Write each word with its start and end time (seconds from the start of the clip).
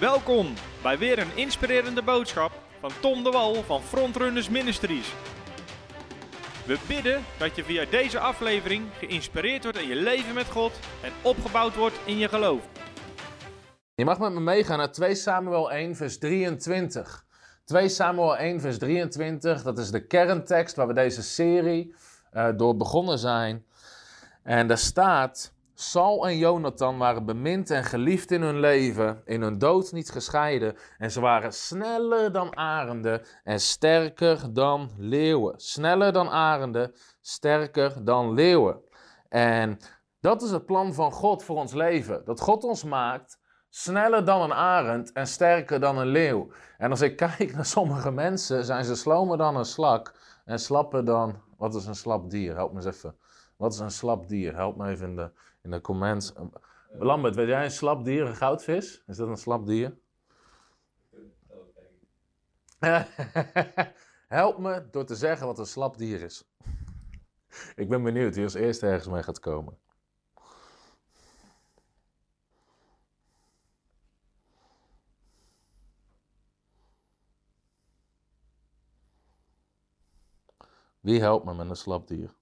Welkom 0.00 0.54
bij 0.82 0.98
weer 0.98 1.18
een 1.18 1.36
inspirerende 1.36 2.02
boodschap 2.02 2.52
van 2.80 2.90
Tom 3.00 3.24
de 3.24 3.30
Wal 3.30 3.54
van 3.54 3.82
Frontrunners 3.82 4.48
Ministries. 4.48 5.14
We 6.66 6.78
bidden 6.88 7.24
dat 7.38 7.56
je 7.56 7.64
via 7.64 7.84
deze 7.90 8.18
aflevering 8.18 8.86
geïnspireerd 8.98 9.62
wordt 9.62 9.78
in 9.78 9.88
je 9.88 9.94
leven 9.94 10.34
met 10.34 10.46
God 10.46 10.72
en 11.02 11.12
opgebouwd 11.22 11.76
wordt 11.76 12.00
in 12.04 12.18
je 12.18 12.28
geloof. 12.28 12.68
Je 13.94 14.04
mag 14.04 14.18
met 14.18 14.32
me 14.32 14.40
meegaan 14.40 14.78
naar 14.78 14.92
2 14.92 15.14
Samuel 15.14 15.72
1, 15.72 15.96
vers 15.96 16.18
23. 16.18 17.24
2 17.64 17.88
Samuel 17.88 18.36
1, 18.36 18.60
vers 18.60 18.78
23, 18.78 19.62
dat 19.62 19.78
is 19.78 19.90
de 19.90 20.06
kerntekst 20.06 20.76
waar 20.76 20.86
we 20.86 20.94
deze 20.94 21.22
serie 21.22 21.94
uh, 22.32 22.48
door 22.56 22.76
begonnen 22.76 23.18
zijn. 23.18 23.64
En 24.42 24.66
daar 24.66 24.78
staat: 24.78 25.52
Saul 25.80 26.26
en 26.28 26.38
Jonathan 26.38 26.98
waren 26.98 27.24
bemind 27.24 27.70
en 27.70 27.84
geliefd 27.84 28.30
in 28.30 28.42
hun 28.42 28.60
leven, 28.60 29.22
in 29.24 29.42
hun 29.42 29.58
dood 29.58 29.92
niet 29.92 30.10
gescheiden. 30.10 30.76
En 30.96 31.10
ze 31.10 31.20
waren 31.20 31.52
sneller 31.52 32.32
dan 32.32 32.56
arenden 32.56 33.22
en 33.44 33.60
sterker 33.60 34.52
dan 34.52 34.90
leeuwen. 34.96 35.60
Sneller 35.60 36.12
dan 36.12 36.28
arenden, 36.28 36.92
sterker 37.20 38.04
dan 38.04 38.32
leeuwen. 38.32 38.80
En 39.28 39.78
dat 40.20 40.42
is 40.42 40.50
het 40.50 40.66
plan 40.66 40.94
van 40.94 41.12
God 41.12 41.44
voor 41.44 41.56
ons 41.56 41.72
leven. 41.72 42.24
Dat 42.24 42.40
God 42.40 42.64
ons 42.64 42.84
maakt 42.84 43.40
sneller 43.68 44.24
dan 44.24 44.42
een 44.42 44.54
arend 44.54 45.12
en 45.12 45.26
sterker 45.26 45.80
dan 45.80 45.98
een 45.98 46.06
leeuw. 46.06 46.48
En 46.78 46.90
als 46.90 47.00
ik 47.00 47.16
kijk 47.26 47.54
naar 47.54 47.66
sommige 47.66 48.10
mensen, 48.10 48.64
zijn 48.64 48.84
ze 48.84 48.96
slomer 48.96 49.38
dan 49.38 49.56
een 49.56 49.64
slak 49.64 50.14
en 50.44 50.58
slapper 50.58 51.04
dan. 51.04 51.42
Wat 51.56 51.74
is 51.74 51.86
een 51.86 51.94
slap 51.94 52.30
dier? 52.30 52.54
Help 52.54 52.72
me 52.72 52.76
eens 52.76 52.96
even. 52.96 53.16
Wat 53.56 53.72
is 53.72 53.78
een 53.78 53.90
slap 53.90 54.28
dier? 54.28 54.54
Help 54.54 54.76
me 54.76 54.88
even 54.88 55.08
in 55.08 55.16
de, 55.16 55.30
in 55.62 55.70
de 55.70 55.80
comments. 55.80 56.32
Lambert, 56.92 57.34
weet 57.34 57.48
jij 57.48 57.64
een 57.64 57.70
slap 57.70 58.04
dier, 58.04 58.26
een 58.26 58.36
goudvis? 58.36 59.02
Is 59.06 59.16
dat 59.16 59.28
een 59.28 59.36
slap 59.36 59.66
dier? 59.66 59.98
Help 64.28 64.58
me 64.58 64.88
door 64.90 65.04
te 65.04 65.16
zeggen 65.16 65.46
wat 65.46 65.58
een 65.58 65.66
slap 65.66 65.98
dier 65.98 66.22
is. 66.22 66.50
Ik 67.74 67.88
ben 67.88 68.02
benieuwd 68.02 68.34
wie 68.34 68.44
als 68.44 68.54
eerste 68.54 68.86
ergens 68.86 69.08
mee 69.08 69.22
gaat 69.22 69.40
komen. 69.40 69.78
Wie 81.00 81.20
helpt 81.20 81.44
me 81.44 81.54
met 81.54 81.68
een 81.68 81.76
slap 81.76 82.08
dier? 82.08 82.34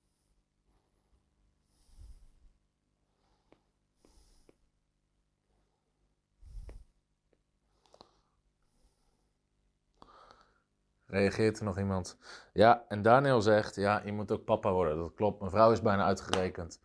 Reageert 11.07 11.59
er 11.59 11.65
nog 11.65 11.79
iemand? 11.79 12.17
Ja, 12.53 12.85
en 12.89 13.03
Daniel 13.03 13.41
zegt, 13.41 13.75
ja, 13.75 14.03
je 14.05 14.13
moet 14.13 14.33
ook 14.33 14.45
papa 14.45 14.73
worden. 14.73 14.99
Dat 14.99 15.15
klopt, 15.15 15.39
mijn 15.39 15.51
vrouw 15.51 15.71
is 15.71 15.83
bijna 15.83 16.05
uitgerekend. 16.05 16.81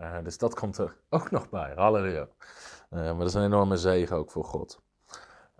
Uh, 0.00 0.16
dus 0.22 0.38
dat 0.38 0.54
komt 0.54 0.78
er 0.78 0.96
ook 1.10 1.30
nog 1.30 1.48
bij. 1.48 1.72
Halleluja. 1.76 2.28
Uh, 2.90 3.00
maar 3.00 3.18
dat 3.18 3.26
is 3.26 3.34
een 3.34 3.44
enorme 3.44 3.76
zegen 3.76 4.16
ook 4.16 4.30
voor 4.30 4.44
God. 4.44 4.82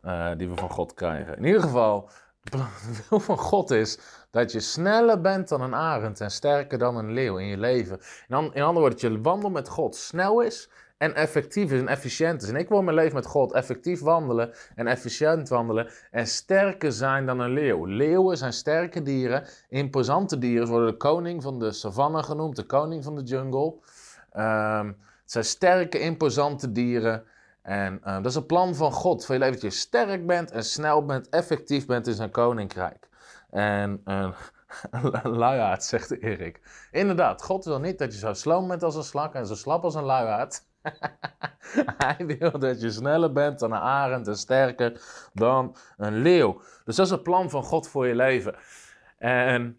Uh, 0.03 0.31
die 0.37 0.48
we 0.48 0.57
van 0.57 0.70
God 0.70 0.95
krijgen. 0.95 1.37
In 1.37 1.45
ieder 1.45 1.62
geval, 1.62 2.09
de 2.41 2.65
wil 3.09 3.20
van 3.20 3.39
God 3.39 3.70
is 3.70 3.98
dat 4.31 4.53
je 4.53 4.61
sneller 4.61 5.20
bent 5.20 5.48
dan 5.48 5.61
een 5.61 5.75
arend 5.75 6.20
en 6.20 6.31
sterker 6.31 6.79
dan 6.79 6.97
een 6.97 7.12
leeuw 7.12 7.37
in 7.37 7.47
je 7.47 7.59
leven. 7.59 8.01
In, 8.29 8.37
in 8.37 8.62
andere 8.62 8.73
woorden, 8.73 8.91
dat 8.91 9.01
je 9.01 9.20
wandel 9.20 9.51
met 9.51 9.69
God 9.69 9.97
snel 9.97 10.41
is 10.41 10.70
en 10.97 11.14
effectief 11.14 11.73
is 11.73 11.81
en 11.81 11.89
efficiënt 11.89 12.42
is. 12.42 12.48
En 12.48 12.56
ik 12.56 12.69
wil 12.69 12.83
mijn 12.83 12.97
leven 12.97 13.14
met 13.14 13.27
God 13.27 13.53
effectief 13.53 14.00
wandelen 14.00 14.55
en 14.75 14.87
efficiënt 14.87 15.48
wandelen 15.48 15.91
en 16.11 16.27
sterker 16.27 16.92
zijn 16.92 17.27
dan 17.27 17.41
een 17.41 17.51
leeuw. 17.51 17.85
Leeuwen 17.85 18.36
zijn 18.36 18.52
sterke 18.52 19.02
dieren, 19.02 19.46
imposante 19.69 20.39
dieren. 20.39 20.67
Ze 20.67 20.73
worden 20.73 20.91
de 20.91 20.96
koning 20.96 21.42
van 21.42 21.58
de 21.58 21.73
savanne 21.73 22.23
genoemd, 22.23 22.57
de 22.57 22.67
koning 22.67 23.05
van 23.05 23.14
de 23.14 23.23
jungle. 23.23 23.74
Um, 24.36 24.86
het 25.23 25.33
zijn 25.33 25.45
sterke, 25.45 25.98
imposante 25.98 26.73
dieren. 26.73 27.24
En 27.63 28.01
uh, 28.05 28.14
dat 28.14 28.27
is 28.27 28.35
een 28.35 28.46
plan 28.46 28.74
van 28.74 28.92
God 28.92 29.24
voor 29.27 29.35
je 29.35 29.40
leven. 29.40 29.61
Dat 29.61 29.73
je 29.73 29.79
sterk 29.79 30.27
bent 30.27 30.51
en 30.51 30.64
snel 30.64 31.05
bent, 31.05 31.29
effectief 31.29 31.86
bent 31.86 32.07
in 32.07 32.14
zijn 32.14 32.30
koninkrijk. 32.30 33.08
En 33.51 34.01
uh, 34.05 34.30
luiaard, 35.23 35.85
zegt 35.85 36.23
Erik. 36.23 36.61
Inderdaad, 36.90 37.42
God 37.42 37.64
wil 37.64 37.80
niet 37.80 37.98
dat 37.98 38.13
je 38.13 38.19
zo 38.19 38.33
sloom 38.33 38.69
bent 38.69 38.83
als 38.83 38.96
een 38.96 39.02
slak 39.02 39.35
en 39.35 39.46
zo 39.46 39.55
slap 39.55 39.85
als 39.85 39.95
een 39.95 40.05
luiaard. 40.05 40.63
Hij 41.98 42.27
wil 42.27 42.58
dat 42.58 42.80
je 42.80 42.90
sneller 42.90 43.33
bent 43.33 43.58
dan 43.58 43.72
een 43.72 43.78
arend 43.78 44.28
en 44.28 44.36
sterker 44.36 45.00
dan 45.33 45.77
een 45.96 46.17
leeuw. 46.17 46.61
Dus 46.84 46.96
dat 46.96 47.06
is 47.06 47.12
het 47.12 47.22
plan 47.22 47.50
van 47.50 47.62
God 47.62 47.89
voor 47.89 48.06
je 48.06 48.14
leven. 48.14 48.55
En 49.18 49.78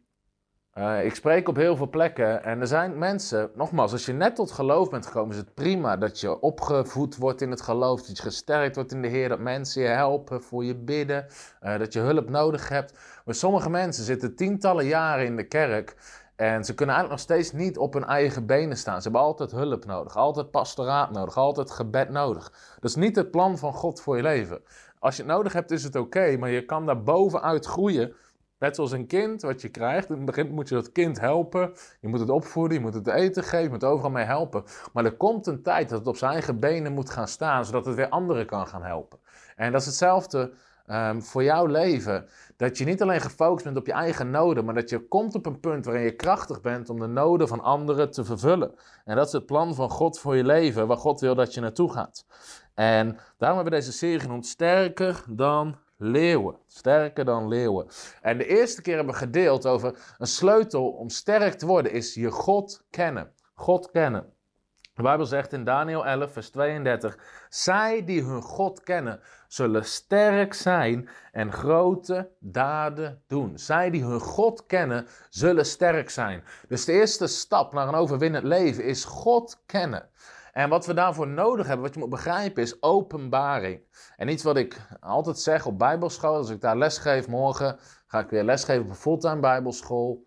uh, 0.77 1.05
ik 1.05 1.15
spreek 1.15 1.47
op 1.47 1.55
heel 1.55 1.75
veel 1.75 1.89
plekken 1.89 2.43
en 2.43 2.61
er 2.61 2.67
zijn 2.67 2.97
mensen, 2.97 3.51
nogmaals, 3.53 3.91
als 3.91 4.05
je 4.05 4.13
net 4.13 4.35
tot 4.35 4.51
geloof 4.51 4.89
bent 4.89 5.05
gekomen, 5.05 5.31
is 5.31 5.37
het 5.37 5.53
prima 5.53 5.97
dat 5.97 6.19
je 6.19 6.39
opgevoed 6.39 7.15
wordt 7.15 7.41
in 7.41 7.49
het 7.49 7.61
geloof, 7.61 8.01
dat 8.01 8.17
je 8.17 8.23
gesterkt 8.23 8.75
wordt 8.75 8.91
in 8.91 9.01
de 9.01 9.07
Heer, 9.07 9.29
dat 9.29 9.39
mensen 9.39 9.81
je 9.81 9.87
helpen, 9.87 10.43
voor 10.43 10.65
je 10.65 10.75
bidden, 10.75 11.25
uh, 11.63 11.77
dat 11.77 11.93
je 11.93 11.99
hulp 11.99 12.29
nodig 12.29 12.69
hebt. 12.69 12.97
Maar 13.25 13.35
sommige 13.35 13.69
mensen 13.69 14.03
zitten 14.03 14.35
tientallen 14.35 14.85
jaren 14.85 15.25
in 15.25 15.35
de 15.35 15.47
kerk 15.47 15.95
en 16.35 16.65
ze 16.65 16.73
kunnen 16.73 16.95
eigenlijk 16.95 17.09
nog 17.09 17.37
steeds 17.37 17.51
niet 17.51 17.77
op 17.77 17.93
hun 17.93 18.03
eigen 18.03 18.45
benen 18.45 18.77
staan. 18.77 18.97
Ze 18.97 19.03
hebben 19.03 19.21
altijd 19.21 19.51
hulp 19.51 19.85
nodig, 19.85 20.15
altijd 20.15 20.51
pastoraat 20.51 21.11
nodig, 21.11 21.37
altijd 21.37 21.71
gebed 21.71 22.09
nodig. 22.09 22.51
Dat 22.79 22.89
is 22.89 22.95
niet 22.95 23.15
het 23.15 23.31
plan 23.31 23.57
van 23.57 23.73
God 23.73 24.01
voor 24.01 24.15
je 24.17 24.23
leven. 24.23 24.61
Als 24.99 25.15
je 25.15 25.21
het 25.21 25.31
nodig 25.31 25.53
hebt, 25.53 25.71
is 25.71 25.83
het 25.83 25.95
oké, 25.95 26.37
maar 26.37 26.49
je 26.49 26.65
kan 26.65 26.85
daar 26.85 27.03
bovenuit 27.03 27.65
groeien. 27.65 28.13
Net 28.59 28.75
zoals 28.75 28.91
een 28.91 29.07
kind 29.07 29.41
wat 29.41 29.61
je 29.61 29.69
krijgt. 29.69 30.09
In 30.09 30.15
het 30.15 30.25
begin 30.25 30.51
moet 30.51 30.69
je 30.69 30.75
dat 30.75 30.91
kind 30.91 31.19
helpen. 31.19 31.73
Je 32.01 32.07
moet 32.07 32.19
het 32.19 32.29
opvoeden, 32.29 32.77
je 32.77 32.83
moet 32.83 32.93
het 32.93 33.07
eten 33.07 33.43
geven, 33.43 33.63
je 33.63 33.69
moet 33.69 33.83
overal 33.83 34.11
mee 34.11 34.25
helpen. 34.25 34.63
Maar 34.93 35.05
er 35.05 35.17
komt 35.17 35.47
een 35.47 35.61
tijd 35.61 35.89
dat 35.89 35.99
het 35.99 36.07
op 36.07 36.17
zijn 36.17 36.31
eigen 36.31 36.59
benen 36.59 36.93
moet 36.93 37.09
gaan 37.09 37.27
staan, 37.27 37.65
zodat 37.65 37.85
het 37.85 37.95
weer 37.95 38.09
anderen 38.09 38.45
kan 38.45 38.67
gaan 38.67 38.83
helpen. 38.83 39.19
En 39.55 39.71
dat 39.71 39.81
is 39.81 39.87
hetzelfde 39.87 40.51
um, 40.87 41.23
voor 41.23 41.43
jouw 41.43 41.65
leven. 41.65 42.27
Dat 42.57 42.77
je 42.77 42.85
niet 42.85 43.01
alleen 43.01 43.21
gefocust 43.21 43.63
bent 43.63 43.77
op 43.77 43.85
je 43.85 43.91
eigen 43.91 44.29
noden, 44.29 44.65
maar 44.65 44.73
dat 44.73 44.89
je 44.89 45.07
komt 45.07 45.35
op 45.35 45.45
een 45.45 45.59
punt 45.59 45.85
waarin 45.85 46.03
je 46.03 46.15
krachtig 46.15 46.61
bent 46.61 46.89
om 46.89 46.99
de 46.99 47.07
noden 47.07 47.47
van 47.47 47.61
anderen 47.61 48.11
te 48.11 48.25
vervullen. 48.25 48.75
En 49.05 49.15
dat 49.15 49.27
is 49.27 49.33
het 49.33 49.45
plan 49.45 49.75
van 49.75 49.89
God 49.89 50.19
voor 50.19 50.35
je 50.35 50.43
leven, 50.43 50.87
waar 50.87 50.97
God 50.97 51.19
wil 51.19 51.35
dat 51.35 51.53
je 51.53 51.61
naartoe 51.61 51.91
gaat. 51.91 52.25
En 52.73 53.17
daarom 53.37 53.57
hebben 53.57 53.73
we 53.73 53.79
deze 53.79 53.91
serie 53.91 54.19
genoemd 54.19 54.45
Sterker 54.45 55.23
dan 55.29 55.75
leeuwen. 55.97 56.57
Sterker 56.67 57.25
dan 57.25 57.47
leeuwen. 57.47 57.87
En 58.21 58.37
de 58.37 58.45
eerste 58.45 58.81
keer 58.81 58.95
hebben 58.95 59.13
we 59.13 59.19
gedeeld 59.19 59.65
over 59.65 60.15
een 60.17 60.27
sleutel 60.27 60.89
om 60.89 61.09
sterk 61.09 61.53
te 61.53 61.65
worden 61.65 61.91
is 61.91 62.13
je 62.13 62.31
God 62.31 62.83
kennen. 62.89 63.31
God 63.53 63.91
kennen. 63.91 64.33
De 64.95 65.01
Bijbel 65.01 65.25
zegt 65.25 65.53
in 65.53 65.63
Daniel 65.63 66.05
11, 66.05 66.31
vers 66.31 66.49
32: 66.49 67.17
Zij 67.49 68.05
die 68.05 68.23
hun 68.23 68.41
God 68.41 68.83
kennen, 68.83 69.19
zullen 69.47 69.85
sterk 69.85 70.53
zijn 70.53 71.09
en 71.31 71.51
grote 71.51 72.29
daden 72.39 73.21
doen. 73.27 73.57
Zij 73.57 73.89
die 73.89 74.03
hun 74.03 74.19
God 74.19 74.65
kennen, 74.65 75.07
zullen 75.29 75.65
sterk 75.65 76.09
zijn. 76.09 76.43
Dus 76.67 76.85
de 76.85 76.91
eerste 76.91 77.27
stap 77.27 77.73
naar 77.73 77.87
een 77.87 77.95
overwinnend 77.95 78.43
leven 78.43 78.83
is 78.83 79.05
God 79.05 79.61
kennen. 79.65 80.09
En 80.53 80.69
wat 80.69 80.85
we 80.85 80.93
daarvoor 80.93 81.27
nodig 81.27 81.67
hebben, 81.67 81.85
wat 81.85 81.93
je 81.93 81.99
moet 81.99 82.09
begrijpen, 82.09 82.63
is 82.63 82.81
openbaring. 82.81 83.81
En 84.15 84.27
iets 84.27 84.43
wat 84.43 84.57
ik 84.57 84.81
altijd 84.99 85.39
zeg 85.39 85.65
op 85.65 85.77
Bijbelschool, 85.77 86.35
als 86.35 86.49
ik 86.49 86.61
daar 86.61 86.77
lesgeef 86.77 87.27
morgen, 87.27 87.79
ga 88.07 88.19
ik 88.19 88.29
weer 88.29 88.43
lesgeven 88.43 88.83
op 88.83 88.89
een 88.89 88.95
fulltime 88.95 89.39
Bijbelschool. 89.39 90.25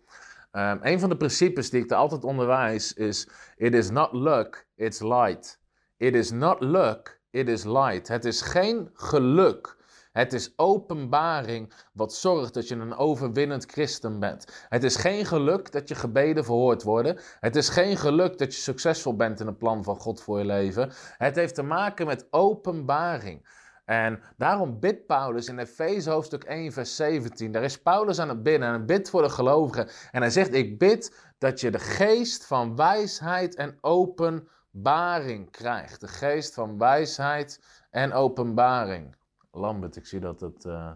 Um, 0.51 0.79
een 0.81 0.99
van 0.99 1.09
de 1.09 1.17
principes 1.17 1.69
die 1.69 1.83
ik 1.83 1.91
er 1.91 1.97
altijd 1.97 2.23
onderwijs 2.23 2.93
is: 2.93 3.29
It 3.55 3.73
is 3.73 3.89
not 3.89 4.13
luck, 4.13 4.67
it's 4.75 4.99
light. 4.99 5.59
It 5.97 6.15
is 6.15 6.31
not 6.31 6.61
luck, 6.61 7.21
it 7.29 7.47
is 7.47 7.63
light. 7.63 8.07
Het 8.07 8.25
is 8.25 8.41
geen 8.41 8.89
geluk. 8.93 9.77
Het 10.11 10.33
is 10.33 10.53
openbaring 10.55 11.73
wat 11.93 12.13
zorgt 12.13 12.53
dat 12.53 12.67
je 12.67 12.75
een 12.75 12.95
overwinnend 12.95 13.71
christen 13.71 14.19
bent. 14.19 14.65
Het 14.69 14.83
is 14.83 14.95
geen 14.95 15.25
geluk 15.25 15.71
dat 15.71 15.87
je 15.87 15.95
gebeden 15.95 16.43
verhoord 16.43 16.83
worden. 16.83 17.19
Het 17.39 17.55
is 17.55 17.69
geen 17.69 17.97
geluk 17.97 18.37
dat 18.37 18.55
je 18.55 18.61
succesvol 18.61 19.15
bent 19.15 19.39
in 19.39 19.47
het 19.47 19.57
plan 19.57 19.83
van 19.83 19.95
God 19.95 20.21
voor 20.21 20.39
je 20.39 20.45
leven. 20.45 20.91
Het 21.17 21.35
heeft 21.35 21.55
te 21.55 21.63
maken 21.63 22.05
met 22.05 22.27
openbaring. 22.29 23.47
En 23.89 24.21
daarom 24.37 24.79
bidt 24.79 25.05
Paulus 25.05 25.47
in 25.47 25.59
Efeze 25.59 26.09
hoofdstuk 26.09 26.43
1, 26.43 26.71
vers 26.71 26.95
17. 26.95 27.51
Daar 27.51 27.63
is 27.63 27.81
Paulus 27.81 28.19
aan 28.19 28.29
het 28.29 28.43
bidden 28.43 28.67
en 28.67 28.73
hij 28.73 28.85
bidt 28.85 29.09
voor 29.09 29.21
de 29.21 29.29
gelovigen. 29.29 29.89
En 30.11 30.21
hij 30.21 30.29
zegt: 30.29 30.53
Ik 30.53 30.77
bid 30.77 31.31
dat 31.37 31.61
je 31.61 31.71
de 31.71 31.79
geest 31.79 32.45
van 32.45 32.75
wijsheid 32.75 33.55
en 33.55 33.77
openbaring 33.81 35.51
krijgt. 35.51 36.01
De 36.01 36.07
geest 36.07 36.53
van 36.53 36.77
wijsheid 36.77 37.63
en 37.89 38.13
openbaring. 38.13 39.15
Lambert, 39.51 39.95
ik 39.95 40.05
zie 40.05 40.19
dat 40.19 40.39
het 40.39 40.65
uh, 40.65 40.91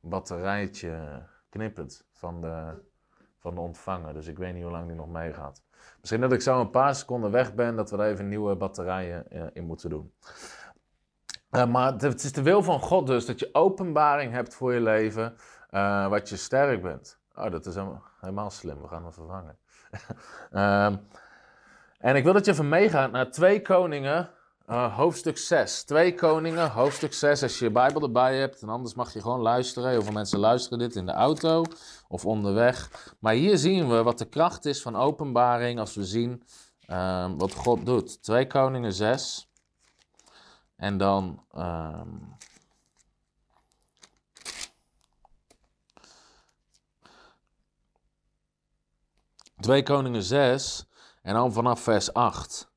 batterijtje 0.00 1.22
knippert 1.48 2.04
van 2.12 2.40
de, 2.40 2.82
van 3.38 3.54
de 3.54 3.60
ontvanger. 3.60 4.14
Dus 4.14 4.26
ik 4.26 4.38
weet 4.38 4.54
niet 4.54 4.62
hoe 4.62 4.72
lang 4.72 4.86
die 4.86 4.96
nog 4.96 5.08
meegaat. 5.08 5.62
Misschien 6.00 6.20
dat 6.20 6.32
ik 6.32 6.40
zo 6.40 6.60
een 6.60 6.70
paar 6.70 6.94
seconden 6.94 7.30
weg 7.30 7.54
ben, 7.54 7.76
dat 7.76 7.90
we 7.90 7.96
er 7.96 8.10
even 8.10 8.28
nieuwe 8.28 8.56
batterijen 8.56 9.24
uh, 9.32 9.42
in 9.52 9.64
moeten 9.64 9.90
doen. 9.90 10.12
Maar 11.54 11.92
het 11.92 12.24
is 12.24 12.32
de 12.32 12.42
wil 12.42 12.62
van 12.62 12.80
God 12.80 13.06
dus 13.06 13.26
dat 13.26 13.38
je 13.38 13.48
openbaring 13.52 14.32
hebt 14.32 14.54
voor 14.54 14.74
je 14.74 14.80
leven, 14.80 15.36
uh, 15.70 16.08
wat 16.08 16.28
je 16.28 16.36
sterk 16.36 16.82
bent. 16.82 17.18
Oh, 17.34 17.50
dat 17.50 17.66
is 17.66 17.74
helemaal, 18.20 18.50
slim. 18.50 18.80
We 18.80 18.88
gaan 18.88 19.02
hem 19.02 19.12
vervangen. 19.12 19.56
um, 20.52 21.00
en 22.08 22.16
ik 22.16 22.24
wil 22.24 22.32
dat 22.32 22.44
je 22.44 22.50
even 22.50 22.68
meegaat 22.68 23.12
naar 23.12 23.30
2 23.30 23.62
Koningen, 23.62 24.30
uh, 24.70 24.96
hoofdstuk 24.96 25.38
6. 25.38 25.82
2 25.82 26.14
Koningen, 26.14 26.70
hoofdstuk 26.70 27.12
6. 27.12 27.42
Als 27.42 27.58
je 27.58 27.64
je 27.64 27.70
Bijbel 27.70 28.02
erbij 28.02 28.38
hebt, 28.38 28.62
en 28.62 28.68
anders 28.68 28.94
mag 28.94 29.12
je 29.12 29.20
gewoon 29.20 29.40
luisteren. 29.40 29.90
Heel 29.90 30.02
veel 30.02 30.12
mensen 30.12 30.38
luisteren 30.38 30.78
dit 30.78 30.96
in 30.96 31.06
de 31.06 31.12
auto 31.12 31.64
of 32.08 32.26
onderweg. 32.26 32.90
Maar 33.18 33.34
hier 33.34 33.58
zien 33.58 33.88
we 33.88 34.02
wat 34.02 34.18
de 34.18 34.28
kracht 34.28 34.64
is 34.64 34.82
van 34.82 34.96
openbaring 34.96 35.78
als 35.78 35.94
we 35.94 36.04
zien 36.04 36.42
um, 36.90 37.38
wat 37.38 37.54
God 37.54 37.86
doet. 37.86 38.22
2 38.22 38.46
Koningen 38.46 38.92
6. 38.92 39.48
En 40.76 40.98
dan. 40.98 41.44
Um, 41.56 42.36
Twee 49.60 49.82
Koningen 49.82 50.22
6 50.22 50.86
en 51.22 51.34
dan 51.34 51.52
vanaf 51.52 51.80
vers 51.80 52.12
8. 52.12 52.72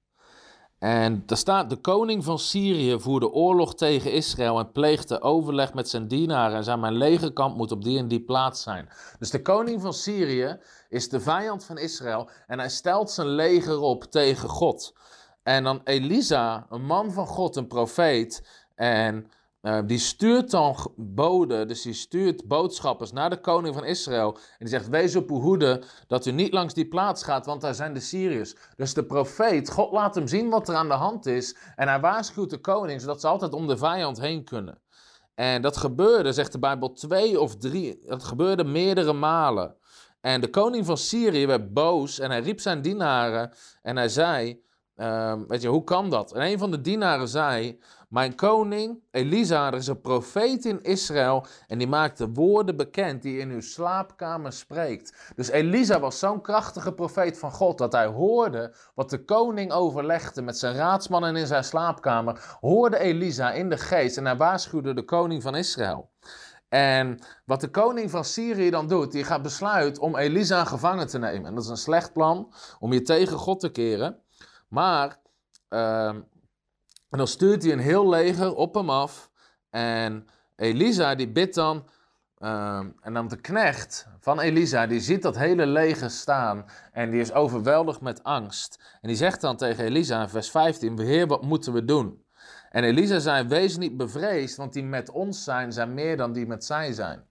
En 0.80 1.24
daar 1.26 1.38
staat: 1.38 1.70
De 1.70 1.76
koning 1.76 2.24
van 2.24 2.40
Syrië 2.40 3.00
voerde 3.00 3.32
oorlog 3.32 3.76
tegen 3.76 4.12
Israël 4.12 4.60
en 4.60 4.72
pleegde 4.72 5.22
overleg 5.22 5.74
met 5.74 5.90
zijn 5.90 6.08
dienaren 6.08 6.58
en 6.58 6.64
zei: 6.64 6.80
Mijn 6.80 6.98
legerkamp 6.98 7.58
moet 7.58 7.72
op 7.72 7.84
die 7.84 7.98
en 7.98 8.08
die 8.08 8.24
plaats 8.24 8.64
zijn. 8.64 8.90
Dus 9.20 9.30
de 9.30 9.42
koning 9.42 9.82
van 9.82 9.94
Syrië 9.94 10.60
is 10.90 11.10
de 11.10 11.20
vijand 11.20 11.66
van 11.66 11.78
Israël 11.78 12.30
en 12.48 12.60
hij 12.60 12.70
stelt 12.70 13.12
zijn 13.12 13.28
leger 13.28 13.80
op 13.80 14.04
tegen 14.04 14.50
God. 14.50 14.94
En 15.48 15.64
dan 15.64 15.82
Elisa, 15.84 16.66
een 16.70 16.86
man 16.86 17.12
van 17.12 17.28
God, 17.28 17.56
een 17.56 17.68
profeet, 17.68 18.48
en 18.76 19.32
uh, 19.62 19.80
die 19.86 19.98
stuurt 19.98 20.52
dan 20.52 20.92
boden, 20.96 21.68
dus 21.68 21.82
die 21.82 21.94
stuurt 21.94 22.48
boodschappers 22.48 23.12
naar 23.12 23.30
de 23.30 23.40
koning 23.40 23.74
van 23.74 23.86
Israël. 23.86 24.34
En 24.34 24.42
die 24.58 24.68
zegt: 24.68 24.88
Wees 24.88 25.16
op 25.16 25.30
uw 25.30 25.40
hoede 25.40 25.84
dat 26.08 26.26
u 26.26 26.32
niet 26.32 26.54
langs 26.54 26.74
die 26.74 26.88
plaats 26.88 27.24
gaat, 27.24 27.46
want 27.46 27.62
daar 27.62 27.76
zijn 27.76 27.94
de 27.94 28.00
Syriërs. 28.00 28.56
Dus 28.76 28.94
de 28.94 29.06
profeet, 29.06 29.70
God 29.70 29.92
laat 29.92 30.16
hem 30.16 30.28
zien 30.28 30.50
wat 30.50 30.70
er 30.70 30.76
aan 30.76 30.88
de 30.88 30.94
hand 30.94 31.26
is. 31.26 31.58
En 31.76 31.88
hij 31.88 32.00
waarschuwt 32.00 32.50
de 32.50 32.58
koning, 32.58 33.02
zodat 33.02 33.22
ze 33.22 33.28
altijd 33.28 33.54
om 33.54 33.68
de 33.68 33.78
vijand 33.78 34.20
heen 34.20 34.44
kunnen. 34.44 34.82
En 35.36 35.62
dat 35.62 35.78
gebeurde, 35.78 36.34
zegt 36.34 36.52
de 36.52 36.60
Bijbel, 36.60 36.94
twee 36.94 37.40
of 37.40 37.56
drie. 37.56 38.00
Dat 38.06 38.24
gebeurde 38.24 38.64
meerdere 38.64 39.14
malen. 39.14 39.76
En 40.22 40.42
de 40.42 40.50
koning 40.50 40.86
van 40.86 40.98
Syrië 40.98 41.46
werd 41.46 41.74
boos 41.74 42.20
en 42.20 42.32
hij 42.32 42.40
riep 42.40 42.60
zijn 42.60 42.82
dienaren 42.82 43.52
en 43.82 43.98
hij 43.98 44.10
zei: 44.10 44.66
uh, 44.98 45.34
Weet 45.48 45.62
je, 45.62 45.68
hoe 45.68 45.84
kan 45.84 46.10
dat? 46.10 46.34
En 46.34 46.42
een 46.42 46.58
van 46.58 46.72
de 46.72 46.82
dienaren 46.82 47.28
zei: 47.28 47.80
mijn 48.08 48.36
koning, 48.36 49.00
Elisa, 49.12 49.68
er 49.68 49.78
is 49.78 49.88
een 49.88 50.02
profeet 50.02 50.66
in 50.66 50.84
Israël 50.84 51.46
en 51.68 51.78
die 51.78 51.88
maakt 51.88 52.18
de 52.18 52.30
woorden 52.30 52.76
bekend 52.76 53.22
die 53.22 53.40
in 53.40 53.50
uw 53.50 53.62
slaapkamer 53.62 54.54
spreekt. 54.54 55.34
Dus 55.36 55.50
Elisa 55.50 56.00
was 56.00 56.20
zo'n 56.20 56.42
krachtige 56.42 56.94
profeet 56.94 57.40
van 57.40 57.52
God 57.52 57.78
dat 57.78 57.92
hij 57.92 58.06
hoorde 58.06 58.76
wat 58.96 59.10
de 59.10 59.24
koning 59.24 59.72
overlegde 59.72 60.42
met 60.42 60.58
zijn 60.58 60.76
raadsmannen 60.76 61.36
in 61.36 61.48
zijn 61.48 61.64
slaapkamer. 61.64 62.58
Hoorde 62.60 62.98
Elisa 62.98 63.52
in 63.52 63.70
de 63.70 63.78
geest 63.78 64.18
en 64.18 64.26
hij 64.26 64.38
waarschuwde 64.38 64.94
de 64.94 65.04
koning 65.04 65.42
van 65.42 65.56
Israël. 65.56 66.10
En 66.70 67.20
wat 67.46 67.62
de 67.62 67.70
koning 67.70 68.12
van 68.12 68.24
Syrië 68.26 68.70
dan 68.70 68.88
doet, 68.88 69.12
die 69.12 69.24
gaat 69.24 69.42
besluiten 69.42 70.02
om 70.02 70.16
Elisa 70.16 70.66
gevangen 70.66 71.08
te 71.08 71.20
nemen. 71.20 71.46
En 71.46 71.56
dat 71.56 71.64
is 71.64 71.70
een 71.70 71.78
slecht 71.78 72.14
plan 72.14 72.54
om 72.80 72.94
je 72.94 73.02
tegen 73.02 73.38
God 73.38 73.60
te 73.60 73.70
keren. 73.70 74.22
Maar 74.68 75.19
uh, 75.69 76.16
en 77.10 77.18
dan 77.18 77.28
stuurt 77.28 77.64
hij 77.64 77.72
een 77.72 77.80
heel 77.80 78.10
leger 78.10 78.56
op 78.56 78.74
hem 78.74 78.90
af. 78.90 79.30
En 79.69 80.28
Elisa 80.56 81.16
die 81.16 81.30
bidt 81.30 81.56
dan. 81.56 81.86
Ehm, 82.38 82.90
en 83.02 83.14
dan 83.14 83.28
de 83.28 83.42
knecht 83.42 84.08
van 84.19 84.40
Elisa, 84.40 84.88
die 84.88 85.00
ziet 85.00 85.22
dat 85.22 85.38
hele 85.38 85.66
leger 85.66 86.10
staan. 86.10 86.66
En 86.92 87.10
die 87.12 87.19
is 87.19 87.34
overweldigd 87.34 88.02
met 88.02 88.24
angst. 88.24 88.98
En 89.02 89.08
die 89.08 89.18
zegt 89.18 89.42
dan 89.42 89.58
tegen 89.58 89.84
Elisa 89.84 90.22
in 90.22 90.30
vers 90.30 90.52
15: 90.52 91.00
Heer, 91.00 91.28
wat 91.28 91.42
moeten 91.44 91.74
we 91.74 91.86
doen? 91.86 92.25
En 92.69 92.84
Elisa 92.84 93.19
zei: 93.19 93.48
Wees 93.48 93.78
niet 93.78 93.98
bevreesd, 93.98 94.58
want 94.58 94.74
die 94.74 94.84
met 94.84 95.10
ons 95.10 95.44
zijn, 95.44 95.74
zijn 95.74 95.94
meer 95.94 96.18
dan 96.18 96.34
die 96.34 96.48
met 96.48 96.66
zij 96.66 96.94
zijn. 96.94 97.25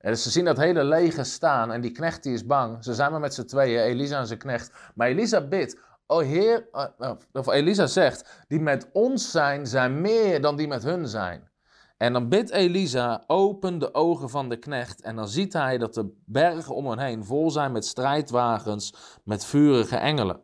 En 0.00 0.10
dus 0.10 0.22
ze 0.22 0.30
zien 0.30 0.44
dat 0.44 0.56
hele 0.56 0.84
leger 0.84 1.24
staan 1.24 1.72
en 1.72 1.80
die 1.80 1.92
knecht 1.92 2.22
die 2.22 2.32
is 2.32 2.46
bang. 2.46 2.84
Ze 2.84 2.94
zijn 2.94 3.10
maar 3.10 3.20
met 3.20 3.34
z'n 3.34 3.44
tweeën, 3.44 3.80
Elisa 3.80 4.18
en 4.18 4.26
zijn 4.26 4.38
knecht. 4.38 4.72
Maar 4.94 5.08
Elisa 5.08 5.40
bidt, 5.40 5.78
oh 6.06 6.22
Heer, 6.22 6.68
eh, 6.72 6.84
eh, 6.98 7.12
of 7.32 7.46
Elisa 7.46 7.86
zegt, 7.86 8.44
die 8.48 8.60
met 8.60 8.90
ons 8.92 9.30
zijn, 9.30 9.66
zijn 9.66 10.00
meer 10.00 10.40
dan 10.40 10.56
die 10.56 10.68
met 10.68 10.82
hun 10.82 11.08
zijn. 11.08 11.50
En 11.96 12.12
dan 12.12 12.28
bidt 12.28 12.50
Elisa, 12.50 13.24
open 13.26 13.78
de 13.78 13.94
ogen 13.94 14.30
van 14.30 14.48
de 14.48 14.56
knecht. 14.56 15.02
En 15.02 15.16
dan 15.16 15.28
ziet 15.28 15.52
hij 15.52 15.78
dat 15.78 15.94
de 15.94 16.22
bergen 16.26 16.74
om 16.74 16.86
hen 16.86 16.98
heen 16.98 17.24
vol 17.24 17.50
zijn 17.50 17.72
met 17.72 17.84
strijdwagens, 17.84 18.94
met 19.24 19.44
vurige 19.44 19.96
engelen. 19.96 20.40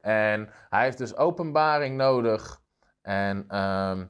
En 0.00 0.48
hij 0.70 0.84
heeft 0.84 0.98
dus 0.98 1.16
openbaring 1.16 1.96
nodig. 1.96 2.60
En 3.02 3.44
ehm, 3.48 4.06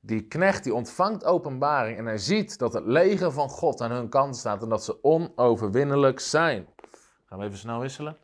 die 0.00 0.26
knecht 0.26 0.64
die 0.64 0.74
ontvangt 0.74 1.24
openbaring 1.24 1.98
en 1.98 2.06
hij 2.06 2.18
ziet 2.18 2.58
dat 2.58 2.72
het 2.72 2.86
leger 2.86 3.32
van 3.32 3.48
God 3.48 3.80
aan 3.80 3.90
hun 3.90 4.08
kant 4.08 4.36
staat 4.36 4.62
en 4.62 4.68
dat 4.68 4.84
ze 4.84 5.02
onoverwinnelijk 5.02 6.20
zijn. 6.20 6.68
Gaan 7.24 7.38
we 7.38 7.44
even 7.44 7.58
snel 7.58 7.80
wisselen. 7.80 8.16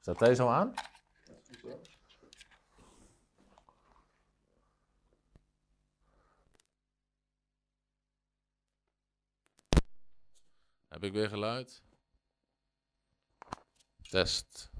Staat 0.00 0.18
deze 0.18 0.42
al 0.42 0.50
aan? 0.50 0.74
Heb 10.88 11.04
ik 11.04 11.12
weer 11.12 11.28
geluid? 11.28 11.82
Test. 14.08 14.70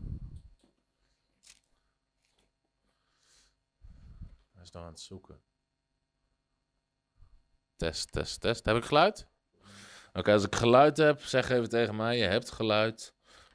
Hij 4.52 4.62
is 4.62 4.70
nog 4.70 4.82
aan 4.82 4.90
het 4.90 5.00
zoeken. 5.00 5.42
Test, 7.76 8.12
test, 8.12 8.40
test. 8.40 8.64
Heb 8.64 8.76
ik 8.76 8.84
geluid? 8.84 9.26
Oké, 10.12 10.32
als 10.32 10.44
ik 10.44 10.54
geluid 10.54 10.96
heb, 10.96 11.22
zeg 11.22 11.48
even 11.48 11.68
tegen 11.68 11.96
mij: 11.96 12.18
je 12.18 12.24
hebt 12.24 12.50
geluid. 12.50 13.14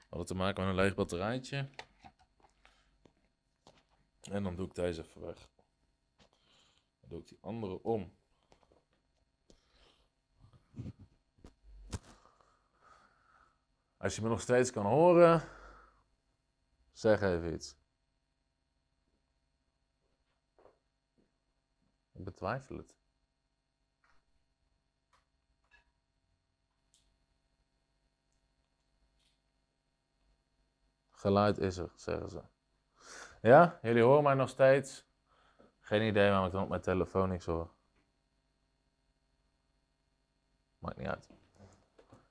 Hadden 0.10 0.28
te 0.28 0.36
maken 0.36 0.66
met 0.66 0.75
een 0.75 0.81
leeg 0.81 0.96
batterijtje. 0.96 1.69
En 4.22 4.44
dan 4.44 4.56
doe 4.56 4.68
ik 4.68 4.75
deze 4.75 5.02
even 5.02 5.22
weg. 5.22 5.50
Dan 7.00 7.09
doe 7.09 7.19
ik 7.19 7.28
die 7.28 7.38
andere 7.42 7.83
om. 7.83 8.14
Als 13.97 14.16
je 14.16 14.21
me 14.21 14.30
nog 14.30 14.42
steeds 14.42 14.71
kan 14.71 14.85
horen, 14.85 15.50
zeg 16.92 17.21
even 17.21 17.54
iets. 17.54 17.76
Ik 22.12 22.24
betwijfel 22.24 22.78
het. 22.78 22.95
Geluid 31.16 31.57
is 31.57 31.78
er, 31.78 31.90
zeggen 31.95 32.30
ze. 32.30 32.42
Ja, 33.42 33.80
jullie 33.81 34.04
horen 34.04 34.24
mij 34.24 34.34
nog 34.34 34.50
steeds. 34.50 35.06
Geen 35.80 36.02
idee 36.02 36.30
waarom 36.30 36.45
ik 36.45 36.52
dan 36.52 36.64
op 36.64 36.69
mijn 36.69 36.81
telefoon 36.81 37.30
niks 37.30 37.45
hoor. 37.45 37.69
Maakt 40.80 40.98
niet 40.98 41.07
uit. 41.07 41.30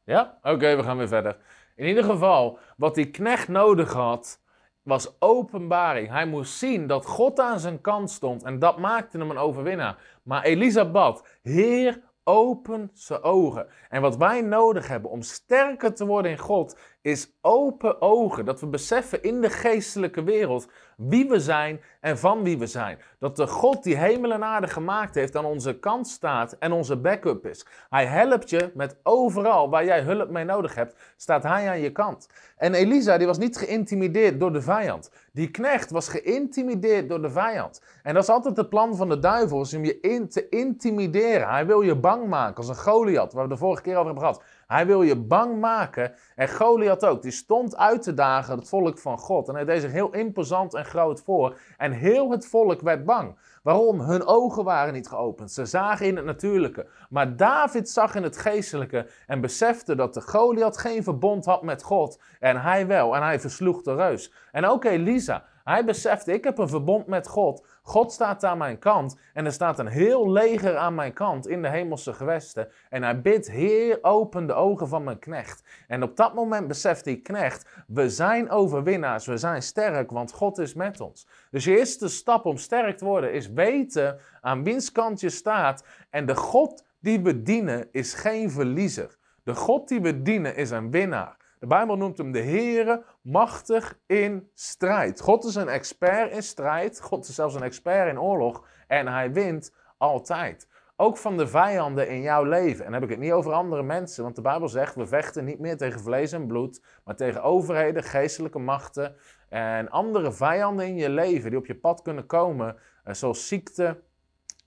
Ja? 0.04 0.38
Oké, 0.42 0.76
we 0.76 0.82
gaan 0.82 0.96
weer 0.96 1.08
verder. 1.08 1.36
In 1.74 1.86
ieder 1.86 2.04
geval, 2.04 2.58
wat 2.76 2.94
die 2.94 3.10
knecht 3.10 3.48
nodig 3.48 3.92
had, 3.92 4.40
was 4.82 5.20
openbaring. 5.20 6.08
Hij 6.08 6.26
moest 6.26 6.58
zien 6.58 6.86
dat 6.86 7.06
God 7.06 7.40
aan 7.40 7.60
zijn 7.60 7.80
kant 7.80 8.10
stond 8.10 8.42
en 8.42 8.58
dat 8.58 8.78
maakte 8.78 9.18
hem 9.18 9.30
een 9.30 9.38
overwinnaar. 9.38 10.18
Maar 10.22 10.42
Elisa 10.42 11.14
Heer, 11.42 12.02
open 12.24 12.90
zijn 12.94 13.22
ogen. 13.22 13.66
En 13.88 14.02
wat 14.02 14.16
wij 14.16 14.40
nodig 14.40 14.88
hebben 14.88 15.10
om 15.10 15.22
sterker 15.22 15.94
te 15.94 16.06
worden 16.06 16.30
in 16.30 16.38
God, 16.38 16.78
is 17.04 17.36
open 17.40 18.00
ogen. 18.00 18.44
Dat 18.44 18.60
we 18.60 18.66
beseffen 18.66 19.22
in 19.22 19.40
de 19.40 19.50
geestelijke 19.50 20.22
wereld 20.22 20.68
wie 20.96 21.28
we 21.28 21.40
zijn 21.40 21.80
en 22.00 22.18
van 22.18 22.42
wie 22.42 22.58
we 22.58 22.66
zijn. 22.66 22.98
Dat 23.18 23.36
de 23.36 23.46
God 23.46 23.82
die 23.82 23.96
hemel 23.96 24.32
en 24.32 24.44
aarde 24.44 24.68
gemaakt 24.68 25.14
heeft 25.14 25.36
aan 25.36 25.44
onze 25.44 25.78
kant 25.78 26.08
staat 26.08 26.56
en 26.58 26.72
onze 26.72 26.96
backup 26.96 27.46
is. 27.46 27.66
Hij 27.90 28.06
helpt 28.06 28.50
je 28.50 28.70
met 28.74 28.96
overal 29.02 29.70
waar 29.70 29.84
jij 29.84 30.00
hulp 30.00 30.30
mee 30.30 30.44
nodig 30.44 30.74
hebt, 30.74 30.96
staat 31.16 31.42
hij 31.42 31.68
aan 31.68 31.80
je 31.80 31.92
kant. 31.92 32.28
En 32.56 32.74
Elisa 32.74 33.18
die 33.18 33.26
was 33.26 33.38
niet 33.38 33.56
geïntimideerd 33.56 34.40
door 34.40 34.52
de 34.52 34.62
vijand. 34.62 35.10
Die 35.32 35.50
knecht 35.50 35.90
was 35.90 36.08
geïntimideerd 36.08 37.08
door 37.08 37.22
de 37.22 37.30
vijand. 37.30 37.82
En 38.02 38.14
dat 38.14 38.22
is 38.22 38.28
altijd 38.28 38.56
het 38.56 38.68
plan 38.68 38.96
van 38.96 39.08
de 39.08 39.18
duivel, 39.18 39.66
om 39.76 39.84
je 39.84 40.00
in 40.00 40.28
te 40.28 40.48
intimideren. 40.48 41.48
Hij 41.48 41.66
wil 41.66 41.80
je 41.80 41.94
bang 41.94 42.28
maken 42.28 42.56
als 42.56 42.68
een 42.68 42.76
Goliath, 42.76 43.32
waar 43.32 43.42
we 43.42 43.48
de 43.48 43.56
vorige 43.56 43.82
keer 43.82 43.96
over 43.96 44.06
hebben 44.06 44.24
gehad. 44.24 44.42
Hij 44.74 44.86
wil 44.86 45.02
je 45.02 45.16
bang 45.16 45.60
maken. 45.60 46.14
En 46.34 46.48
Goliath 46.48 47.04
ook. 47.04 47.22
Die 47.22 47.30
stond 47.30 47.76
uit 47.76 48.02
te 48.02 48.14
dagen 48.14 48.58
het 48.58 48.68
volk 48.68 48.98
van 48.98 49.18
God. 49.18 49.48
En 49.48 49.54
hij 49.54 49.64
deed 49.64 49.80
zich 49.80 49.92
heel 49.92 50.12
imposant 50.12 50.74
en 50.74 50.84
groot 50.84 51.20
voor. 51.20 51.58
En 51.76 51.92
heel 51.92 52.30
het 52.30 52.46
volk 52.46 52.80
werd 52.80 53.04
bang. 53.04 53.38
Waarom? 53.62 54.00
Hun 54.00 54.26
ogen 54.26 54.64
waren 54.64 54.92
niet 54.92 55.08
geopend. 55.08 55.52
Ze 55.52 55.66
zagen 55.66 56.06
in 56.06 56.16
het 56.16 56.24
natuurlijke. 56.24 56.86
Maar 57.08 57.36
David 57.36 57.88
zag 57.88 58.14
in 58.14 58.22
het 58.22 58.36
geestelijke 58.36 59.06
en 59.26 59.40
besefte 59.40 59.94
dat 59.94 60.14
de 60.14 60.20
Goliath 60.20 60.78
geen 60.78 61.02
verbond 61.02 61.44
had 61.44 61.62
met 61.62 61.82
God. 61.82 62.20
En 62.40 62.60
hij 62.60 62.86
wel. 62.86 63.16
En 63.16 63.22
hij 63.22 63.40
versloeg 63.40 63.82
de 63.82 63.94
reus. 63.94 64.32
En 64.52 64.64
ook 64.64 64.84
Elisa. 64.84 65.44
Hij 65.64 65.84
besefte, 65.84 66.32
ik 66.32 66.44
heb 66.44 66.58
een 66.58 66.68
verbond 66.68 67.06
met 67.06 67.28
God. 67.28 67.66
God 67.86 68.12
staat 68.12 68.44
aan 68.44 68.58
mijn 68.58 68.78
kant 68.78 69.18
en 69.32 69.44
er 69.44 69.52
staat 69.52 69.78
een 69.78 69.86
heel 69.86 70.30
leger 70.30 70.76
aan 70.76 70.94
mijn 70.94 71.12
kant 71.12 71.48
in 71.48 71.62
de 71.62 71.68
hemelse 71.68 72.12
gewesten. 72.12 72.68
En 72.90 73.02
hij 73.02 73.20
bidt, 73.20 73.50
Heer, 73.50 73.98
open 74.02 74.46
de 74.46 74.52
ogen 74.52 74.88
van 74.88 75.04
mijn 75.04 75.18
knecht. 75.18 75.64
En 75.88 76.02
op 76.02 76.16
dat 76.16 76.34
moment 76.34 76.68
beseft 76.68 77.04
die 77.04 77.20
knecht, 77.20 77.84
we 77.86 78.10
zijn 78.10 78.50
overwinnaars, 78.50 79.26
we 79.26 79.36
zijn 79.36 79.62
sterk, 79.62 80.10
want 80.10 80.32
God 80.32 80.58
is 80.58 80.74
met 80.74 81.00
ons. 81.00 81.26
Dus 81.50 81.64
je 81.64 81.78
eerste 81.78 82.08
stap 82.08 82.44
om 82.44 82.56
sterk 82.56 82.98
te 82.98 83.04
worden 83.04 83.32
is 83.32 83.48
weten 83.48 84.18
aan 84.40 84.64
wiens 84.64 84.92
kant 84.92 85.20
je 85.20 85.30
staat. 85.30 85.84
En 86.10 86.26
de 86.26 86.36
God 86.36 86.84
die 87.00 87.20
we 87.20 87.42
dienen 87.42 87.88
is 87.90 88.14
geen 88.14 88.50
verliezer. 88.50 89.16
De 89.42 89.54
God 89.54 89.88
die 89.88 90.00
we 90.00 90.22
dienen 90.22 90.56
is 90.56 90.70
een 90.70 90.90
winnaar. 90.90 91.36
De 91.58 91.66
Bijbel 91.66 91.96
noemt 91.96 92.18
hem 92.18 92.32
de 92.32 92.42
Heere, 92.42 93.02
machtig 93.24 93.98
in 94.06 94.50
strijd. 94.54 95.20
God 95.20 95.44
is 95.44 95.54
een 95.54 95.68
expert 95.68 96.32
in 96.32 96.42
strijd. 96.42 97.00
God 97.00 97.28
is 97.28 97.34
zelfs 97.34 97.54
een 97.54 97.62
expert 97.62 98.08
in 98.08 98.20
oorlog. 98.20 98.66
En 98.86 99.06
hij 99.06 99.32
wint 99.32 99.74
altijd. 99.98 100.68
Ook 100.96 101.16
van 101.16 101.36
de 101.36 101.46
vijanden 101.46 102.08
in 102.08 102.20
jouw 102.20 102.44
leven. 102.44 102.84
En 102.84 102.92
dan 102.92 103.00
heb 103.00 103.02
ik 103.02 103.16
het 103.16 103.18
niet 103.18 103.32
over 103.32 103.52
andere 103.52 103.82
mensen. 103.82 104.22
Want 104.22 104.36
de 104.36 104.42
Bijbel 104.42 104.68
zegt, 104.68 104.94
we 104.94 105.06
vechten 105.06 105.44
niet 105.44 105.58
meer 105.58 105.76
tegen 105.76 106.00
vlees 106.00 106.32
en 106.32 106.46
bloed. 106.46 106.82
Maar 107.04 107.16
tegen 107.16 107.42
overheden, 107.42 108.02
geestelijke 108.02 108.58
machten. 108.58 109.16
En 109.48 109.90
andere 109.90 110.32
vijanden 110.32 110.86
in 110.86 110.96
je 110.96 111.10
leven 111.10 111.50
die 111.50 111.58
op 111.58 111.66
je 111.66 111.76
pad 111.76 112.02
kunnen 112.02 112.26
komen. 112.26 112.76
Eh, 113.04 113.14
zoals 113.14 113.48
ziekte. 113.48 114.02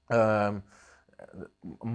Um, 0.07 0.63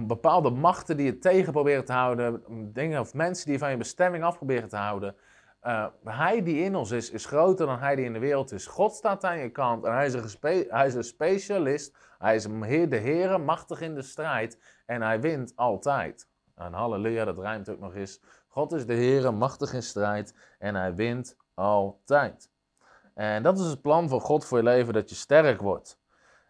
bepaalde 0.07 0.49
machten 0.49 0.97
die 0.97 1.05
je 1.05 1.19
tegen 1.19 1.51
proberen 1.51 1.85
te 1.85 1.93
houden, 1.93 2.43
dingen 2.73 2.99
of 2.99 3.13
mensen 3.13 3.47
die 3.47 3.57
van 3.57 3.69
je 3.69 3.77
bestemming 3.77 4.23
af 4.23 4.37
proberen 4.37 4.69
te 4.69 4.75
houden. 4.75 5.15
Uh, 5.63 5.85
hij 6.03 6.43
die 6.43 6.63
in 6.63 6.75
ons 6.75 6.91
is, 6.91 7.09
is 7.09 7.25
groter 7.25 7.65
dan 7.65 7.79
hij 7.79 7.95
die 7.95 8.05
in 8.05 8.13
de 8.13 8.19
wereld 8.19 8.51
is. 8.51 8.65
God 8.65 8.93
staat 8.93 9.23
aan 9.23 9.37
je 9.37 9.49
kant 9.49 9.85
en 9.85 9.93
hij 9.93 10.05
is 10.05 10.13
een, 10.13 10.65
hij 10.69 10.87
is 10.87 10.93
een 10.93 11.03
specialist. 11.03 11.95
Hij 12.17 12.35
is 12.35 12.43
de 12.43 12.97
Heer, 12.97 13.41
machtig 13.41 13.81
in 13.81 13.95
de 13.95 14.01
strijd 14.01 14.59
en 14.85 15.01
hij 15.01 15.21
wint 15.21 15.53
altijd. 15.55 16.27
En 16.55 16.73
halleluja, 16.73 17.25
dat 17.25 17.37
rijmt 17.37 17.69
ook 17.69 17.79
nog 17.79 17.95
eens. 17.95 18.21
God 18.47 18.71
is 18.71 18.85
de 18.85 18.93
Heer, 18.93 19.33
machtig 19.33 19.73
in 19.73 19.83
strijd 19.83 20.35
en 20.59 20.75
hij 20.75 20.95
wint 20.95 21.37
altijd. 21.53 22.49
En 23.13 23.43
dat 23.43 23.59
is 23.59 23.65
het 23.65 23.81
plan 23.81 24.09
van 24.09 24.19
God 24.19 24.45
voor 24.45 24.57
je 24.57 24.63
leven, 24.63 24.93
dat 24.93 25.09
je 25.09 25.15
sterk 25.15 25.61
wordt. 25.61 25.99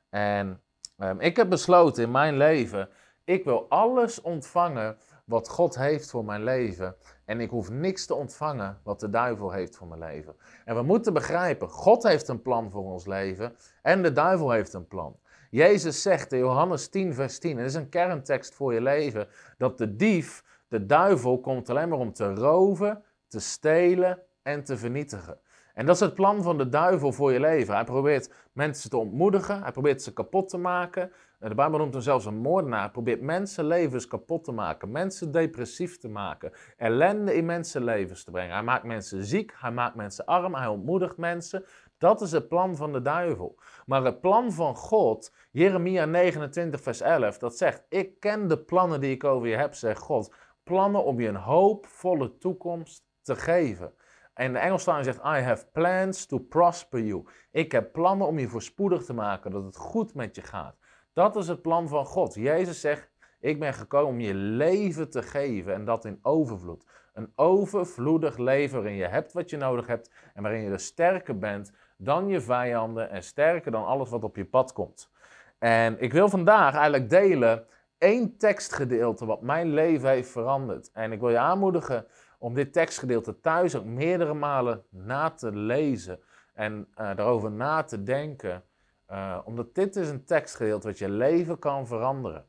En 0.09 0.63
Ehm, 0.97 1.19
ik 1.19 1.35
heb 1.35 1.49
besloten 1.49 2.03
in 2.03 2.11
mijn 2.11 2.37
leven, 2.37 2.89
ik 3.23 3.43
wil 3.43 3.65
alles 3.69 4.21
ontvangen 4.21 4.97
wat 5.23 5.49
God 5.49 5.75
heeft 5.75 6.09
voor 6.09 6.25
mijn 6.25 6.43
leven. 6.43 6.95
En 7.25 7.39
ik 7.39 7.49
hoef 7.49 7.69
niks 7.69 8.05
te 8.05 8.15
ontvangen 8.15 8.79
wat 8.83 8.99
de 8.99 9.09
duivel 9.09 9.51
heeft 9.51 9.75
voor 9.75 9.87
mijn 9.87 9.99
leven. 9.99 10.35
En 10.65 10.75
we 10.75 10.81
moeten 10.81 11.13
begrijpen, 11.13 11.69
God 11.69 12.03
heeft 12.03 12.27
een 12.27 12.41
plan 12.41 12.71
voor 12.71 12.83
ons 12.83 13.05
leven 13.05 13.55
en 13.81 14.01
de 14.01 14.11
duivel 14.11 14.51
heeft 14.51 14.73
een 14.73 14.87
plan. 14.87 15.17
Jezus 15.49 16.01
zegt 16.01 16.31
in 16.31 16.39
Johannes 16.39 16.87
10, 16.87 17.13
vers 17.13 17.39
10, 17.39 17.51
en 17.51 17.57
dat 17.57 17.65
is 17.65 17.73
een 17.73 17.89
kerntekst 17.89 18.53
voor 18.53 18.73
je 18.73 18.81
leven, 18.81 19.27
dat 19.57 19.77
de 19.77 19.95
dief, 19.95 20.43
de 20.67 20.85
duivel, 20.85 21.39
komt 21.39 21.69
alleen 21.69 21.89
maar 21.89 21.97
om 21.97 22.13
te 22.13 22.33
roven, 22.33 23.03
te 23.27 23.39
stelen 23.39 24.19
en 24.41 24.63
te 24.63 24.77
vernietigen. 24.77 25.37
En 25.73 25.85
dat 25.85 25.95
is 25.95 26.01
het 26.01 26.13
plan 26.13 26.43
van 26.43 26.57
de 26.57 26.69
duivel 26.69 27.11
voor 27.11 27.31
je 27.31 27.39
leven. 27.39 27.75
Hij 27.75 27.83
probeert 27.83 28.29
mensen 28.51 28.89
te 28.89 28.97
ontmoedigen, 28.97 29.61
hij 29.61 29.71
probeert 29.71 30.01
ze 30.01 30.13
kapot 30.13 30.49
te 30.49 30.57
maken. 30.57 31.11
De 31.49 31.55
Bijbel 31.55 31.77
noemt 31.77 31.93
hem 31.93 32.01
zelfs 32.01 32.25
een 32.25 32.37
moordenaar. 32.37 32.91
Probeert 32.91 33.21
mensenlevens 33.21 34.07
kapot 34.07 34.43
te 34.43 34.51
maken, 34.51 34.91
mensen 34.91 35.31
depressief 35.31 35.97
te 35.97 36.09
maken, 36.09 36.51
ellende 36.77 37.35
in 37.35 37.45
mensenlevens 37.45 38.23
te 38.23 38.31
brengen. 38.31 38.53
Hij 38.53 38.63
maakt 38.63 38.83
mensen 38.83 39.23
ziek, 39.23 39.53
hij 39.57 39.71
maakt 39.71 39.95
mensen 39.95 40.25
arm, 40.25 40.55
hij 40.55 40.67
ontmoedigt 40.67 41.17
mensen. 41.17 41.65
Dat 41.97 42.21
is 42.21 42.31
het 42.31 42.47
plan 42.47 42.75
van 42.75 42.91
de 42.91 43.01
duivel. 43.01 43.59
Maar 43.85 44.03
het 44.03 44.21
plan 44.21 44.51
van 44.51 44.75
God, 44.75 45.33
Jeremia 45.51 46.05
29, 46.05 46.81
vers 46.81 47.01
11, 47.01 47.37
dat 47.37 47.57
zegt: 47.57 47.85
Ik 47.89 48.19
ken 48.19 48.47
de 48.47 48.57
plannen 48.57 49.01
die 49.01 49.11
ik 49.11 49.23
over 49.23 49.47
je 49.47 49.55
heb, 49.55 49.73
zegt 49.73 50.01
God. 50.01 50.35
Plannen 50.63 51.03
om 51.03 51.19
je 51.19 51.27
een 51.27 51.35
hoopvolle 51.35 52.37
toekomst 52.37 53.03
te 53.21 53.35
geven. 53.35 53.93
En 54.33 54.53
de 54.53 54.59
Engelstalige 54.59 55.03
zegt, 55.03 55.17
I 55.17 55.41
have 55.43 55.65
plans 55.71 56.25
to 56.25 56.39
prosper 56.39 57.01
you. 57.01 57.25
Ik 57.51 57.71
heb 57.71 57.91
plannen 57.91 58.27
om 58.27 58.39
je 58.39 58.47
voorspoedig 58.47 59.03
te 59.03 59.13
maken, 59.13 59.51
dat 59.51 59.63
het 59.63 59.75
goed 59.75 60.13
met 60.13 60.35
je 60.35 60.41
gaat. 60.41 60.75
Dat 61.13 61.35
is 61.35 61.47
het 61.47 61.61
plan 61.61 61.87
van 61.87 62.05
God. 62.05 62.33
Jezus 62.33 62.81
zegt, 62.81 63.11
ik 63.39 63.59
ben 63.59 63.73
gekomen 63.73 64.09
om 64.09 64.19
je 64.19 64.33
leven 64.33 65.09
te 65.09 65.21
geven 65.21 65.73
en 65.73 65.85
dat 65.85 66.05
in 66.05 66.19
overvloed. 66.21 66.85
Een 67.13 67.31
overvloedig 67.35 68.37
leven 68.37 68.75
waarin 68.81 68.97
je 68.97 69.07
hebt 69.07 69.33
wat 69.33 69.49
je 69.49 69.57
nodig 69.57 69.87
hebt 69.87 70.11
en 70.33 70.41
waarin 70.41 70.61
je 70.61 70.69
er 70.69 70.79
sterker 70.79 71.37
bent 71.37 71.71
dan 71.97 72.27
je 72.27 72.41
vijanden 72.41 73.09
en 73.09 73.23
sterker 73.23 73.71
dan 73.71 73.85
alles 73.85 74.09
wat 74.09 74.23
op 74.23 74.35
je 74.35 74.45
pad 74.45 74.73
komt. 74.73 75.11
En 75.59 76.01
ik 76.01 76.13
wil 76.13 76.29
vandaag 76.29 76.73
eigenlijk 76.73 77.09
delen 77.09 77.65
één 77.97 78.37
tekstgedeelte 78.37 79.25
wat 79.25 79.41
mijn 79.41 79.73
leven 79.73 80.09
heeft 80.09 80.29
veranderd. 80.29 80.91
En 80.91 81.11
ik 81.11 81.19
wil 81.19 81.29
je 81.29 81.37
aanmoedigen 81.37 82.05
om 82.37 82.53
dit 82.53 82.73
tekstgedeelte 82.73 83.39
thuis 83.39 83.75
ook 83.75 83.85
meerdere 83.85 84.33
malen 84.33 84.83
na 84.89 85.29
te 85.29 85.55
lezen 85.55 86.19
en 86.53 86.87
uh, 86.91 87.15
daarover 87.15 87.51
na 87.51 87.83
te 87.83 88.03
denken. 88.03 88.63
Uh, 89.11 89.39
omdat 89.43 89.75
dit 89.75 89.95
is 89.95 90.09
een 90.09 90.25
tekstgedeelte 90.25 90.87
wat 90.87 90.97
je 90.97 91.09
leven 91.09 91.59
kan 91.59 91.87
veranderen. 91.87 92.45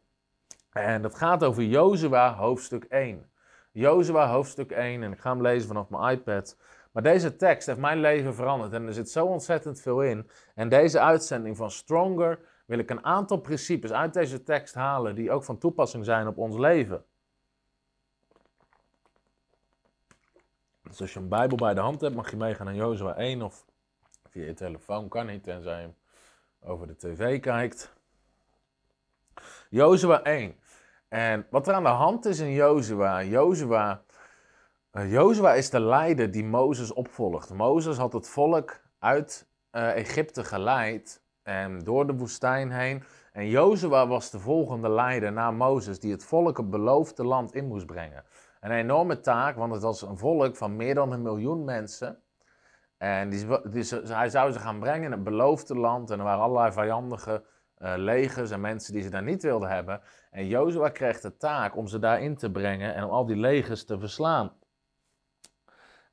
En 0.71 1.03
dat 1.03 1.15
gaat 1.15 1.45
over 1.45 1.63
Jozua 1.63 2.35
hoofdstuk 2.35 2.85
1. 2.85 3.31
Jozua 3.73 4.29
hoofdstuk 4.29 4.71
1 4.71 5.03
en 5.03 5.13
ik 5.13 5.21
ga 5.21 5.31
hem 5.31 5.43
lezen 5.43 5.69
vanaf 5.69 5.89
mijn 5.89 6.19
iPad. 6.19 6.57
Maar 6.93 7.03
deze 7.03 7.37
tekst 7.37 7.67
heeft 7.67 7.79
mijn 7.79 8.01
leven 8.01 8.35
veranderd 8.35 8.73
en 8.73 8.87
er 8.87 8.93
zit 8.93 9.11
zo 9.11 9.27
ontzettend 9.27 9.81
veel 9.81 10.03
in. 10.03 10.31
En 10.55 10.69
deze 10.69 11.01
uitzending 11.01 11.57
van 11.57 11.71
Stronger 11.71 12.39
wil 12.67 12.79
ik 12.79 12.91
een 12.91 13.05
aantal 13.05 13.39
principes 13.39 13.93
uit 13.93 14.15
deze 14.15 14.43
tekst 14.43 14.75
halen 14.75 15.15
die 15.15 15.31
ook 15.31 15.45
van 15.45 15.59
toepassing 15.59 16.05
zijn 16.05 16.27
op 16.27 16.39
ons 16.39 16.57
leven. 16.57 17.05
Dus 20.83 21.01
als 21.01 21.13
je 21.13 21.21
een 21.21 21.29
Bijbel 21.29 21.57
bij 21.57 21.75
de 21.75 21.81
hand 21.81 22.01
hebt, 22.01 22.15
mag 22.15 22.31
je 22.31 22.37
meegaan 22.37 22.67
naar 22.67 22.75
Jozua 22.75 23.17
1 23.17 23.43
of 23.43 23.65
via 24.29 24.45
je 24.45 24.55
telefoon, 24.55 25.09
kan 25.09 25.27
niet, 25.27 25.43
tenzij 25.43 25.81
je 25.81 25.89
over 26.65 26.87
de 26.87 26.97
tv 26.97 27.41
kijkt. 27.41 27.93
Jozua 29.71 30.23
1. 30.23 30.57
En 31.09 31.47
wat 31.51 31.69
er 31.69 31.75
aan 31.75 31.83
de 31.83 31.89
hand 31.89 32.25
is 32.25 32.39
in 32.39 32.53
Jozua, 32.53 33.23
Jozua, 33.23 34.03
uh, 34.93 35.13
Jozua 35.13 35.53
is 35.53 35.71
de 35.71 35.81
leider 35.81 36.31
die 36.31 36.45
Mozes 36.45 36.93
opvolgt. 36.93 37.53
Mozes 37.53 37.97
had 37.97 38.13
het 38.13 38.29
volk 38.29 38.81
uit 38.99 39.49
uh, 39.73 39.97
Egypte 39.97 40.45
geleid 40.45 41.23
en 41.43 41.79
door 41.79 42.07
de 42.07 42.15
woestijn 42.15 42.71
heen. 42.71 43.03
En 43.33 43.49
Jozua 43.49 44.07
was 44.07 44.31
de 44.31 44.39
volgende 44.39 44.89
leider 44.89 45.33
na 45.33 45.51
Mozes 45.51 46.01
die 46.01 46.13
het 46.13 46.25
volk 46.25 46.57
het 46.57 46.71
beloofde 46.71 47.25
land 47.25 47.55
in 47.55 47.67
moest 47.67 47.87
brengen. 47.87 48.25
Een 48.61 48.71
enorme 48.71 49.21
taak, 49.21 49.57
want 49.57 49.73
het 49.73 49.83
was 49.83 50.03
een 50.03 50.19
volk 50.19 50.57
van 50.57 50.77
meer 50.77 50.95
dan 50.95 51.13
een 51.13 51.23
miljoen 51.23 51.65
mensen. 51.65 52.23
En 53.05 53.31
hij 54.07 54.29
zou 54.29 54.53
ze 54.53 54.59
gaan 54.59 54.79
brengen 54.79 55.05
in 55.05 55.11
het 55.11 55.25
beloofde 55.25 55.77
land. 55.77 56.11
En 56.11 56.19
er 56.19 56.25
waren 56.25 56.43
allerlei 56.43 56.73
vijandige 56.73 57.43
uh, 57.79 57.93
legers 57.97 58.51
en 58.51 58.61
mensen 58.61 58.93
die 58.93 59.03
ze 59.03 59.11
daar 59.11 59.23
niet 59.23 59.43
wilden 59.43 59.69
hebben. 59.69 60.01
En 60.31 60.47
Jozua 60.47 60.89
kreeg 60.89 61.21
de 61.21 61.37
taak 61.37 61.77
om 61.77 61.87
ze 61.87 61.99
daarin 61.99 62.37
te 62.37 62.51
brengen 62.51 62.95
en 62.95 63.05
om 63.05 63.11
al 63.11 63.27
die 63.27 63.37
legers 63.37 63.85
te 63.85 63.99
verslaan. 63.99 64.53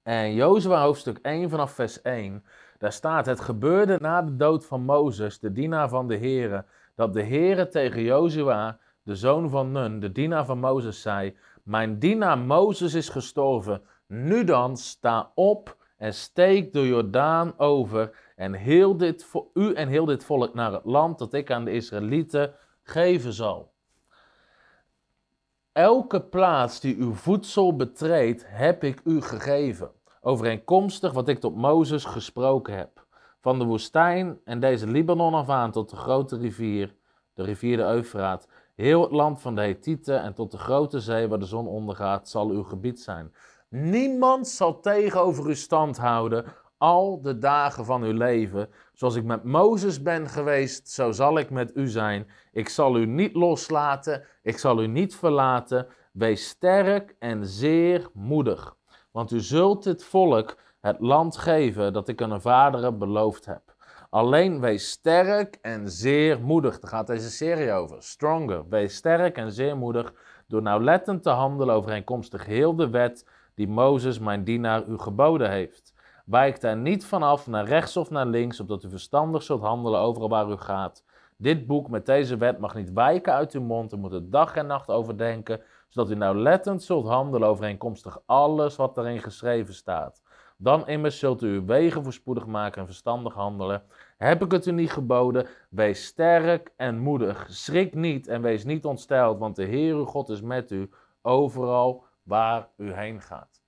En 0.03 0.33
Jozua 0.33 0.81
hoofdstuk 0.81 1.17
1 1.17 1.50
vanaf 1.50 1.71
vers 1.71 2.01
1, 2.01 2.43
daar 2.77 2.91
staat: 2.91 3.25
Het 3.25 3.39
gebeurde 3.39 3.98
na 4.00 4.21
de 4.21 4.36
dood 4.36 4.65
van 4.65 4.81
Mozes, 4.81 5.39
de 5.39 5.51
dienaar 5.51 5.89
van 5.89 6.07
de 6.07 6.17
Heere, 6.17 6.65
dat 6.95 7.13
de 7.13 7.24
Heere 7.24 7.67
tegen 7.67 8.01
Jozua, 8.01 8.79
de 9.03 9.15
zoon 9.15 9.50
van 9.50 9.71
Nun, 9.71 10.00
de 10.00 10.12
dienaar 10.12 10.45
van 10.45 10.60
Mozes, 10.60 11.01
zei: 11.01 11.38
mijn 11.63 12.00
dienaar 12.00 12.38
Mozes 12.38 12.93
is 12.93 13.10
gestorven. 13.10 13.81
Nu 14.07 14.43
dan, 14.43 14.77
sta 14.77 15.31
op 15.36 15.79
en 16.01 16.13
steek 16.13 16.74
de 16.74 16.88
Jordaan 16.88 17.53
over 17.60 18.17
en 18.36 18.53
heel 18.53 18.98
dit, 18.98 19.31
u 19.53 19.74
en 19.74 19.88
heel 19.88 20.05
dit 20.05 20.24
volk 20.24 20.53
naar 20.53 20.74
het 20.74 20.86
land 20.86 21.20
dat 21.20 21.34
ik 21.34 21.51
aan 21.51 21.65
de 21.65 21.72
Israëlieten 21.72 22.53
geven 22.84 23.34
zal. 23.34 23.72
Elke 25.72 26.22
plaats 26.22 26.79
die 26.79 26.98
uw 26.98 27.13
voedsel 27.13 27.75
betreedt, 27.75 28.43
heb 28.48 28.84
ik 28.84 29.01
u 29.03 29.22
gegeven, 29.22 29.91
overeenkomstig 30.22 31.12
wat 31.12 31.27
ik 31.27 31.39
tot 31.39 31.55
Mozes 31.55 32.05
gesproken 32.05 32.77
heb. 32.77 33.05
Van 33.39 33.60
de 33.60 33.65
woestijn 33.65 34.39
en 34.43 34.60
deze 34.60 34.88
Libanon 34.88 35.34
af 35.34 35.50
aan 35.50 35.72
tot 35.72 35.89
de 35.89 35.96
grote 35.96 36.38
rivier, 36.38 36.96
de 37.34 37.43
rivier 37.43 37.77
de 37.77 37.84
Eufraat, 37.84 38.48
Heel 38.81 39.01
het 39.01 39.12
land 39.12 39.41
van 39.41 39.55
de 39.55 39.62
Hethieten 39.62 40.22
en 40.22 40.34
tot 40.34 40.51
de 40.51 40.58
grote 40.58 41.00
zee 41.00 41.27
waar 41.27 41.39
de 41.39 41.46
zon 41.46 41.67
ondergaat 41.67 42.29
zal 42.29 42.50
uw 42.50 42.63
gebied 42.63 43.01
zijn. 43.01 43.34
Niemand 43.71 44.47
zal 44.47 44.79
tegenover 44.79 45.49
u 45.49 45.55
stand 45.55 45.97
houden 45.97 46.45
al 46.77 47.21
de 47.21 47.37
dagen 47.37 47.85
van 47.85 48.03
uw 48.03 48.13
leven. 48.13 48.69
Zoals 48.93 49.15
ik 49.15 49.23
met 49.23 49.43
Mozes 49.43 50.01
ben 50.01 50.29
geweest, 50.29 50.89
zo 50.89 51.11
zal 51.11 51.37
ik 51.37 51.49
met 51.49 51.75
u 51.75 51.87
zijn. 51.87 52.27
Ik 52.51 52.69
zal 52.69 52.97
u 52.97 53.05
niet 53.05 53.35
loslaten, 53.35 54.23
ik 54.43 54.57
zal 54.57 54.81
u 54.81 54.87
niet 54.87 55.15
verlaten. 55.15 55.87
Wees 56.11 56.47
sterk 56.47 57.15
en 57.19 57.45
zeer 57.45 58.09
moedig, 58.13 58.75
want 59.11 59.31
u 59.31 59.39
zult 59.39 59.83
dit 59.83 60.03
volk 60.03 60.57
het 60.79 60.99
land 60.99 61.37
geven 61.37 61.93
dat 61.93 62.07
ik 62.07 62.19
hun 62.19 62.41
vaderen 62.41 62.97
beloofd 62.97 63.45
heb. 63.45 63.75
Alleen 64.09 64.59
wees 64.59 64.89
sterk 64.89 65.57
en 65.61 65.89
zeer 65.89 66.41
moedig. 66.41 66.79
Daar 66.79 66.91
gaat 66.91 67.07
deze 67.07 67.29
serie 67.29 67.71
over. 67.71 68.03
Stronger. 68.03 68.69
Wees 68.69 68.95
sterk 68.95 69.37
en 69.37 69.51
zeer 69.51 69.77
moedig 69.77 70.13
door 70.47 70.61
nauwlettend 70.61 71.23
te 71.23 71.29
handelen 71.29 71.75
overeenkomstig 71.75 72.45
heel 72.45 72.75
de 72.75 72.89
wet 72.89 73.25
die 73.55 73.67
Mozes, 73.67 74.20
mijn 74.20 74.43
dienaar, 74.43 74.88
u 74.88 74.98
geboden 74.98 75.50
heeft. 75.50 75.93
Wijk 76.25 76.62
daar 76.62 76.77
niet 76.77 77.05
vanaf 77.05 77.48
naar 77.48 77.65
rechts 77.65 77.98
of 77.98 78.10
naar 78.10 78.25
links, 78.25 78.60
opdat 78.60 78.84
u 78.84 78.89
verstandig 78.89 79.43
zult 79.43 79.62
handelen 79.62 80.00
overal 80.00 80.29
waar 80.29 80.50
u 80.50 80.58
gaat. 80.58 81.03
Dit 81.38 81.67
boek 81.67 81.89
met 81.89 82.05
deze 82.05 82.38
wet 82.38 82.60
mag 82.60 82.75
niet 82.75 82.93
wijken 82.93 83.34
uit 83.34 83.53
uw 83.53 83.62
mond. 83.62 83.93
U 83.93 83.98
moet 83.98 84.12
het 84.12 84.31
dag 84.31 84.55
en 84.55 84.67
nacht 84.67 84.89
overdenken, 84.89 85.62
zodat 85.88 86.12
u 86.12 86.15
nauwlettend 86.15 86.84
zult 86.84 87.08
handelen 87.08 87.48
overeenkomstig 87.48 88.20
alles 88.25 88.75
wat 88.75 88.98
erin 88.98 89.22
geschreven 89.22 89.74
staat. 89.74 90.22
Dan 90.58 90.88
immers 90.88 91.20
zult 91.20 91.41
u 91.41 91.48
uw 91.48 91.65
wegen 91.65 92.03
voorspoedig 92.03 92.46
maken 92.46 92.81
en 92.81 92.88
verstandig 92.88 93.34
handelen. 93.34 93.84
Heb 94.17 94.43
ik 94.43 94.51
het 94.51 94.65
u 94.65 94.72
niet 94.72 94.91
geboden? 94.91 95.48
Wees 95.70 96.05
sterk 96.05 96.74
en 96.77 97.00
moedig. 97.00 97.46
Schrik 97.50 97.96
niet 97.96 98.27
en 98.27 98.41
wees 98.41 98.63
niet 98.63 98.86
ontsteld, 98.86 99.39
want 99.39 99.55
de 99.55 99.63
Heer 99.63 99.96
uw 99.96 100.05
God 100.05 100.29
is 100.29 100.41
met 100.41 100.72
u 100.72 100.89
overal 101.22 102.03
waar 102.31 102.67
u 102.77 102.93
heen 102.93 103.21
gaat. 103.21 103.61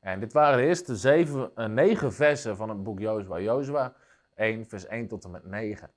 En 0.00 0.20
dit 0.20 0.32
waren 0.32 0.58
de 0.58 0.66
eerste 0.66 0.96
zeven, 0.96 1.50
uh, 1.56 1.66
negen 1.66 2.12
versen 2.12 2.56
van 2.56 2.68
het 2.68 2.82
boek 2.82 2.98
Jozua. 2.98 3.38
Jozua 3.38 3.94
1, 4.34 4.66
vers 4.66 4.86
1 4.86 5.08
tot 5.08 5.24
en 5.24 5.30
met 5.30 5.44
9. 5.44 5.90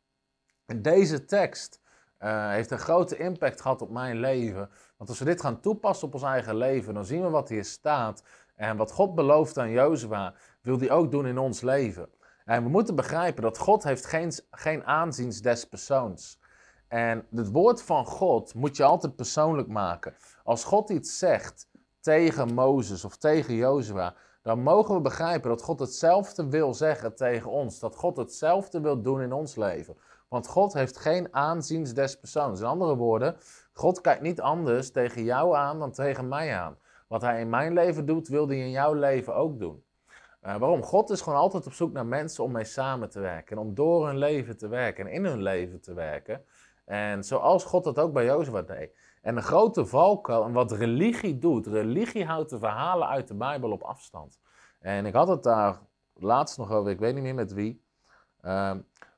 En 0.66 0.82
deze 0.82 1.26
tekst 1.26 1.82
uh, 2.20 2.50
heeft 2.50 2.72
een 2.72 2.80
grote 2.80 3.18
impact 3.18 3.62
gehad 3.62 3.82
op 3.82 3.90
mijn 3.90 4.20
leven. 4.20 4.70
Want 4.98 5.10
als 5.10 5.20
we 5.20 5.26
dit 5.26 5.42
gaan 5.42 5.60
toepassen 5.60 6.08
op 6.08 6.14
ons 6.14 6.24
eigen 6.24 6.56
leven, 6.56 6.94
dan 6.94 7.06
zien 7.06 7.22
we 7.22 7.30
wat 7.30 7.50
hier 7.50 7.66
staat. 7.66 8.24
En 8.56 8.78
wat 8.78 8.92
God 8.92 9.16
belooft 9.16 9.58
aan 9.58 9.72
Jozua, 9.72 10.34
wil 10.62 10.80
hij 10.80 10.92
ook 10.92 11.12
doen 11.12 11.28
in 11.28 11.38
ons 11.38 11.62
leven. 11.62 12.10
En 12.46 12.64
we 12.64 12.70
moeten 12.70 12.96
begrijpen 12.96 13.44
dat 13.44 13.58
God 13.58 13.84
heeft 13.84 14.06
geen, 14.06 14.32
geen 14.52 14.86
aanzien 14.86 15.34
des 15.42 15.66
persoons. 15.66 16.40
En 16.88 17.28
het 17.36 17.52
woord 17.52 17.82
van 17.82 18.06
God 18.06 18.54
moet 18.54 18.78
je 18.78 18.84
altijd 18.84 19.16
persoonlijk 19.16 19.68
maken. 19.68 20.16
Als 20.44 20.64
God 20.64 20.90
iets 20.90 21.18
zegt 21.18 21.68
tegen 22.06 22.54
Mozes 22.54 23.06
of 23.06 23.18
tegen 23.18 23.56
Jozua, 23.56 24.16
dan 24.42 24.60
mogen 24.60 24.96
we 24.96 25.02
begrijpen 25.02 25.50
dat 25.50 25.62
God 25.62 25.80
hetzelfde 25.80 26.50
wil 26.50 26.74
zeggen 26.74 27.16
tegen 27.16 27.52
ons. 27.52 27.80
Dat 27.80 27.96
God 27.96 28.18
hetzelfde 28.18 28.82
wil 28.82 29.02
doen 29.02 29.22
in 29.22 29.34
ons 29.34 29.56
leven. 29.56 29.98
Want 30.28 30.48
God 30.48 30.74
heeft 30.74 30.98
geen 30.98 31.34
aanzien 31.34 31.84
des 31.84 32.20
persoons. 32.20 32.60
In 32.60 32.66
andere 32.66 32.96
woorden, 32.96 33.36
God 33.74 34.02
kijkt 34.02 34.22
niet 34.22 34.42
anders 34.42 34.92
tegen 34.92 35.24
jou 35.24 35.56
aan 35.56 35.80
dan 35.80 35.92
tegen 35.92 36.28
mij 36.28 36.56
aan. 36.56 36.78
Wat 37.08 37.22
hij 37.22 37.40
in 37.40 37.50
mijn 37.50 37.74
leven 37.74 38.06
doet, 38.06 38.28
wil 38.28 38.48
hij 38.48 38.58
in 38.58 38.72
jouw 38.72 38.94
leven 38.94 39.36
ook 39.36 39.60
doen. 39.60 39.84
Uh, 40.44 40.56
waarom? 40.56 40.84
God 40.84 41.10
is 41.10 41.22
gewoon 41.22 41.40
altijd 41.40 41.66
op 41.66 41.74
zoek 41.74 41.94
naar 41.94 42.06
mensen 42.06 42.44
om 42.44 42.52
mee 42.52 42.64
samen 42.64 43.10
te 43.10 43.20
werken. 43.20 43.58
En 43.58 43.62
om 43.62 43.74
door 43.74 44.08
hun 44.08 44.18
leven 44.18 44.58
te 44.58 44.68
werken 44.68 45.06
en 45.06 45.12
in 45.12 45.26
hun 45.26 45.42
leven 45.42 45.82
te 45.82 45.94
werken. 45.94 46.46
En 46.86 47.24
zoals 47.24 47.64
God 47.64 47.84
dat 47.84 48.00
ook 48.00 48.14
bij 48.14 48.26
Jozua 48.26 48.62
deed. 48.62 48.92
En 49.26 49.38
een 49.38 49.44
grote 49.44 49.86
valkuil, 49.86 50.44
en 50.44 50.52
wat 50.52 50.72
religie 50.72 51.38
doet, 51.38 51.68
religie 51.68 52.26
houdt 52.26 52.50
de 52.50 52.60
verhalen 52.60 53.08
uit 53.08 53.28
de 53.28 53.34
Bijbel 53.34 53.72
op 53.72 53.84
afstand. 53.84 54.40
En 54.80 55.06
ik 55.06 55.14
had 55.14 55.28
het 55.28 55.44
daar 55.44 55.80
laatst 56.14 56.58
nog 56.58 56.72
over, 56.72 56.92
ik 56.92 57.00
weet 57.00 57.14
niet 57.14 57.24
meer 57.24 57.36
met 57.36 57.54
wie. 57.54 57.86
Uh, 58.42 58.72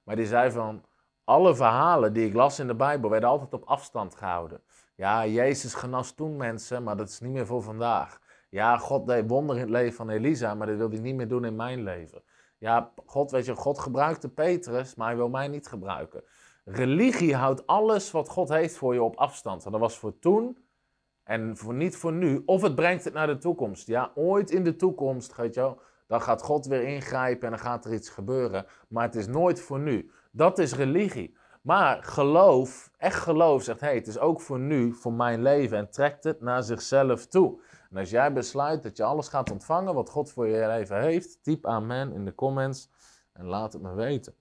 maar 0.03 0.15
die 0.15 0.25
zei 0.25 0.51
van, 0.51 0.83
alle 1.23 1.55
verhalen 1.55 2.13
die 2.13 2.27
ik 2.27 2.33
las 2.33 2.59
in 2.59 2.67
de 2.67 2.75
Bijbel 2.75 3.09
werden 3.09 3.29
altijd 3.29 3.53
op 3.53 3.63
afstand 3.63 4.15
gehouden. 4.15 4.61
Ja, 4.95 5.25
Jezus 5.25 5.73
genas 5.73 6.11
toen 6.11 6.37
mensen, 6.37 6.83
maar 6.83 6.97
dat 6.97 7.09
is 7.09 7.19
niet 7.19 7.31
meer 7.31 7.45
voor 7.45 7.61
vandaag. 7.61 8.19
Ja, 8.49 8.77
God 8.77 9.07
deed 9.07 9.29
wonder 9.29 9.55
in 9.55 9.61
het 9.61 9.71
leven 9.71 9.93
van 9.93 10.09
Elisa, 10.09 10.55
maar 10.55 10.67
dat 10.67 10.77
wil 10.77 10.89
hij 10.89 10.99
niet 10.99 11.15
meer 11.15 11.27
doen 11.27 11.45
in 11.45 11.55
mijn 11.55 11.83
leven. 11.83 12.23
Ja, 12.57 12.91
God, 13.05 13.31
weet 13.31 13.45
je, 13.45 13.55
God 13.55 13.79
gebruikte 13.79 14.29
Petrus, 14.29 14.95
maar 14.95 15.07
hij 15.07 15.15
wil 15.15 15.29
mij 15.29 15.47
niet 15.47 15.67
gebruiken. 15.67 16.23
Religie 16.69 17.35
houdt 17.35 17.67
alles 17.67 18.11
wat 18.11 18.29
God 18.29 18.49
heeft 18.49 18.77
voor 18.77 18.93
je 18.93 19.03
op 19.03 19.15
afstand. 19.15 19.63
dat 19.63 19.79
was 19.79 19.97
voor 19.97 20.19
toen 20.19 20.57
en 21.23 21.57
voor 21.57 21.73
niet 21.73 21.95
voor 21.95 22.13
nu. 22.13 22.43
Of 22.45 22.61
het 22.61 22.75
brengt 22.75 23.03
het 23.03 23.13
naar 23.13 23.27
de 23.27 23.37
toekomst. 23.37 23.87
Ja, 23.87 24.11
ooit 24.15 24.51
in 24.51 24.63
de 24.63 24.75
toekomst, 24.75 25.35
weet 25.35 25.53
je 25.53 25.59
wel, 25.59 25.81
dan 26.07 26.21
gaat 26.21 26.41
God 26.41 26.65
weer 26.65 26.83
ingrijpen 26.83 27.43
en 27.43 27.49
dan 27.49 27.59
gaat 27.65 27.85
er 27.85 27.93
iets 27.93 28.09
gebeuren. 28.09 28.65
Maar 28.87 29.03
het 29.03 29.15
is 29.15 29.27
nooit 29.27 29.61
voor 29.61 29.79
nu. 29.79 30.11
Dat 30.31 30.59
is 30.59 30.73
religie. 30.73 31.37
Maar 31.61 32.03
geloof, 32.03 32.91
echt 32.97 33.19
geloof, 33.19 33.63
zegt 33.63 33.79
hey, 33.79 33.95
het 33.95 34.07
is 34.07 34.19
ook 34.19 34.41
voor 34.41 34.59
nu, 34.59 34.93
voor 34.93 35.13
mijn 35.13 35.41
leven 35.41 35.77
en 35.77 35.89
trekt 35.89 36.23
het 36.23 36.41
naar 36.41 36.63
zichzelf 36.63 37.25
toe. 37.25 37.61
En 37.89 37.97
als 37.97 38.09
jij 38.09 38.33
besluit 38.33 38.83
dat 38.83 38.97
je 38.97 39.03
alles 39.03 39.27
gaat 39.27 39.51
ontvangen 39.51 39.93
wat 39.93 40.09
God 40.09 40.31
voor 40.31 40.47
je 40.47 40.67
leven 40.67 41.01
heeft, 41.01 41.43
typ 41.43 41.65
amen 41.65 42.13
in 42.13 42.25
de 42.25 42.35
comments 42.35 42.89
en 43.33 43.45
laat 43.45 43.73
het 43.73 43.81
me 43.81 43.93
weten. 43.93 44.33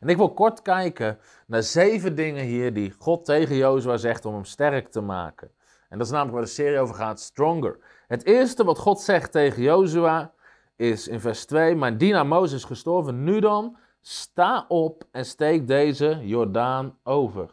En 0.00 0.08
ik 0.08 0.16
wil 0.16 0.32
kort 0.32 0.62
kijken 0.62 1.18
naar 1.46 1.62
zeven 1.62 2.14
dingen 2.14 2.44
hier 2.44 2.74
die 2.74 2.94
God 2.98 3.24
tegen 3.24 3.56
Jozua 3.56 3.96
zegt 3.96 4.24
om 4.24 4.34
hem 4.34 4.44
sterk 4.44 4.88
te 4.88 5.00
maken. 5.00 5.50
En 5.88 5.98
dat 5.98 6.06
is 6.06 6.12
namelijk 6.12 6.36
waar 6.36 6.44
de 6.44 6.50
serie 6.50 6.78
over 6.78 6.94
gaat, 6.94 7.20
Stronger. 7.20 7.78
Het 8.06 8.24
eerste 8.24 8.64
wat 8.64 8.78
God 8.78 9.00
zegt 9.00 9.32
tegen 9.32 9.62
Jozua 9.62 10.32
is 10.76 11.08
in 11.08 11.20
vers 11.20 11.44
2, 11.44 11.74
mijn 11.74 11.98
dienaar 11.98 12.26
Mozes 12.26 12.58
is 12.58 12.64
gestorven, 12.64 13.24
nu 13.24 13.40
dan, 13.40 13.76
sta 14.00 14.64
op 14.68 15.04
en 15.10 15.24
steek 15.24 15.66
deze 15.66 16.18
Jordaan 16.22 16.98
over. 17.02 17.50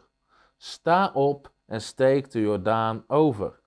Sta 0.56 1.10
op 1.14 1.50
en 1.66 1.80
steek 1.80 2.30
de 2.30 2.40
Jordaan 2.40 3.04
over. 3.06 3.60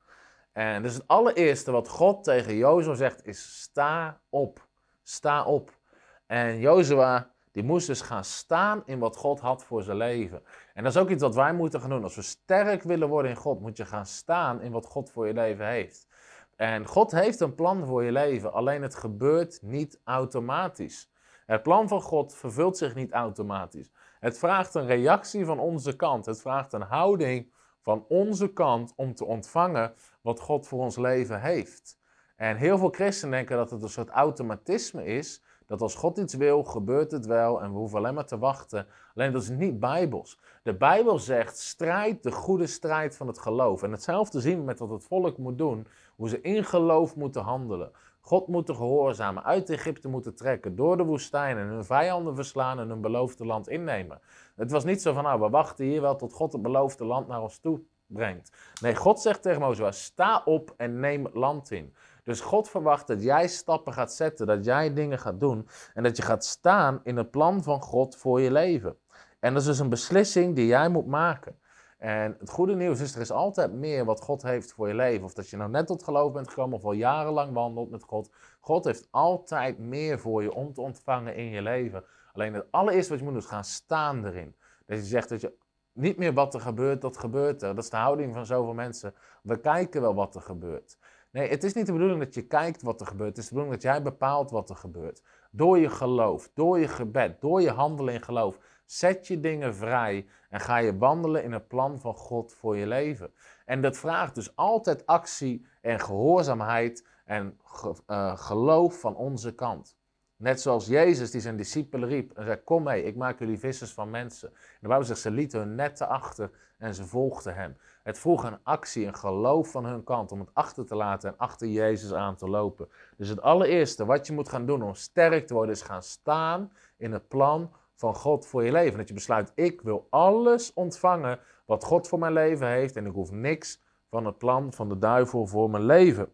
En 0.51 0.81
dus 0.81 0.93
het 0.93 1.07
allereerste 1.07 1.71
wat 1.71 1.89
God 1.89 2.23
tegen 2.23 2.55
Jozua 2.55 2.93
zegt 2.93 3.25
is 3.25 3.61
sta 3.61 4.21
op. 4.29 4.67
Sta 5.03 5.43
op. 5.43 5.77
En 6.25 6.59
Jozua 6.59 7.31
die 7.51 7.63
moest 7.63 7.87
dus 7.87 8.01
gaan 8.01 8.23
staan 8.23 8.81
in 8.85 8.99
wat 8.99 9.17
God 9.17 9.39
had 9.39 9.63
voor 9.63 9.83
zijn 9.83 9.97
leven. 9.97 10.43
En 10.73 10.83
dat 10.83 10.95
is 10.95 11.01
ook 11.01 11.09
iets 11.09 11.23
wat 11.23 11.35
wij 11.35 11.53
moeten 11.53 11.81
gaan 11.81 11.89
doen. 11.89 12.03
Als 12.03 12.15
we 12.15 12.21
sterk 12.21 12.83
willen 12.83 13.07
worden 13.07 13.31
in 13.31 13.37
God, 13.37 13.61
moet 13.61 13.77
je 13.77 13.85
gaan 13.85 14.05
staan 14.05 14.61
in 14.61 14.71
wat 14.71 14.85
God 14.85 15.11
voor 15.11 15.27
je 15.27 15.33
leven 15.33 15.67
heeft. 15.67 16.07
En 16.55 16.85
God 16.85 17.11
heeft 17.11 17.39
een 17.39 17.55
plan 17.55 17.85
voor 17.85 18.03
je 18.03 18.11
leven, 18.11 18.53
alleen 18.53 18.81
het 18.81 18.95
gebeurt 18.95 19.59
niet 19.61 19.99
automatisch. 20.03 21.11
Het 21.45 21.63
plan 21.63 21.87
van 21.87 22.01
God 22.01 22.35
vervult 22.35 22.77
zich 22.77 22.95
niet 22.95 23.11
automatisch. 23.11 23.91
Het 24.19 24.37
vraagt 24.37 24.75
een 24.75 24.85
reactie 24.85 25.45
van 25.45 25.59
onze 25.59 25.95
kant. 25.95 26.25
Het 26.25 26.41
vraagt 26.41 26.73
een 26.73 26.81
houding 26.81 27.53
van 27.81 28.05
onze 28.07 28.53
kant 28.53 28.93
om 28.95 29.13
te 29.13 29.25
ontvangen 29.25 29.93
wat 30.21 30.39
God 30.39 30.67
voor 30.67 30.79
ons 30.79 30.97
leven 30.97 31.41
heeft. 31.41 31.97
En 32.35 32.57
heel 32.57 32.77
veel 32.77 32.89
christenen 32.89 33.31
denken 33.31 33.57
dat 33.57 33.71
het 33.71 33.81
een 33.81 33.89
soort 33.89 34.09
automatisme 34.09 35.05
is. 35.05 35.43
Dat 35.69 35.81
als 35.81 35.95
God 35.95 36.17
iets 36.17 36.33
wil, 36.33 36.63
gebeurt 36.63 37.11
het 37.11 37.25
wel 37.25 37.61
en 37.61 37.71
we 37.71 37.77
hoeven 37.77 37.97
alleen 37.97 38.13
maar 38.13 38.25
te 38.25 38.37
wachten. 38.37 38.87
Alleen 39.15 39.31
dat 39.31 39.41
is 39.41 39.49
niet 39.49 39.79
bijbels. 39.79 40.39
De 40.63 40.73
Bijbel 40.73 41.19
zegt, 41.19 41.57
strijd 41.57 42.23
de 42.23 42.31
goede 42.31 42.67
strijd 42.67 43.17
van 43.17 43.27
het 43.27 43.39
geloof. 43.39 43.83
En 43.83 43.91
hetzelfde 43.91 44.41
zien 44.41 44.57
we 44.57 44.63
met 44.63 44.79
wat 44.79 44.89
het 44.89 45.03
volk 45.03 45.37
moet 45.37 45.57
doen. 45.57 45.87
Hoe 46.15 46.29
ze 46.29 46.41
in 46.41 46.63
geloof 46.63 47.15
moeten 47.15 47.41
handelen. 47.41 47.91
God 48.21 48.47
moeten 48.47 48.75
gehoorzamen, 48.75 49.43
uit 49.43 49.69
Egypte 49.69 50.07
moeten 50.07 50.35
trekken, 50.35 50.75
door 50.75 50.97
de 50.97 51.03
woestijn 51.03 51.57
en 51.57 51.67
hun 51.67 51.85
vijanden 51.85 52.35
verslaan 52.35 52.79
en 52.79 52.89
hun 52.89 53.01
beloofde 53.01 53.45
land 53.45 53.69
innemen. 53.69 54.19
Het 54.55 54.71
was 54.71 54.83
niet 54.83 55.01
zo 55.01 55.13
van, 55.13 55.23
nou, 55.23 55.39
we 55.41 55.49
wachten 55.49 55.85
hier 55.85 56.01
wel 56.01 56.15
tot 56.15 56.33
God 56.33 56.53
het 56.53 56.61
beloofde 56.61 57.05
land 57.05 57.27
naar 57.27 57.41
ons 57.41 57.59
toe 57.59 57.81
brengt. 58.07 58.51
Nee, 58.81 58.95
God 58.95 59.19
zegt 59.19 59.41
tegen 59.41 59.61
Mozes, 59.61 60.03
sta 60.03 60.41
op 60.45 60.73
en 60.77 60.99
neem 60.99 61.27
land 61.33 61.71
in. 61.71 61.93
Dus 62.29 62.41
God 62.41 62.69
verwacht 62.69 63.07
dat 63.07 63.23
jij 63.23 63.47
stappen 63.47 63.93
gaat 63.93 64.13
zetten, 64.13 64.47
dat 64.47 64.65
jij 64.65 64.93
dingen 64.93 65.19
gaat 65.19 65.39
doen 65.39 65.67
en 65.93 66.03
dat 66.03 66.17
je 66.17 66.23
gaat 66.23 66.45
staan 66.45 66.99
in 67.03 67.17
het 67.17 67.31
plan 67.31 67.63
van 67.63 67.81
God 67.81 68.15
voor 68.15 68.41
je 68.41 68.51
leven. 68.51 68.97
En 69.39 69.53
dat 69.53 69.61
is 69.61 69.67
dus 69.67 69.79
een 69.79 69.89
beslissing 69.89 70.55
die 70.55 70.65
jij 70.65 70.89
moet 70.89 71.07
maken. 71.07 71.59
En 71.97 72.35
het 72.39 72.49
goede 72.49 72.75
nieuws 72.75 72.99
is, 72.99 73.15
er 73.15 73.21
is 73.21 73.31
altijd 73.31 73.73
meer 73.73 74.05
wat 74.05 74.21
God 74.21 74.41
heeft 74.41 74.73
voor 74.73 74.87
je 74.87 74.93
leven. 74.93 75.23
Of 75.23 75.33
dat 75.33 75.49
je 75.49 75.57
nou 75.57 75.69
net 75.69 75.87
tot 75.87 76.03
geloof 76.03 76.31
bent 76.31 76.47
gekomen 76.47 76.77
of 76.77 76.83
al 76.83 76.91
jarenlang 76.91 77.53
wandelt 77.53 77.89
met 77.89 78.03
God. 78.03 78.31
God 78.59 78.85
heeft 78.85 79.07
altijd 79.11 79.79
meer 79.79 80.19
voor 80.19 80.43
je 80.43 80.53
om 80.53 80.73
te 80.73 80.81
ontvangen 80.81 81.35
in 81.35 81.49
je 81.49 81.61
leven. 81.61 82.03
Alleen 82.33 82.53
het 82.53 82.65
allereerste 82.71 83.09
wat 83.09 83.19
je 83.19 83.25
moet 83.25 83.33
doen 83.33 83.43
is 83.43 83.49
gaan 83.49 83.63
staan 83.63 84.25
erin. 84.25 84.55
Dat 84.85 84.97
je 84.97 85.03
zegt 85.03 85.29
dat 85.29 85.41
je 85.41 85.53
niet 85.93 86.17
meer 86.17 86.33
wat 86.33 86.53
er 86.53 86.61
gebeurt, 86.61 87.01
dat 87.01 87.17
gebeurt 87.17 87.61
er. 87.61 87.75
Dat 87.75 87.83
is 87.83 87.89
de 87.89 87.97
houding 87.97 88.33
van 88.33 88.45
zoveel 88.45 88.73
mensen. 88.73 89.13
We 89.41 89.59
kijken 89.59 90.01
wel 90.01 90.15
wat 90.15 90.35
er 90.35 90.41
gebeurt. 90.41 90.97
Nee, 91.31 91.49
het 91.49 91.63
is 91.63 91.73
niet 91.73 91.85
de 91.85 91.91
bedoeling 91.91 92.19
dat 92.19 92.33
je 92.33 92.47
kijkt 92.47 92.81
wat 92.81 93.01
er 93.01 93.07
gebeurt. 93.07 93.29
Het 93.29 93.37
is 93.37 93.47
de 93.47 93.53
bedoeling 93.53 93.81
dat 93.81 93.91
jij 93.91 94.01
bepaalt 94.01 94.51
wat 94.51 94.69
er 94.69 94.75
gebeurt. 94.75 95.21
Door 95.51 95.79
je 95.79 95.89
geloof, 95.89 96.51
door 96.53 96.79
je 96.79 96.87
gebed, 96.87 97.41
door 97.41 97.61
je 97.61 97.71
handelen 97.71 98.13
in 98.13 98.21
geloof 98.21 98.59
Zet 98.89 99.27
je 99.27 99.39
dingen 99.39 99.75
vrij 99.75 100.27
en 100.49 100.59
ga 100.59 100.77
je 100.77 100.97
wandelen 100.97 101.43
in 101.43 101.51
het 101.51 101.67
plan 101.67 101.99
van 101.99 102.13
God 102.13 102.53
voor 102.53 102.77
je 102.77 102.87
leven. 102.87 103.33
En 103.65 103.81
dat 103.81 103.97
vraagt 103.97 104.35
dus 104.35 104.55
altijd 104.55 105.05
actie 105.05 105.65
en 105.81 105.99
gehoorzaamheid 105.99 107.07
en 107.25 107.59
eh, 108.05 108.37
geloof 108.37 108.99
van 108.99 109.15
onze 109.15 109.55
kant. 109.55 109.97
Net 110.35 110.61
zoals 110.61 110.87
Jezus 110.87 111.31
die 111.31 111.41
zijn 111.41 111.55
discipelen 111.55 112.09
riep 112.09 112.31
en 112.31 112.45
zei, 112.45 112.63
kom 112.63 112.83
mee, 112.83 113.03
ik 113.03 113.15
maak 113.15 113.39
jullie 113.39 113.59
vissers 113.59 113.93
van 113.93 114.09
mensen. 114.09 114.49
En 114.49 114.77
de 114.79 114.87
Bijbel 114.87 115.05
zegt, 115.05 115.19
ze 115.19 115.31
lieten 115.31 115.59
hun 115.59 115.75
netten 115.75 116.07
achter 116.07 116.51
en 116.77 116.95
ze 116.95 117.05
volgden 117.05 117.55
hem. 117.55 117.77
Het 118.09 118.19
vroeg 118.19 118.43
een 118.43 118.57
actie, 118.63 119.05
een 119.05 119.15
geloof 119.15 119.71
van 119.71 119.85
hun 119.85 120.03
kant 120.03 120.31
om 120.31 120.39
het 120.39 120.49
achter 120.53 120.85
te 120.85 120.95
laten 120.95 121.29
en 121.29 121.37
achter 121.37 121.67
Jezus 121.67 122.13
aan 122.13 122.35
te 122.35 122.49
lopen. 122.49 122.89
Dus 123.17 123.29
het 123.29 123.41
allereerste 123.41 124.05
wat 124.05 124.27
je 124.27 124.33
moet 124.33 124.49
gaan 124.49 124.65
doen 124.65 124.83
om 124.83 124.95
sterk 124.95 125.47
te 125.47 125.53
worden 125.53 125.75
is 125.75 125.81
gaan 125.81 126.03
staan 126.03 126.71
in 126.97 127.11
het 127.11 127.27
plan 127.27 127.71
van 127.95 128.15
God 128.15 128.45
voor 128.45 128.63
je 128.63 128.71
leven. 128.71 128.97
Dat 128.97 129.07
je 129.07 129.13
besluit, 129.13 129.51
ik 129.55 129.81
wil 129.81 130.07
alles 130.09 130.73
ontvangen 130.73 131.39
wat 131.65 131.83
God 131.83 132.07
voor 132.07 132.19
mijn 132.19 132.33
leven 132.33 132.67
heeft 132.67 132.95
en 132.95 133.05
ik 133.05 133.13
hoef 133.13 133.31
niks 133.31 133.81
van 134.09 134.25
het 134.25 134.37
plan 134.37 134.73
van 134.73 134.89
de 134.89 134.99
duivel 134.99 135.45
voor 135.45 135.69
mijn 135.69 135.85
leven. 135.85 136.33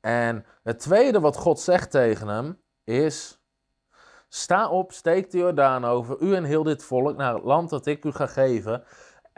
En 0.00 0.44
het 0.62 0.78
tweede 0.78 1.20
wat 1.20 1.36
God 1.36 1.60
zegt 1.60 1.90
tegen 1.90 2.28
hem 2.28 2.60
is: 2.84 3.40
Sta 4.28 4.68
op, 4.68 4.92
steek 4.92 5.30
de 5.30 5.38
Jordaan 5.38 5.84
over, 5.84 6.20
u 6.20 6.34
en 6.34 6.44
heel 6.44 6.62
dit 6.62 6.84
volk, 6.84 7.16
naar 7.16 7.34
het 7.34 7.44
land 7.44 7.70
dat 7.70 7.86
ik 7.86 8.04
u 8.04 8.12
ga 8.12 8.26
geven. 8.26 8.84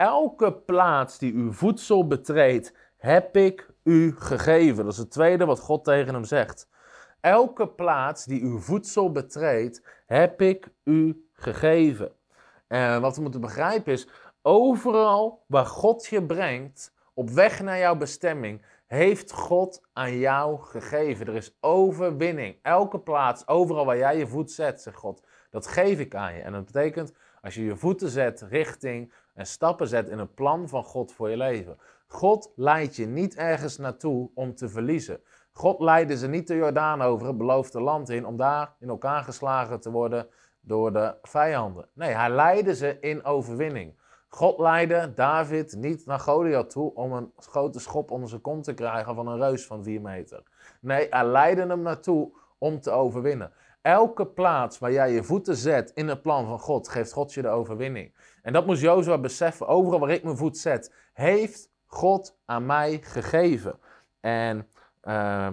Elke 0.01 0.53
plaats 0.53 1.17
die 1.17 1.33
uw 1.33 1.51
voedsel 1.51 2.07
betreedt, 2.07 2.73
heb 2.97 3.37
ik 3.37 3.69
u 3.83 4.15
gegeven. 4.17 4.83
Dat 4.83 4.93
is 4.93 4.99
het 4.99 5.11
tweede 5.11 5.45
wat 5.45 5.59
God 5.59 5.83
tegen 5.83 6.13
hem 6.13 6.23
zegt. 6.23 6.69
Elke 7.19 7.67
plaats 7.67 8.25
die 8.25 8.41
uw 8.41 8.59
voedsel 8.59 9.11
betreedt, 9.11 9.87
heb 10.05 10.41
ik 10.41 10.67
u 10.83 11.27
gegeven. 11.33 12.11
En 12.67 13.01
wat 13.01 13.15
we 13.15 13.21
moeten 13.21 13.41
begrijpen 13.41 13.93
is, 13.93 14.07
overal 14.41 15.43
waar 15.47 15.65
God 15.65 16.05
je 16.05 16.25
brengt, 16.25 16.93
op 17.13 17.29
weg 17.29 17.61
naar 17.61 17.77
jouw 17.77 17.95
bestemming, 17.95 18.65
heeft 18.87 19.31
God 19.31 19.81
aan 19.93 20.17
jou 20.17 20.61
gegeven. 20.61 21.27
Er 21.27 21.35
is 21.35 21.57
overwinning. 21.59 22.55
Elke 22.61 22.99
plaats, 22.99 23.47
overal 23.47 23.85
waar 23.85 23.97
jij 23.97 24.17
je 24.17 24.27
voet 24.27 24.51
zet, 24.51 24.81
zegt 24.81 24.97
God, 24.97 25.23
dat 25.49 25.67
geef 25.67 25.99
ik 25.99 26.15
aan 26.15 26.33
je. 26.33 26.41
En 26.41 26.51
dat 26.51 26.65
betekent, 26.65 27.13
als 27.41 27.55
je 27.55 27.63
je 27.63 27.75
voeten 27.75 28.09
zet 28.09 28.41
richting 28.41 29.13
en 29.33 29.45
stappen 29.45 29.87
zet 29.87 30.09
in 30.09 30.19
een 30.19 30.33
plan 30.33 30.69
van 30.69 30.83
God 30.83 31.11
voor 31.11 31.29
je 31.29 31.37
leven. 31.37 31.77
God 32.07 32.51
leidt 32.55 32.95
je 32.95 33.05
niet 33.05 33.35
ergens 33.35 33.77
naartoe 33.77 34.29
om 34.33 34.55
te 34.55 34.69
verliezen. 34.69 35.19
God 35.51 35.79
leidde 35.79 36.17
ze 36.17 36.27
niet 36.27 36.47
de 36.47 36.55
Jordaan 36.55 37.01
over 37.01 37.27
het 37.27 37.37
beloofde 37.37 37.81
land 37.81 38.09
in 38.09 38.25
om 38.25 38.37
daar 38.37 38.75
in 38.79 38.89
elkaar 38.89 39.23
geslagen 39.23 39.79
te 39.79 39.91
worden 39.91 40.27
door 40.61 40.93
de 40.93 41.15
vijanden. 41.21 41.87
Nee, 41.93 42.13
hij 42.13 42.29
leidde 42.29 42.75
ze 42.75 42.97
in 42.99 43.23
overwinning. 43.23 43.99
God 44.27 44.59
leidde 44.59 45.13
David 45.15 45.75
niet 45.75 46.05
naar 46.05 46.19
Goliath 46.19 46.69
toe 46.69 46.93
om 46.93 47.11
een 47.11 47.31
grote 47.35 47.79
schop 47.79 48.11
onder 48.11 48.29
zijn 48.29 48.41
kont 48.41 48.63
te 48.63 48.73
krijgen 48.73 49.15
van 49.15 49.27
een 49.27 49.39
reus 49.39 49.65
van 49.65 49.83
4 49.83 50.01
meter. 50.01 50.43
Nee, 50.81 51.07
hij 51.09 51.25
leidde 51.25 51.65
hem 51.65 51.81
naartoe 51.81 52.31
om 52.57 52.79
te 52.79 52.91
overwinnen. 52.91 53.51
Elke 53.81 54.27
plaats 54.27 54.79
waar 54.79 54.91
jij 54.91 55.11
je 55.11 55.23
voeten 55.23 55.55
zet 55.55 55.91
in 55.93 56.07
het 56.07 56.21
plan 56.21 56.45
van 56.47 56.59
God, 56.59 56.89
geeft 56.89 57.11
God 57.11 57.33
je 57.33 57.41
de 57.41 57.47
overwinning. 57.47 58.13
En 58.41 58.53
dat 58.53 58.65
moest 58.65 58.81
Jozua 58.81 59.17
beseffen. 59.17 59.67
Overal 59.67 59.99
waar 59.99 60.09
ik 60.09 60.23
mijn 60.23 60.37
voet 60.37 60.57
zet, 60.57 60.93
heeft 61.13 61.69
God 61.85 62.37
aan 62.45 62.65
mij 62.65 62.99
gegeven. 63.01 63.79
En 64.19 64.67
uh, 65.03 65.47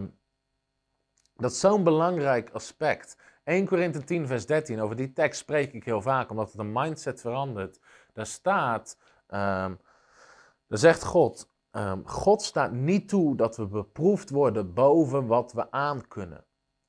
dat 1.37 1.51
is 1.51 1.61
zo'n 1.61 1.85
belangrijk 1.85 2.51
aspect. 2.51 3.17
1 3.45 3.67
Korinthe 3.67 4.05
10, 4.05 4.27
vers 4.27 4.47
13, 4.47 4.81
over 4.81 4.97
die 4.97 5.13
tekst 5.13 5.41
spreek 5.41 5.73
ik 5.73 5.85
heel 5.85 6.03
vaak, 6.03 6.31
omdat 6.31 6.51
het 6.51 6.61
een 6.61 6.73
mindset 6.73 7.21
verandert. 7.21 7.81
Daar 8.13 8.27
staat, 8.27 8.97
um, 9.27 9.81
daar 10.67 10.79
zegt 10.79 11.05
God, 11.05 11.51
um, 11.73 12.09
God 12.09 12.43
staat 12.43 12.73
niet 12.73 13.09
toe 13.09 13.37
dat 13.37 13.57
we 13.57 13.67
beproefd 13.67 14.31
worden 14.31 14.75
boven 14.75 15.27
wat 15.27 15.53
we 15.53 15.71
aan 15.71 16.09
kunnen. 16.09 16.45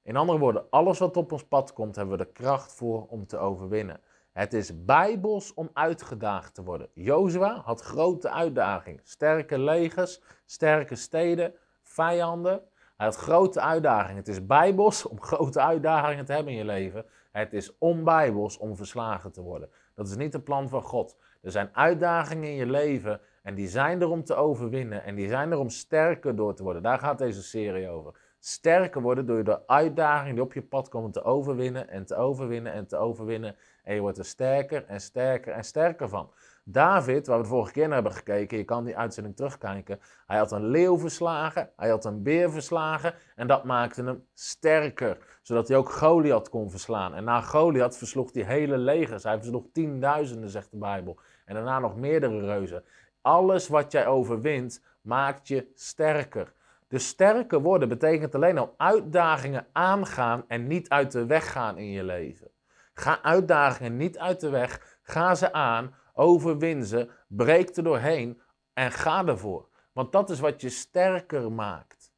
In 0.10 0.15
andere 0.15 0.39
woorden, 0.39 0.69
alles 0.69 1.00
wat 1.00 1.17
op 1.17 1.32
ons 1.32 1.43
pad 1.43 1.74
komt, 1.74 1.95
hebben 1.95 2.17
we 2.17 2.24
de 2.24 2.32
kracht 2.32 2.74
voor 2.74 3.06
om 3.08 3.26
te 3.28 3.38
overwinnen. 3.38 4.02
Het 4.32 4.54
is 4.54 4.86
bijbels 4.86 5.54
om 5.54 5.69
uitgedaagd 5.74 6.56
te 6.56 6.63
worden. 6.63 6.89
Jozua 6.93 7.62
had 7.65 7.82
grote 7.82 8.30
uitdagingen. 8.30 9.00
Sterke 9.04 9.60
legers, 9.60 10.22
sterke 10.45 10.95
steden, 10.95 11.54
vijanden. 11.82 12.62
Hij 12.98 13.06
had 13.06 13.15
grote 13.15 13.62
uitdagingen. 13.62 14.15
Het 14.15 14.28
is 14.28 14.45
bijbels 14.45 15.06
om 15.06 15.22
grote 15.22 15.60
uitdagingen 15.60 16.26
te 16.26 16.34
hebben 16.34 16.52
in 16.52 16.60
je 16.60 16.65
leven. 16.65 17.06
Het 17.32 17.54
is 17.54 17.78
onbijbels 17.78 18.58
om 18.58 18.76
verslagen 18.76 19.32
te 19.32 19.41
worden. 19.41 19.69
Dat 19.95 20.08
is 20.08 20.15
niet 20.15 20.34
het 20.34 20.43
plan 20.43 20.69
van 20.69 20.82
God. 20.82 21.17
Er 21.41 21.52
zijn 21.52 21.69
uitdagingen 21.74 22.50
in 22.50 22.56
je 22.56 22.65
leven 22.65 23.22
en 23.43 23.56
die 23.56 23.67
zijn 23.67 24.02
er 24.02 24.10
om 24.10 24.24
te 24.24 24.36
overwinnen. 24.36 25.04
En 25.04 25.15
die 25.15 25.28
zijn 25.28 25.52
er 25.52 25.58
om 25.58 25.69
sterker 25.69 26.36
door 26.36 26.54
te 26.54 26.63
worden. 26.63 26.82
Daar 26.82 27.00
gaat 27.00 27.17
deze 27.17 27.43
serie 27.43 27.89
over. 27.89 28.13
Sterker 28.39 29.02
worden 29.02 29.25
door 29.25 29.43
de 29.43 29.67
uitdagingen 29.67 30.36
die 30.36 30.43
op 30.43 30.54
je 30.54 30.62
pad 30.62 30.89
komen 30.89 31.12
te 31.12 31.23
overwinnen 31.23 31.89
en 31.89 32.06
te 32.06 32.15
overwinnen 32.15 32.73
en 32.73 32.88
te 32.88 32.97
overwinnen. 32.97 33.56
En 33.84 33.95
je 33.95 34.02
wordt 34.02 34.17
er 34.17 34.25
sterker 34.25 34.86
en 34.86 35.02
sterker 35.02 35.54
en 35.54 35.63
sterker 35.63 36.10
van. 36.10 36.32
David, 36.63 37.28
waar 37.28 37.38
we 37.38 37.43
de 37.43 37.49
vorige 37.49 37.71
keer 37.71 37.86
naar 37.86 37.93
hebben 37.93 38.13
gekeken, 38.13 38.58
je 38.58 38.63
kan 38.63 38.86
die 38.86 38.97
uitzending 38.97 39.36
terugkijken. 39.36 39.99
Hij 40.25 40.38
had 40.38 40.52
een 40.52 40.65
leeuw 40.65 40.97
verslagen, 40.97 41.69
hij 41.75 41.89
had 41.89 42.06
een 42.06 42.23
beer 42.23 42.52
verslagen 42.52 43.13
en 43.36 43.47
dat 43.47 43.63
maakte 43.63 44.04
hem 44.04 44.25
sterker. 44.34 45.17
Zodat 45.41 45.67
hij 45.67 45.78
ook 45.78 45.91
Goliath 45.91 46.49
kon 46.49 46.69
verslaan. 46.69 47.13
En 47.13 47.23
na 47.23 47.41
Goliath 47.41 47.97
versloeg 47.97 48.34
hij 48.34 48.43
hele 48.43 48.78
legers. 48.78 49.23
Hij 49.23 49.38
versloeg 49.38 49.65
tienduizenden, 49.73 50.49
zegt 50.49 50.71
de 50.71 50.78
Bijbel. 50.78 51.19
En 51.45 51.56
daarna 51.56 51.80
nog 51.80 51.95
meerdere 51.95 52.39
reuzen. 52.39 52.84
Alles 53.21 53.67
wat 53.67 53.91
jij 53.91 54.08
overwint, 54.08 54.84
maakt 55.02 55.47
je 55.47 55.71
sterker. 55.75 56.54
Dus 56.89 57.08
sterker 57.08 57.62
worden 57.62 57.89
betekent 57.89 58.36
alleen 58.36 58.58
al 58.58 58.73
uitdagingen 58.78 59.67
aangaan 59.71 60.43
en 60.47 60.67
niet 60.67 60.89
uit 60.89 61.12
de 61.12 61.25
weg 61.25 61.52
gaan 61.52 61.78
in 61.78 61.91
je 61.91 62.04
leven. 62.04 62.52
Ga 62.93 63.21
uitdagingen 63.21 63.97
niet 63.97 64.17
uit 64.17 64.39
de 64.39 64.49
weg, 64.49 64.97
ga 65.02 65.36
ze 65.36 65.54
aan, 65.54 65.95
overwin 66.13 66.86
ze, 66.86 67.10
breek 67.28 67.75
er 67.75 67.84
doorheen 67.84 68.41
en 68.73 68.91
ga 68.91 69.25
ervoor. 69.25 69.67
Want 69.91 70.12
dat 70.12 70.30
is 70.30 70.39
wat 70.39 70.62
je 70.62 70.69
sterker 70.69 71.52
maakt. 71.52 72.12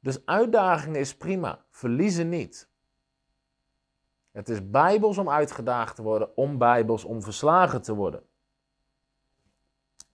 Dus 0.00 0.26
uitdagingen 0.26 1.00
is 1.00 1.16
prima, 1.16 1.64
verliezen 1.70 2.28
niet. 2.28 2.68
Het 4.30 4.48
is 4.48 4.70
bijbels 4.70 5.18
om 5.18 5.30
uitgedaagd 5.30 5.96
te 5.96 6.02
worden, 6.02 6.36
om 6.36 6.58
bijbels 6.58 7.04
om 7.04 7.22
verslagen 7.22 7.82
te 7.82 7.94
worden. 7.94 8.22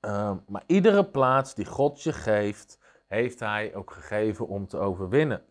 Uh, 0.01 0.37
maar 0.47 0.63
iedere 0.67 1.05
plaats 1.05 1.55
die 1.55 1.65
God 1.65 2.03
je 2.03 2.13
geeft, 2.13 2.79
heeft 3.13 3.41
hij 3.41 3.75
ook 3.75 3.91
gegeven 3.91 4.49
om 4.49 4.67
te 4.67 4.79
overwinnen. 4.79 5.43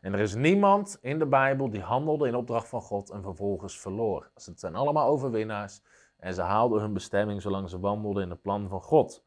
En 0.00 0.12
er 0.12 0.20
is 0.20 0.34
niemand 0.34 0.98
in 1.00 1.18
de 1.18 1.26
Bijbel 1.26 1.70
die 1.70 1.80
handelde 1.80 2.26
in 2.26 2.34
opdracht 2.34 2.68
van 2.68 2.80
God 2.80 3.10
en 3.10 3.22
vervolgens 3.22 3.80
verloor. 3.80 4.30
Het 4.34 4.60
zijn 4.60 4.74
allemaal 4.74 5.08
overwinnaars 5.08 5.82
en 6.18 6.34
ze 6.34 6.42
haalden 6.42 6.80
hun 6.80 6.92
bestemming 6.92 7.42
zolang 7.42 7.70
ze 7.70 7.80
wandelden 7.80 8.22
in 8.22 8.30
het 8.30 8.42
plan 8.42 8.68
van 8.68 8.82
God. 8.82 9.24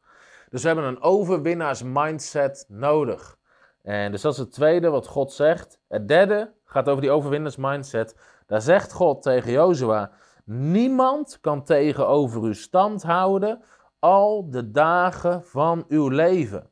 Dus 0.50 0.62
we 0.62 0.66
hebben 0.68 0.86
een 0.86 1.02
overwinnaars 1.02 1.82
mindset 1.82 2.64
nodig. 2.68 3.38
En 3.82 4.10
dus 4.12 4.22
dat 4.22 4.32
is 4.32 4.38
het 4.38 4.52
tweede 4.52 4.88
wat 4.88 5.06
God 5.06 5.32
zegt. 5.32 5.80
Het 5.88 6.08
derde 6.08 6.52
gaat 6.64 6.88
over 6.88 7.02
die 7.02 7.10
overwinnaars 7.10 7.56
mindset. 7.56 8.16
Daar 8.46 8.60
zegt 8.60 8.92
God 8.92 9.22
tegen 9.22 9.52
Jozua: 9.52 10.10
Niemand 10.44 11.38
kan 11.40 11.64
tegenover 11.64 12.44
u 12.44 12.54
stand 12.54 13.02
houden 13.02 13.62
al 13.98 14.50
de 14.50 14.70
dagen 14.70 15.44
van 15.44 15.84
uw 15.88 16.08
leven. 16.08 16.71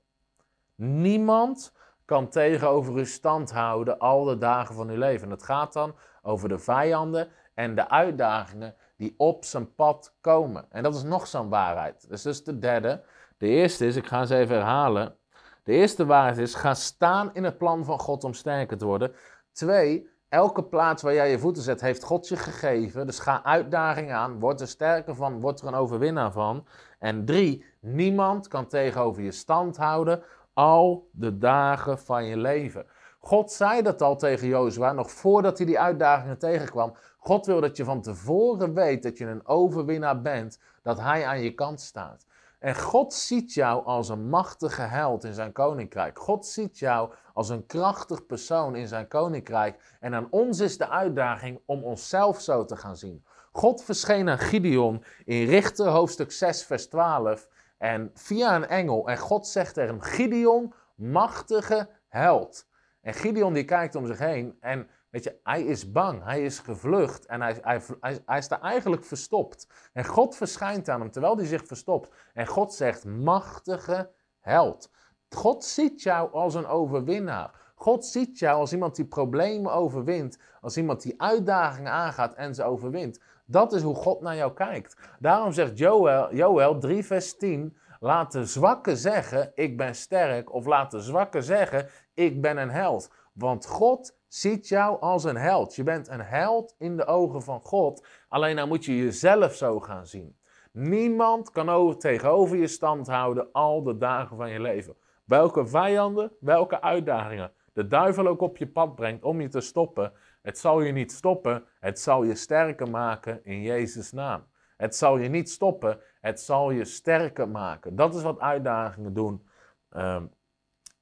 Niemand 0.83 1.73
kan 2.05 2.29
tegenover 2.29 2.99
u 2.99 3.07
stand 3.07 3.51
houden 3.51 3.99
al 3.99 4.25
de 4.25 4.39
dagen 4.39 4.75
van 4.75 4.89
uw 4.89 4.97
leven. 4.97 5.27
En 5.27 5.31
het 5.31 5.43
gaat 5.43 5.73
dan 5.73 5.95
over 6.23 6.49
de 6.49 6.59
vijanden 6.59 7.29
en 7.55 7.75
de 7.75 7.89
uitdagingen 7.89 8.75
die 8.97 9.15
op 9.17 9.45
zijn 9.45 9.75
pad 9.75 10.15
komen. 10.21 10.67
En 10.71 10.83
dat 10.83 10.95
is 10.95 11.03
nog 11.03 11.27
zo'n 11.27 11.49
waarheid. 11.49 12.09
Dus 12.09 12.23
dat 12.23 12.33
is 12.33 12.45
de 12.45 12.59
derde. 12.59 13.03
De 13.39 13.47
eerste 13.47 13.87
is, 13.87 13.97
ik 13.97 14.07
ga 14.07 14.25
ze 14.25 14.37
even 14.37 14.57
herhalen. 14.57 15.17
De 15.63 15.73
eerste 15.73 16.07
waarheid 16.07 16.39
is, 16.39 16.55
ga 16.55 16.75
staan 16.75 17.31
in 17.35 17.45
het 17.45 17.59
plan 17.59 17.85
van 17.85 17.99
God 17.99 18.25
om 18.25 18.35
sterker 18.35 18.79
te 18.79 18.85
worden. 18.85 19.15
Twee, 19.53 20.09
elke 20.29 20.65
plaats 20.65 21.03
waar 21.03 21.15
jij 21.15 21.31
je 21.31 21.39
voeten 21.39 21.63
zet, 21.63 21.81
heeft 21.81 22.05
God 22.05 22.29
je 22.29 22.37
gegeven. 22.37 23.07
Dus 23.07 23.19
ga 23.19 23.45
uitdagingen 23.45 24.17
aan, 24.17 24.39
word 24.39 24.61
er 24.61 24.69
sterker 24.69 25.15
van, 25.15 25.41
word 25.41 25.61
er 25.61 25.67
een 25.67 25.75
overwinnaar 25.75 26.33
van. 26.33 26.67
En 26.99 27.25
drie, 27.25 27.65
niemand 27.81 28.49
kan 28.49 28.67
tegenover 28.67 29.23
je 29.23 29.33
stand 29.33 29.77
houden 29.77 30.23
al 30.55 31.09
de 31.13 31.39
dagen 31.39 31.99
van 31.99 32.25
je 32.25 32.37
leven. 32.37 32.87
God 33.19 33.53
zei 33.53 33.83
dat 33.83 34.03
al 34.03 34.17
tegen 34.17 34.49
Jozua, 34.49 34.93
nog 34.93 35.11
voordat 35.11 35.57
hij 35.57 35.67
die 35.67 35.79
uitdagingen 35.79 36.39
tegenkwam. 36.39 36.95
God 37.19 37.47
wil 37.47 37.61
dat 37.61 37.77
je 37.77 37.85
van 37.85 38.01
tevoren 38.01 38.75
weet 38.75 39.03
dat 39.03 39.19
je 39.19 39.27
een 39.27 39.47
overwinnaar 39.47 40.21
bent, 40.21 40.59
dat 40.83 41.01
hij 41.01 41.27
aan 41.27 41.43
je 41.43 41.55
kant 41.55 41.81
staat. 41.81 42.27
En 42.59 42.77
God 42.77 43.15
ziet 43.15 43.55
jou 43.55 43.85
als 43.85 44.09
een 44.09 44.29
machtige 44.29 44.83
held 44.83 45.25
in 45.25 45.35
zijn 45.35 45.53
koninkrijk. 45.53 46.19
God 46.19 46.47
ziet 46.47 46.79
jou 46.79 47.13
als 47.35 47.49
een 47.49 47.67
krachtig 47.67 48.27
persoon 48.27 48.77
in 48.77 48.89
zijn 48.89 49.09
koninkrijk. 49.09 49.97
En 50.01 50.15
aan 50.15 50.27
ons 50.31 50.61
is 50.61 50.79
de 50.79 50.89
uitdaging 50.89 51.61
om 51.67 51.85
onszelf 51.85 52.41
zo 52.41 52.65
te 52.65 52.77
gaan 52.77 52.97
zien. 52.97 53.25
God 53.53 53.83
verscheen 53.83 54.29
aan 54.29 54.39
Gideon 54.39 55.05
in 55.25 55.47
Richter 55.47 55.87
hoofdstuk 55.87 56.33
6 56.33 56.65
vers 56.65 56.87
12 56.87 57.49
en 57.81 58.11
via 58.15 58.57
een 58.57 58.67
engel. 58.67 59.09
En 59.09 59.19
God 59.19 59.47
zegt 59.47 59.75
tegen 59.75 59.91
hem, 59.91 60.01
Gideon, 60.01 60.75
machtige 60.95 61.89
held. 62.09 62.69
En 63.01 63.15
Gideon 63.15 63.53
die 63.53 63.65
kijkt 63.65 63.95
om 63.95 64.07
zich 64.07 64.19
heen 64.19 64.57
en 64.61 64.89
weet 65.11 65.25
je, 65.25 65.41
hij 65.43 65.63
is 65.63 65.93
bang, 65.93 66.25
hij 66.25 66.45
is 66.45 66.59
gevlucht 66.59 67.27
en 67.27 67.41
hij, 67.41 67.59
hij, 67.61 67.81
hij, 68.01 68.23
hij 68.27 68.43
staat 68.43 68.63
eigenlijk 68.63 69.05
verstopt. 69.05 69.69
En 69.93 70.05
God 70.05 70.37
verschijnt 70.37 70.89
aan 70.89 71.01
hem 71.01 71.11
terwijl 71.11 71.37
hij 71.37 71.47
zich 71.47 71.67
verstopt. 71.67 72.11
En 72.35 72.47
God 72.47 72.75
zegt, 72.75 73.05
machtige 73.05 74.11
held. 74.41 74.91
God 75.29 75.65
ziet 75.65 76.03
jou 76.03 76.33
als 76.33 76.55
een 76.55 76.67
overwinnaar. 76.67 77.73
God 77.75 78.05
ziet 78.05 78.39
jou 78.39 78.59
als 78.59 78.73
iemand 78.73 78.97
die 78.97 79.07
problemen 79.07 79.73
overwint, 79.73 80.39
als 80.61 80.77
iemand 80.77 81.03
die 81.03 81.23
uitdagingen 81.23 81.93
aangaat 81.93 82.35
en 82.35 82.55
ze 82.55 82.65
overwint. 82.65 83.21
Dat 83.51 83.73
is 83.73 83.83
hoe 83.83 83.95
God 83.95 84.21
naar 84.21 84.37
jou 84.37 84.53
kijkt. 84.53 84.97
Daarom 85.19 85.53
zegt 85.53 85.79
Joel, 85.79 86.35
Joel 86.35 86.79
3 86.79 87.05
vers 87.05 87.37
10, 87.37 87.77
laat 88.01 88.33
de 88.33 88.45
zwakke 88.45 88.97
zeggen, 88.97 89.53
ik 89.55 89.77
ben 89.77 89.95
sterk, 89.95 90.53
of 90.53 90.67
laat 90.67 90.91
de 90.91 91.01
zwakke 91.01 91.43
zeggen, 91.43 91.89
ik 92.15 92.41
ben 92.41 92.57
een 92.57 92.71
held. 92.71 93.13
Want 93.33 93.67
God 93.67 94.19
ziet 94.29 94.69
jou 94.69 95.01
als 95.01 95.25
een 95.25 95.37
held. 95.37 95.75
Je 95.75 95.83
bent 95.83 96.09
een 96.09 96.21
held 96.21 96.75
in 96.79 96.97
de 96.97 97.07
ogen 97.07 97.43
van 97.43 97.61
God, 97.61 98.07
alleen 98.29 98.57
dan 98.57 98.69
moet 98.69 98.85
je 98.85 98.97
jezelf 98.97 99.55
zo 99.55 99.81
gaan 99.81 100.07
zien. 100.07 100.37
Niemand 100.73 101.51
kan 101.51 101.69
over, 101.69 101.99
tegenover 101.99 102.57
je 102.57 102.67
stand 102.67 103.07
houden 103.07 103.53
al 103.53 103.83
de 103.83 103.97
dagen 103.97 104.37
van 104.37 104.51
je 104.51 104.61
leven. 104.61 104.97
Welke 105.25 105.67
vijanden, 105.67 106.33
welke 106.41 106.83
uitdagingen 106.83 107.53
de 107.73 107.87
duivel 107.87 108.27
ook 108.27 108.41
op 108.41 108.57
je 108.57 108.67
pad 108.67 108.95
brengt 108.95 109.25
om 109.25 109.41
je 109.41 109.49
te 109.49 109.61
stoppen, 109.61 110.13
het 110.43 110.59
zal 110.59 110.81
je 110.81 110.93
niet 110.93 111.13
stoppen, 111.13 111.65
het 111.81 112.01
zal 112.01 112.23
je 112.23 112.35
sterker 112.35 112.91
maken 112.91 113.45
in 113.45 113.63
Jezus' 113.63 114.13
naam. 114.13 114.45
Het 114.77 114.97
zal 114.97 115.19
je 115.19 115.29
niet 115.29 115.51
stoppen, 115.51 116.01
het 116.21 116.41
zal 116.41 116.71
je 116.71 116.85
sterker 116.85 117.49
maken. 117.49 117.97
Dat 117.97 118.15
is 118.15 118.23
wat 118.23 118.41
uitdagingen 118.41 119.15
doen. 119.15 119.49
Ehm, 119.91 120.27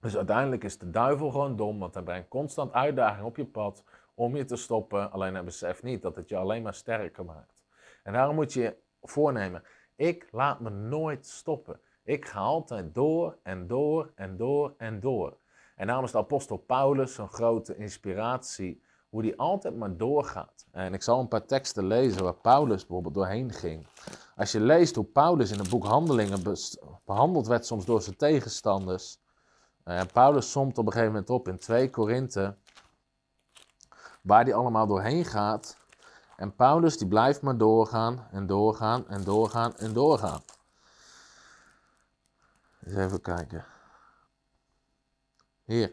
dus 0.01 0.17
uiteindelijk 0.17 0.65
is 0.65 0.79
de 0.79 0.91
duivel 0.91 1.31
gewoon 1.31 1.57
dom, 1.57 1.79
want 1.79 1.95
hij 1.95 2.03
brengt 2.03 2.29
constant 2.29 2.73
uitdagingen 2.73 3.27
op 3.27 3.37
je 3.37 3.47
pad 3.47 3.85
om 4.15 4.37
je 4.37 4.45
te 4.45 4.57
stoppen. 4.57 5.11
Alleen 5.13 5.35
hij 5.35 5.45
beseft 5.45 5.83
niet 5.83 6.03
dat 6.03 6.17
het 6.17 6.29
je 6.29 6.37
alleen 6.37 6.63
maar 6.63 6.75
sterker 6.75 7.25
maakt. 7.25 7.65
En 8.03 8.13
daarom 8.13 8.35
moet 8.35 8.53
je 8.53 8.77
voornemen, 9.03 9.63
ik 9.97 10.29
laat 10.31 10.61
me 10.61 10.71
nooit 10.71 11.27
stoppen. 11.27 11.81
Ik 12.03 12.27
ga 12.27 12.41
altijd 12.41 12.95
door 12.95 13.39
en 13.43 13.67
door 13.67 14.13
en 14.15 14.37
door 14.37 14.75
en 14.77 15.01
door. 15.01 15.37
En 15.77 15.87
daarom 15.87 16.05
is 16.05 16.13
de 16.13 16.19
apostel 16.19 16.57
Paulus 16.57 17.19
een 17.19 17.29
grote 17.29 17.77
inspiratie 17.77 18.83
hoe 19.09 19.23
die 19.23 19.39
altijd 19.39 19.77
maar 19.77 19.97
doorgaat. 19.97 20.67
En 20.71 20.95
ik 20.95 21.03
zal 21.03 21.21
een 21.21 21.29
paar 21.29 21.47
teksten 21.47 21.87
lezen 21.87 22.23
waar 22.23 22.35
Paulus 22.35 22.81
bijvoorbeeld 22.87 23.15
doorheen 23.15 23.53
ging. 23.53 23.87
Als 24.37 24.53
je 24.53 24.61
leest 24.61 24.95
hoe 24.95 25.05
Paulus 25.05 25.51
in 25.51 25.59
het 25.59 25.71
boek 25.71 25.85
Handelingen 25.85 26.43
behandeld 27.05 27.47
werd 27.47 27.67
soms 27.67 27.85
door 27.85 28.03
zijn 28.03 28.17
tegenstanders. 28.17 29.19
En 29.85 30.07
Paulus 30.13 30.51
somt 30.51 30.79
op 30.79 30.87
een 30.87 30.93
gegeven 30.93 31.13
moment 31.13 31.31
op 31.31 31.49
in 31.49 31.59
2 31.59 31.91
Korinthe, 31.91 32.57
waar 34.23 34.45
die 34.45 34.55
allemaal 34.55 34.87
doorheen 34.87 35.25
gaat. 35.25 35.77
En 36.37 36.55
Paulus 36.55 36.99
die 36.99 37.09
blijft 37.09 37.43
maar 37.43 37.59
doorgaan 37.59 38.29
en 38.31 38.47
doorgaan 38.47 39.09
en 39.09 39.25
doorgaan 39.25 39.77
en 39.77 39.93
doorgaan. 39.93 40.41
Eens 42.85 42.97
even 42.97 43.21
kijken. 43.21 43.65
Hier. 45.65 45.93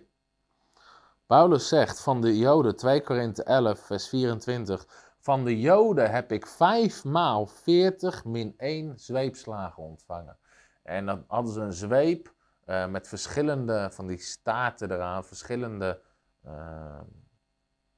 Paulus 1.25 1.67
zegt 1.67 2.01
van 2.01 2.21
de 2.21 2.37
Joden, 2.37 2.75
2 2.75 3.01
Korinthe 3.01 3.43
11, 3.43 3.79
vers 3.79 4.09
24. 4.09 5.13
Van 5.19 5.43
de 5.43 5.59
Joden 5.59 6.11
heb 6.11 6.31
ik 6.31 6.47
vijf 6.47 7.03
maal 7.03 7.45
40 7.45 8.25
min 8.25 8.53
1 8.57 8.99
zweepslagen 8.99 9.83
ontvangen. 9.83 10.37
En 10.83 11.05
dan 11.05 11.23
hadden 11.27 11.53
ze 11.53 11.61
een 11.61 11.73
zweep 11.73 12.33
uh, 12.65 12.87
met 12.87 13.07
verschillende 13.07 13.89
van 13.91 14.07
die 14.07 14.17
staarten 14.17 14.91
eraan, 14.91 15.25
verschillende 15.25 16.01
uh, 16.45 16.51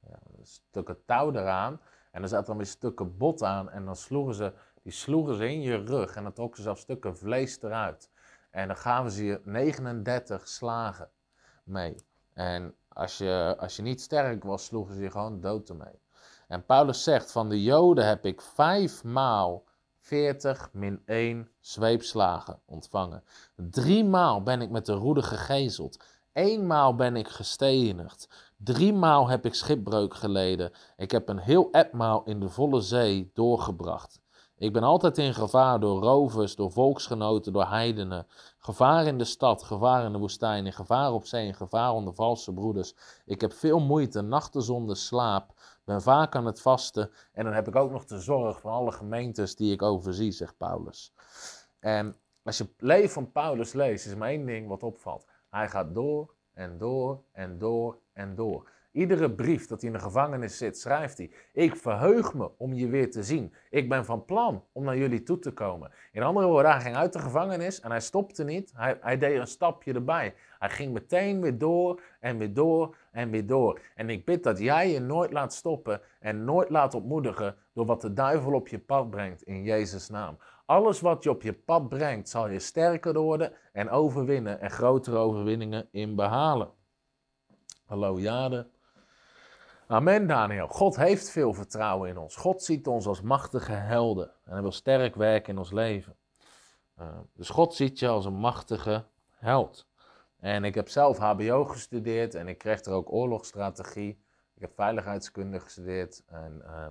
ja, 0.00 0.18
stukken 0.42 1.04
touw 1.04 1.32
eraan. 1.32 1.80
En 2.12 2.22
er 2.22 2.28
zaten 2.28 2.46
dan 2.46 2.56
weer 2.56 2.66
stukken 2.66 3.16
bot 3.16 3.42
aan 3.42 3.70
en 3.70 3.84
dan 3.84 3.96
sloegen 3.96 4.34
ze, 4.34 4.52
die 4.82 4.92
sloegen 4.92 5.34
ze 5.34 5.48
in 5.48 5.60
je 5.60 5.76
rug 5.76 6.16
en 6.16 6.22
dan 6.22 6.32
trokken 6.32 6.56
ze 6.56 6.62
zelfs 6.62 6.80
stukken 6.80 7.16
vlees 7.16 7.62
eruit. 7.62 8.10
En 8.50 8.66
dan 8.66 8.76
gaven 8.76 9.10
ze 9.10 9.24
je 9.24 9.40
39 9.44 10.48
slagen 10.48 11.10
mee. 11.64 11.94
En 12.34 12.74
als 12.98 13.18
je, 13.18 13.56
als 13.58 13.76
je 13.76 13.82
niet 13.82 14.00
sterk 14.00 14.44
was, 14.44 14.64
sloegen 14.64 14.94
ze 14.94 15.02
je 15.02 15.10
gewoon 15.10 15.40
dood 15.40 15.68
ermee. 15.68 16.00
En 16.48 16.64
Paulus 16.64 17.02
zegt, 17.02 17.32
van 17.32 17.48
de 17.48 17.62
Joden 17.62 18.06
heb 18.06 18.24
ik 18.24 18.40
vijf 18.40 19.04
maal 19.04 19.64
40 19.98 20.68
min 20.72 21.02
1 21.04 21.50
zweepslagen 21.60 22.60
ontvangen. 22.64 23.24
Driemaal 23.56 24.42
ben 24.42 24.60
ik 24.60 24.70
met 24.70 24.86
de 24.86 24.92
roede 24.92 25.22
gegezeld. 25.22 26.04
Eenmaal 26.32 26.94
ben 26.94 27.16
ik 27.16 27.28
gestenigd. 27.28 28.28
Driemaal 28.56 29.28
heb 29.28 29.44
ik 29.44 29.54
schipbreuk 29.54 30.14
geleden. 30.14 30.72
Ik 30.96 31.10
heb 31.10 31.28
een 31.28 31.38
heel 31.38 31.70
etmaal 31.70 32.22
in 32.24 32.40
de 32.40 32.48
volle 32.48 32.80
zee 32.80 33.30
doorgebracht. 33.34 34.20
Ik 34.58 34.72
ben 34.72 34.82
altijd 34.82 35.18
in 35.18 35.34
gevaar 35.34 35.80
door 35.80 36.02
rovers, 36.02 36.56
door 36.56 36.70
volksgenoten, 36.72 37.52
door 37.52 37.66
heidenen. 37.66 38.26
Gevaar 38.58 39.06
in 39.06 39.18
de 39.18 39.24
stad, 39.24 39.62
gevaar 39.62 40.04
in 40.04 40.12
de 40.12 40.18
woestijn, 40.18 40.72
gevaar 40.72 41.12
op 41.12 41.26
zee, 41.26 41.46
in 41.46 41.54
gevaar 41.54 41.92
onder 41.92 42.14
valse 42.14 42.52
broeders. 42.52 42.94
Ik 43.24 43.40
heb 43.40 43.52
veel 43.52 43.80
moeite, 43.80 44.20
nachten 44.20 44.62
zonder 44.62 44.96
slaap, 44.96 45.52
ben 45.84 46.02
vaak 46.02 46.34
aan 46.34 46.46
het 46.46 46.60
vasten. 46.60 47.10
En 47.32 47.44
dan 47.44 47.52
heb 47.52 47.68
ik 47.68 47.76
ook 47.76 47.90
nog 47.90 48.04
de 48.04 48.20
zorg 48.20 48.60
van 48.60 48.72
alle 48.72 48.92
gemeentes 48.92 49.56
die 49.56 49.72
ik 49.72 49.82
overzie, 49.82 50.32
zegt 50.32 50.56
Paulus. 50.56 51.12
En 51.78 52.16
als 52.42 52.58
je 52.58 52.64
het 52.64 52.72
leven 52.76 53.10
van 53.10 53.32
Paulus 53.32 53.72
leest, 53.72 54.06
is 54.06 54.14
maar 54.14 54.28
één 54.28 54.46
ding 54.46 54.68
wat 54.68 54.82
opvalt. 54.82 55.26
Hij 55.50 55.68
gaat 55.68 55.94
door 55.94 56.34
en 56.52 56.78
door 56.78 57.22
en 57.32 57.58
door 57.58 57.98
en 58.12 58.34
door. 58.34 58.70
Iedere 58.98 59.30
brief 59.30 59.66
dat 59.66 59.80
hij 59.80 59.90
in 59.90 59.96
de 59.96 60.02
gevangenis 60.02 60.56
zit, 60.56 60.78
schrijft 60.78 61.18
hij: 61.18 61.30
Ik 61.52 61.76
verheug 61.76 62.34
me 62.34 62.50
om 62.56 62.72
je 62.72 62.88
weer 62.88 63.10
te 63.10 63.22
zien. 63.22 63.54
Ik 63.70 63.88
ben 63.88 64.04
van 64.04 64.24
plan 64.24 64.64
om 64.72 64.84
naar 64.84 64.96
jullie 64.96 65.22
toe 65.22 65.38
te 65.38 65.52
komen. 65.52 65.92
In 66.12 66.22
andere 66.22 66.46
woorden, 66.46 66.70
hij 66.72 66.80
ging 66.80 66.96
uit 66.96 67.12
de 67.12 67.18
gevangenis 67.18 67.80
en 67.80 67.90
hij 67.90 68.00
stopte 68.00 68.44
niet. 68.44 68.72
Hij, 68.76 68.98
hij 69.00 69.18
deed 69.18 69.38
een 69.38 69.46
stapje 69.46 69.92
erbij. 69.92 70.34
Hij 70.58 70.70
ging 70.70 70.92
meteen 70.92 71.40
weer 71.40 71.58
door 71.58 72.00
en 72.20 72.38
weer 72.38 72.54
door 72.54 72.96
en 73.12 73.30
weer 73.30 73.46
door. 73.46 73.80
En 73.94 74.10
ik 74.10 74.24
bid 74.24 74.42
dat 74.42 74.58
jij 74.58 74.90
je 74.90 75.00
nooit 75.00 75.32
laat 75.32 75.54
stoppen 75.54 76.00
en 76.20 76.44
nooit 76.44 76.70
laat 76.70 76.94
ontmoedigen 76.94 77.56
door 77.72 77.86
wat 77.86 78.00
de 78.00 78.12
duivel 78.12 78.52
op 78.52 78.68
je 78.68 78.78
pad 78.78 79.10
brengt 79.10 79.42
in 79.42 79.62
Jezus' 79.62 80.08
naam. 80.08 80.38
Alles 80.66 81.00
wat 81.00 81.22
je 81.22 81.30
op 81.30 81.42
je 81.42 81.52
pad 81.52 81.88
brengt, 81.88 82.28
zal 82.28 82.48
je 82.48 82.58
sterker 82.58 83.20
worden 83.20 83.52
en 83.72 83.90
overwinnen 83.90 84.60
en 84.60 84.70
grotere 84.70 85.16
overwinningen 85.16 85.88
in 85.90 86.14
behalen. 86.14 86.70
Hallo 87.84 88.20
Jade. 88.20 88.76
Amen, 89.90 90.26
Daniel. 90.26 90.66
God 90.66 90.96
heeft 90.96 91.30
veel 91.30 91.54
vertrouwen 91.54 92.08
in 92.08 92.18
ons. 92.18 92.36
God 92.36 92.62
ziet 92.62 92.86
ons 92.86 93.06
als 93.06 93.20
machtige 93.20 93.72
helden. 93.72 94.30
En 94.44 94.52
hij 94.52 94.60
wil 94.60 94.72
sterk 94.72 95.14
werken 95.14 95.52
in 95.52 95.58
ons 95.58 95.70
leven. 95.70 96.16
Uh, 97.00 97.18
dus 97.34 97.48
God 97.48 97.74
ziet 97.74 97.98
je 97.98 98.08
als 98.08 98.24
een 98.24 98.34
machtige 98.34 99.04
held. 99.30 99.88
En 100.38 100.64
ik 100.64 100.74
heb 100.74 100.88
zelf 100.88 101.18
HBO 101.18 101.64
gestudeerd 101.64 102.34
en 102.34 102.48
ik 102.48 102.58
kreeg 102.58 102.84
er 102.84 102.92
ook 102.92 103.12
oorlogsstrategie. 103.12 104.22
Ik 104.54 104.60
heb 104.60 104.74
veiligheidskunde 104.74 105.60
gestudeerd. 105.60 106.22
En, 106.26 106.62
uh, 106.66 106.86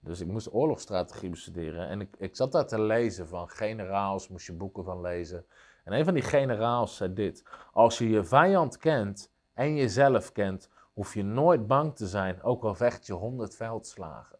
dus 0.00 0.20
ik 0.20 0.26
moest 0.26 0.52
oorlogsstrategie 0.52 1.30
bestuderen. 1.30 1.88
En 1.88 2.00
ik, 2.00 2.16
ik 2.18 2.36
zat 2.36 2.52
daar 2.52 2.66
te 2.66 2.80
lezen 2.80 3.28
van 3.28 3.48
generaals, 3.48 4.28
moest 4.28 4.46
je 4.46 4.52
boeken 4.52 4.84
van 4.84 5.00
lezen. 5.00 5.46
En 5.84 5.92
een 5.92 6.04
van 6.04 6.14
die 6.14 6.22
generaals 6.22 6.96
zei 6.96 7.12
dit: 7.12 7.44
Als 7.72 7.98
je 7.98 8.08
je 8.08 8.24
vijand 8.24 8.76
kent 8.76 9.32
en 9.54 9.74
jezelf 9.74 10.32
kent, 10.32 10.68
hoef 11.00 11.14
je 11.14 11.24
nooit 11.24 11.66
bang 11.66 11.96
te 11.96 12.06
zijn, 12.06 12.42
ook 12.42 12.64
al 12.64 12.74
vecht 12.74 13.06
je 13.06 13.12
honderd 13.12 13.56
veldslagen. 13.56 14.38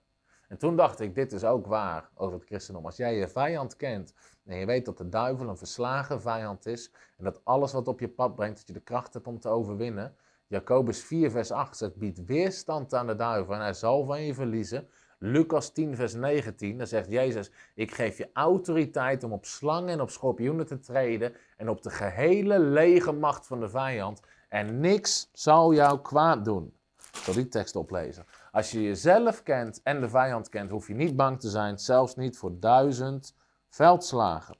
En 0.48 0.58
toen 0.58 0.76
dacht 0.76 1.00
ik, 1.00 1.14
dit 1.14 1.32
is 1.32 1.44
ook 1.44 1.66
waar 1.66 2.10
over 2.14 2.34
het 2.34 2.46
christendom. 2.46 2.84
Als 2.84 2.96
jij 2.96 3.14
je 3.14 3.28
vijand 3.28 3.76
kent 3.76 4.14
en 4.44 4.56
je 4.56 4.66
weet 4.66 4.84
dat 4.84 4.98
de 4.98 5.08
duivel 5.08 5.48
een 5.48 5.56
verslagen 5.56 6.20
vijand 6.20 6.66
is 6.66 6.92
en 7.16 7.24
dat 7.24 7.40
alles 7.44 7.72
wat 7.72 7.88
op 7.88 8.00
je 8.00 8.08
pad 8.08 8.34
brengt, 8.34 8.56
dat 8.56 8.66
je 8.66 8.72
de 8.72 8.80
kracht 8.80 9.14
hebt 9.14 9.26
om 9.26 9.40
te 9.40 9.48
overwinnen. 9.48 10.14
Jacobus 10.46 11.02
4 11.02 11.30
vers 11.30 11.50
8 11.50 11.76
zegt, 11.76 11.96
bied 11.96 12.24
weerstand 12.24 12.94
aan 12.94 13.06
de 13.06 13.16
duivel 13.16 13.54
en 13.54 13.60
hij 13.60 13.74
zal 13.74 14.04
van 14.04 14.22
je 14.22 14.34
verliezen. 14.34 14.88
Lucas 15.18 15.72
10 15.72 15.96
vers 15.96 16.14
19, 16.14 16.78
dan 16.78 16.86
zegt 16.86 17.10
Jezus, 17.10 17.50
ik 17.74 17.94
geef 17.94 18.18
je 18.18 18.30
autoriteit 18.32 19.24
om 19.24 19.32
op 19.32 19.44
slangen 19.44 19.88
en 19.88 20.00
op 20.00 20.10
schorpioenen 20.10 20.66
te 20.66 20.78
treden 20.78 21.34
en 21.56 21.68
op 21.68 21.82
de 21.82 21.90
gehele 21.90 22.58
lege 22.58 23.12
macht 23.12 23.46
van 23.46 23.60
de 23.60 23.68
vijand 23.68 24.20
en 24.50 24.80
niks 24.80 25.28
zal 25.32 25.74
jou 25.74 26.00
kwaad 26.00 26.44
doen. 26.44 26.74
Ik 26.96 27.16
zal 27.16 27.34
die 27.34 27.48
tekst 27.48 27.76
oplezen. 27.76 28.26
Als 28.50 28.70
je 28.70 28.82
jezelf 28.82 29.42
kent 29.42 29.80
en 29.82 30.00
de 30.00 30.08
vijand 30.08 30.48
kent, 30.48 30.70
hoef 30.70 30.88
je 30.88 30.94
niet 30.94 31.16
bang 31.16 31.40
te 31.40 31.48
zijn, 31.48 31.78
zelfs 31.78 32.14
niet 32.14 32.38
voor 32.38 32.60
duizend 32.60 33.34
veldslagen. 33.68 34.56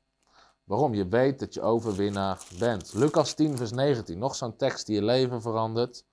Waarom? 0.64 0.94
Je 0.94 1.08
weet 1.08 1.38
dat 1.38 1.54
je 1.54 1.60
overwinnaar 1.60 2.42
bent. 2.58 2.94
Lucas 2.94 3.34
10, 3.34 3.56
vers 3.56 3.72
19. 3.72 4.18
Nog 4.18 4.34
zo'n 4.34 4.56
tekst 4.56 4.86
die 4.86 4.94
je 4.94 5.02
leven 5.02 5.42
verandert. 5.42 6.04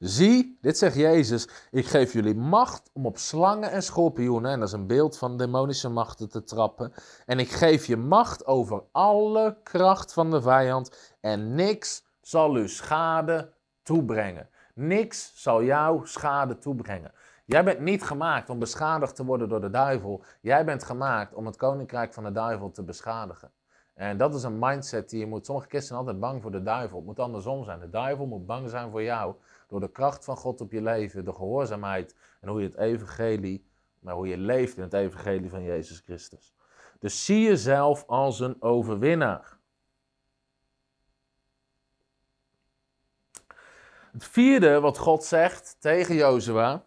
Zie, 0.00 0.58
dit 0.60 0.78
zegt 0.78 0.94
Jezus, 0.94 1.48
ik 1.70 1.86
geef 1.86 2.12
jullie 2.12 2.34
macht 2.34 2.90
om 2.92 3.06
op 3.06 3.18
slangen 3.18 3.70
en 3.70 3.82
schorpioenen, 3.82 4.50
en 4.50 4.58
dat 4.58 4.68
is 4.68 4.74
een 4.74 4.86
beeld 4.86 5.18
van 5.18 5.36
demonische 5.36 5.88
machten, 5.88 6.28
te 6.28 6.44
trappen. 6.44 6.92
En 7.26 7.38
ik 7.38 7.50
geef 7.50 7.86
je 7.86 7.96
macht 7.96 8.46
over 8.46 8.82
alle 8.92 9.56
kracht 9.62 10.12
van 10.12 10.30
de 10.30 10.42
vijand 10.42 11.16
en 11.20 11.54
niks 11.54 12.04
zal 12.20 12.56
u 12.56 12.68
schade 12.68 13.52
toebrengen. 13.82 14.48
Niks 14.74 15.32
zal 15.34 15.62
jou 15.62 16.06
schade 16.06 16.58
toebrengen. 16.58 17.12
Jij 17.44 17.64
bent 17.64 17.80
niet 17.80 18.02
gemaakt 18.02 18.50
om 18.50 18.58
beschadigd 18.58 19.16
te 19.16 19.24
worden 19.24 19.48
door 19.48 19.60
de 19.60 19.70
duivel. 19.70 20.24
Jij 20.40 20.64
bent 20.64 20.84
gemaakt 20.84 21.34
om 21.34 21.46
het 21.46 21.56
koninkrijk 21.56 22.14
van 22.14 22.24
de 22.24 22.32
duivel 22.32 22.70
te 22.70 22.82
beschadigen. 22.82 23.50
En 23.94 24.16
dat 24.16 24.34
is 24.34 24.42
een 24.42 24.58
mindset 24.58 25.10
die 25.10 25.20
je 25.20 25.26
moet. 25.26 25.46
Sommige 25.46 25.68
christenen 25.68 26.00
altijd 26.00 26.20
bang 26.20 26.42
voor 26.42 26.50
de 26.50 26.62
duivel. 26.62 26.96
Het 26.96 27.06
moet 27.06 27.18
andersom 27.18 27.64
zijn. 27.64 27.80
De 27.80 27.90
duivel 27.90 28.26
moet 28.26 28.46
bang 28.46 28.70
zijn 28.70 28.90
voor 28.90 29.02
jou. 29.02 29.34
Door 29.70 29.80
de 29.80 29.90
kracht 29.90 30.24
van 30.24 30.36
God 30.36 30.60
op 30.60 30.72
je 30.72 30.82
leven, 30.82 31.24
de 31.24 31.32
gehoorzaamheid 31.32 32.16
en 32.40 32.48
hoe 32.48 32.60
je 32.60 32.66
het 32.66 32.76
evangelie, 32.76 33.66
maar 33.98 34.14
hoe 34.14 34.28
je 34.28 34.36
leeft 34.36 34.76
in 34.76 34.82
het 34.82 34.92
evangelie 34.92 35.50
van 35.50 35.62
Jezus 35.62 36.00
Christus. 36.00 36.54
Dus 36.98 37.24
zie 37.24 37.40
jezelf 37.40 38.04
als 38.06 38.40
een 38.40 38.62
overwinnaar. 38.62 39.58
Het 44.12 44.24
vierde 44.24 44.80
wat 44.80 44.98
God 44.98 45.24
zegt 45.24 45.76
tegen 45.80 46.14
Jozua 46.14 46.86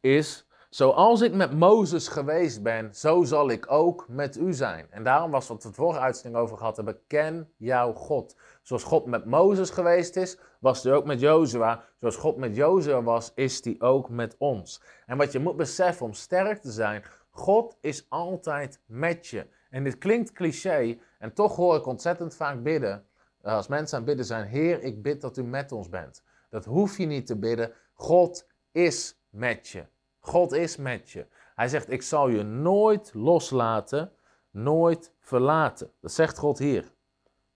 is 0.00 0.46
Zoals 0.76 1.20
ik 1.20 1.34
met 1.34 1.52
Mozes 1.52 2.08
geweest 2.08 2.62
ben, 2.62 2.94
zo 2.94 3.22
zal 3.22 3.50
ik 3.50 3.70
ook 3.70 4.08
met 4.08 4.36
u 4.36 4.52
zijn. 4.52 4.86
En 4.90 5.04
daarom 5.04 5.30
was 5.30 5.48
wat 5.48 5.62
we 5.62 5.68
het 5.68 5.76
vorige 5.76 6.00
uitzending 6.00 6.42
over 6.42 6.56
gehad 6.56 6.76
hebben, 6.76 7.00
ken 7.06 7.52
jouw 7.56 7.92
God. 7.92 8.36
Zoals 8.66 8.84
God 8.84 9.06
met 9.06 9.24
Mozes 9.24 9.70
geweest 9.70 10.16
is, 10.16 10.38
was 10.60 10.82
hij 10.82 10.92
ook 10.92 11.04
met 11.04 11.20
Jozua. 11.20 11.84
Zoals 12.00 12.16
God 12.16 12.36
met 12.36 12.56
Jozua 12.56 13.02
was, 13.02 13.32
is 13.34 13.64
hij 13.64 13.76
ook 13.78 14.08
met 14.08 14.34
ons. 14.38 14.82
En 15.06 15.16
wat 15.16 15.32
je 15.32 15.38
moet 15.38 15.56
beseffen 15.56 16.06
om 16.06 16.12
sterk 16.12 16.60
te 16.60 16.70
zijn, 16.70 17.04
God 17.30 17.76
is 17.80 18.06
altijd 18.08 18.80
met 18.86 19.26
je. 19.26 19.46
En 19.70 19.84
dit 19.84 19.98
klinkt 19.98 20.32
cliché, 20.32 20.98
en 21.18 21.32
toch 21.32 21.56
hoor 21.56 21.76
ik 21.76 21.86
ontzettend 21.86 22.34
vaak 22.34 22.62
bidden. 22.62 23.06
Als 23.42 23.68
mensen 23.68 23.98
aan 23.98 24.02
het 24.02 24.08
bidden 24.08 24.26
zijn, 24.26 24.46
Heer, 24.46 24.82
ik 24.82 25.02
bid 25.02 25.20
dat 25.20 25.36
u 25.36 25.42
met 25.42 25.72
ons 25.72 25.88
bent. 25.88 26.22
Dat 26.50 26.64
hoef 26.64 26.98
je 26.98 27.06
niet 27.06 27.26
te 27.26 27.36
bidden. 27.36 27.72
God 27.92 28.46
is 28.72 29.18
met 29.30 29.68
je. 29.68 29.84
God 30.20 30.52
is 30.52 30.76
met 30.76 31.10
je. 31.10 31.26
Hij 31.54 31.68
zegt, 31.68 31.90
ik 31.90 32.02
zal 32.02 32.28
je 32.28 32.42
nooit 32.42 33.14
loslaten, 33.14 34.12
nooit 34.50 35.12
verlaten. 35.20 35.90
Dat 36.00 36.12
zegt 36.12 36.38
God 36.38 36.58
hier. 36.58 36.94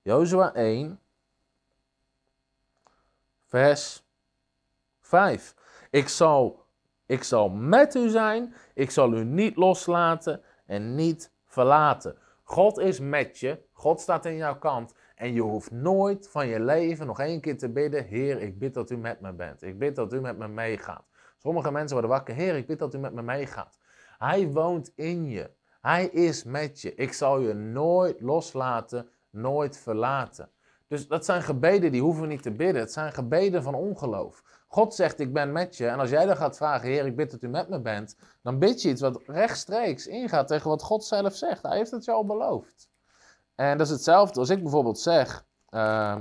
Jozua 0.03 0.55
1, 0.55 1.00
vers 3.51 4.07
5. 5.01 5.55
Ik 5.91 6.09
zal, 6.09 6.65
ik 7.07 7.23
zal 7.23 7.49
met 7.49 7.95
u 7.95 8.09
zijn, 8.09 8.55
ik 8.75 8.91
zal 8.91 9.13
u 9.13 9.25
niet 9.25 9.57
loslaten 9.57 10.43
en 10.67 10.95
niet 10.95 11.33
verlaten. 11.47 12.17
God 12.43 12.79
is 12.79 13.01
met 13.01 13.39
je, 13.39 13.63
God 13.73 14.01
staat 14.01 14.25
in 14.25 14.37
jouw 14.37 14.59
kant 14.59 14.95
en 15.15 15.33
je 15.33 15.41
hoeft 15.41 15.71
nooit 15.71 16.29
van 16.29 16.47
je 16.47 16.61
leven 16.61 17.07
nog 17.07 17.21
één 17.21 17.41
keer 17.41 17.59
te 17.59 17.69
bidden, 17.69 18.05
Heer, 18.05 18.41
ik 18.41 18.59
bid 18.59 18.75
dat 18.75 18.91
u 18.91 18.97
met 18.97 19.21
me 19.21 19.33
bent. 19.33 19.63
Ik 19.63 19.79
bid 19.79 19.97
dat 19.97 20.13
u 20.13 20.21
met 20.21 20.39
me 20.39 20.49
meegaat. 20.49 21.05
Sommige 21.39 21.73
mensen 21.73 21.93
worden 21.93 22.11
wakker. 22.11 22.35
Heer, 22.35 22.57
ik 22.57 22.67
bid 22.67 22.79
dat 22.79 22.95
u 22.95 22.99
met 22.99 23.13
me 23.13 23.23
meegaat. 23.23 23.79
Hij 24.19 24.49
woont 24.49 24.93
in 24.95 25.29
je. 25.29 25.51
Hij 25.81 26.07
is 26.07 26.45
met 26.45 26.81
je. 26.81 26.95
Ik 26.95 27.13
zal 27.13 27.39
je 27.39 27.55
nooit 27.55 28.21
loslaten, 28.21 29.09
nooit 29.31 29.79
verlaten. 29.79 30.51
Dus 30.91 31.09
dat 31.09 31.25
zijn 31.25 31.43
gebeden 31.43 31.93
die 31.93 32.03
hoeven 32.03 32.23
we 32.23 32.29
niet 32.29 32.43
te 32.43 32.51
bidden. 32.51 32.83
Het 32.83 32.93
zijn 32.93 33.13
gebeden 33.13 33.63
van 33.63 33.75
ongeloof. 33.75 34.43
God 34.69 34.95
zegt, 34.95 35.21
ik 35.21 35.33
ben 35.33 35.53
met 35.53 35.77
je. 35.77 35.87
En 35.87 35.99
als 35.99 36.11
jij 36.11 36.27
dan 36.27 36.37
gaat 36.37 36.57
vragen, 36.57 36.89
Heer, 36.89 37.07
ik 37.07 37.17
bid 37.17 37.31
dat 37.31 37.43
u 37.43 37.49
met 37.49 37.69
me 37.69 37.81
bent. 37.81 38.17
Dan 38.43 38.59
bid 38.59 38.83
je 38.83 38.89
iets 38.89 39.01
wat 39.01 39.23
rechtstreeks 39.27 40.07
ingaat 40.07 40.49
tegen 40.49 40.69
wat 40.69 40.83
God 40.83 41.05
zelf 41.05 41.35
zegt. 41.35 41.63
Hij 41.63 41.77
heeft 41.77 41.91
het 41.91 42.05
je 42.05 42.11
al 42.11 42.25
beloofd. 42.25 42.89
En 43.55 43.79
dat 43.79 43.87
is 43.87 43.93
hetzelfde 43.93 44.41
als 44.41 44.51
ik 44.51 44.63
bijvoorbeeld 44.63 44.99
zeg 44.99 45.45
uh, 45.71 46.17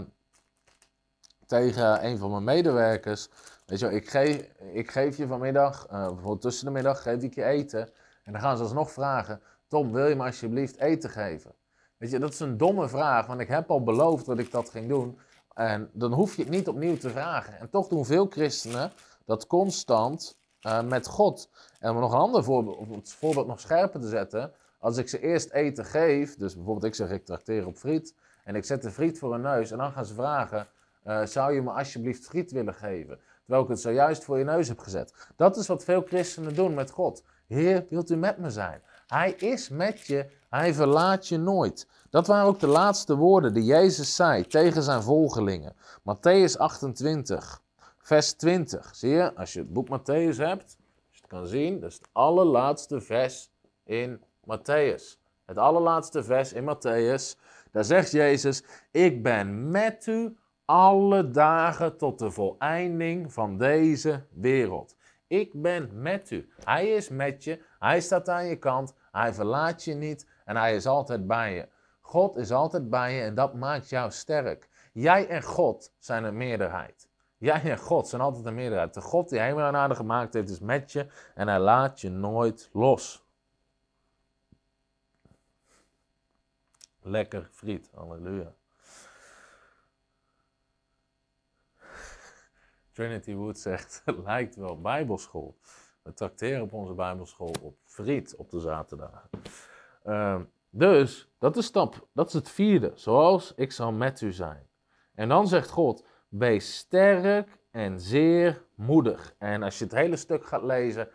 tegen 1.46 2.06
een 2.06 2.18
van 2.18 2.32
mijn 2.32 2.44
medewerkers. 2.44 3.30
Weet 3.66 3.80
je 3.80 3.94
ik 3.94 4.10
geef, 4.10 4.50
ik 4.74 4.92
geef 4.92 5.18
je 5.18 5.28
vanmiddag, 5.28 5.86
uh, 5.86 6.08
bijvoorbeeld 6.08 6.42
tussen 6.42 6.66
de 6.66 6.72
middag, 6.72 7.02
geef 7.02 7.22
ik 7.22 7.36
je 7.36 7.44
eten. 7.44 7.90
En 8.24 8.32
dan 8.32 8.42
gaan 8.42 8.58
ze 8.58 8.64
alsnog 8.64 8.92
vragen, 8.92 9.42
Tom, 9.68 9.92
wil 9.92 10.08
je 10.08 10.16
me 10.16 10.26
alsjeblieft 10.26 10.78
eten 10.78 11.10
geven? 11.10 11.54
Weet 12.00 12.12
je, 12.12 12.20
dat 12.20 12.34
is 12.34 12.40
een 12.40 12.58
domme 12.58 12.90
vraag, 12.90 13.26
want 13.26 13.40
ik 13.40 13.48
heb 13.48 13.72
al 13.72 13.84
beloofd 13.84 14.26
dat 14.26 14.40
ik 14.40 14.52
dat 14.52 14.70
ging 14.70 14.88
doen. 14.90 15.20
En 15.54 15.90
dan 15.94 16.14
hoef 16.14 16.36
je 16.36 16.42
het 16.42 16.52
niet 16.52 16.68
opnieuw 16.68 16.98
te 16.98 17.10
vragen. 17.10 17.60
En 17.60 17.70
toch 17.70 17.88
doen 17.88 18.06
veel 18.06 18.26
christenen 18.26 18.92
dat 19.26 19.48
constant 19.48 20.38
uh, 20.62 20.82
met 20.82 21.08
God. 21.08 21.50
En 21.80 21.92
om 21.92 22.00
nog 22.00 22.12
een 22.12 22.20
ander 22.20 22.44
voorbeeld, 22.44 22.78
om 22.78 22.92
het 22.92 23.14
voorbeeld 23.14 23.48
nog 23.48 23.60
scherper 23.60 24.00
te 24.00 24.08
zetten. 24.08 24.52
Als 24.80 24.98
ik 24.98 25.10
ze 25.10 25.20
eerst 25.20 25.52
eten 25.52 25.86
geef, 25.86 26.36
dus 26.36 26.56
bijvoorbeeld 26.56 26.86
ik 26.86 26.96
zeg 26.96 27.10
ik 27.10 27.26
trakteer 27.26 27.68
op 27.68 27.78
friet. 27.78 28.16
En 28.44 28.56
ik 28.56 28.66
zet 28.66 28.82
de 28.82 28.92
friet 28.92 29.20
voor 29.20 29.32
hun 29.32 29.42
neus 29.42 29.72
en 29.72 29.78
dan 29.78 29.92
gaan 29.92 30.06
ze 30.06 30.14
vragen, 30.14 30.68
uh, 31.06 31.26
zou 31.26 31.54
je 31.54 31.62
me 31.62 31.72
alsjeblieft 31.72 32.26
friet 32.26 32.52
willen 32.52 32.74
geven? 32.74 33.20
terwijl 33.50 33.70
ik 33.70 33.74
het 33.76 33.84
zojuist 33.84 34.24
voor 34.24 34.38
je 34.38 34.44
neus 34.44 34.68
heb 34.68 34.80
gezet. 34.80 35.14
Dat 35.36 35.58
is 35.58 35.68
wat 35.68 35.84
veel 35.84 36.02
christenen 36.02 36.56
doen 36.56 36.74
met 36.74 36.92
God. 36.92 37.24
Heer, 37.48 37.86
wilt 37.90 38.10
u 38.10 38.16
met 38.16 38.38
me 38.38 38.50
zijn? 38.50 38.82
Hij 39.08 39.32
is 39.32 39.70
met 39.70 40.06
je, 40.06 40.30
hij 40.50 40.74
verlaat 40.74 41.28
je 41.28 41.38
nooit. 41.38 41.88
Dat 42.10 42.28
waren 42.28 42.48
ook 42.48 42.60
de 42.60 42.68
laatste 42.68 43.16
woorden 43.16 43.54
die 43.54 43.64
Jezus 43.64 44.16
zei 44.16 44.48
tegen 44.48 44.84
zijn 44.84 45.04
volgelingen. 45.04 45.76
Matthäus 46.00 46.58
28, 46.58 47.62
vers 47.98 48.34
20. 48.34 48.96
Zie 48.96 49.10
je, 49.10 49.36
als 49.36 49.54
je 49.54 49.60
het 49.60 49.74
boek 49.74 49.88
Matthäus 49.88 50.38
hebt, 50.38 50.64
als 50.64 51.18
je 51.18 51.22
het 51.22 51.28
kan 51.28 51.48
zien, 51.48 51.80
dat 51.80 51.90
is 51.90 51.96
het 51.96 52.10
allerlaatste 52.12 53.02
vers 53.02 53.52
in 53.84 54.22
Matthäus. 54.42 55.18
Het 55.46 55.58
allerlaatste 55.58 56.24
vers 56.24 56.54
in 56.54 56.64
Matthäus, 56.64 57.40
daar 57.72 57.84
zegt 57.84 58.12
Jezus, 58.12 58.64
ik 58.92 59.24
ben 59.24 59.72
met 59.72 60.06
u 60.06 60.38
alle 60.66 61.32
dagen 61.32 61.98
tot 61.98 62.20
de 62.20 62.32
voleinding 62.32 63.34
van 63.34 63.58
deze 63.58 64.26
wereld. 64.34 64.96
Ik 65.28 65.62
ben 65.62 65.90
met 65.94 66.32
u. 66.32 66.50
Hij 66.64 66.88
is 66.88 67.10
met 67.10 67.44
je. 67.44 67.62
Hij 67.80 68.02
staat 68.02 68.30
aan 68.30 68.46
je 68.46 68.56
kant. 68.56 68.94
Hij 69.12 69.34
verlaat 69.34 69.84
je 69.84 69.94
niet. 69.94 70.28
En 70.50 70.56
hij 70.56 70.76
is 70.76 70.86
altijd 70.86 71.28
bij 71.28 71.54
je. 71.54 71.68
God 72.02 72.36
is 72.36 72.52
altijd 72.52 72.90
bij 72.90 73.14
je 73.14 73.22
en 73.22 73.36
dat 73.36 73.54
maakt 73.54 73.90
jou 73.90 74.12
sterk. 74.12 74.70
Jij 74.94 75.28
en 75.28 75.44
God 75.44 75.94
zijn 76.00 76.24
een 76.24 76.38
meerderheid. 76.38 77.10
Jij 77.38 77.62
en 77.64 77.78
God 77.78 78.08
zijn 78.08 78.22
altijd 78.22 78.46
een 78.46 78.56
meerderheid. 78.56 78.94
De 78.94 79.02
God 79.02 79.30
die 79.30 79.40
hemel 79.40 79.68
en 79.68 79.76
aarde 79.76 79.96
gemaakt 79.96 80.34
heeft 80.34 80.50
is 80.50 80.60
met 80.60 80.92
je 80.92 81.08
en 81.36 81.48
hij 81.48 81.60
laat 81.60 82.02
je 82.02 82.10
nooit 82.10 82.70
los. 82.74 83.26
Lekker 87.02 87.50
friet, 87.52 87.90
halleluja. 87.94 88.54
Trinity 92.92 93.34
Wood 93.34 93.60
zegt, 93.60 94.04
lijkt 94.26 94.56
wel 94.56 94.82
bijbelschool. 94.82 95.58
We 96.02 96.14
tracteren 96.14 96.62
op 96.62 96.74
onze 96.74 96.94
bijbelschool 96.94 97.56
op 97.62 97.78
friet 97.84 98.36
op 98.36 98.50
de 98.50 98.60
zaterdagen. 98.60 99.30
Uh, 100.06 100.40
dus, 100.70 101.32
dat 101.40 101.58
is 101.58 101.66
stap, 101.66 102.08
dat 102.14 102.28
is 102.28 102.34
het 102.34 102.50
vierde. 102.50 102.92
Zoals 102.96 103.54
ik 103.56 103.72
zal 103.72 103.92
met 103.92 104.22
u 104.22 104.32
zijn. 104.32 104.68
En 105.16 105.30
dan 105.30 105.48
zegt 105.48 105.70
God, 105.70 106.06
wees 106.30 106.78
sterk 106.78 107.58
en 107.72 108.00
zeer 108.00 108.66
moedig. 108.76 109.36
En 109.38 109.64
als 109.64 109.78
je 109.78 109.84
het 109.84 109.94
hele 109.94 110.16
stuk 110.16 110.46
gaat 110.46 110.64
lezen, 110.64 111.10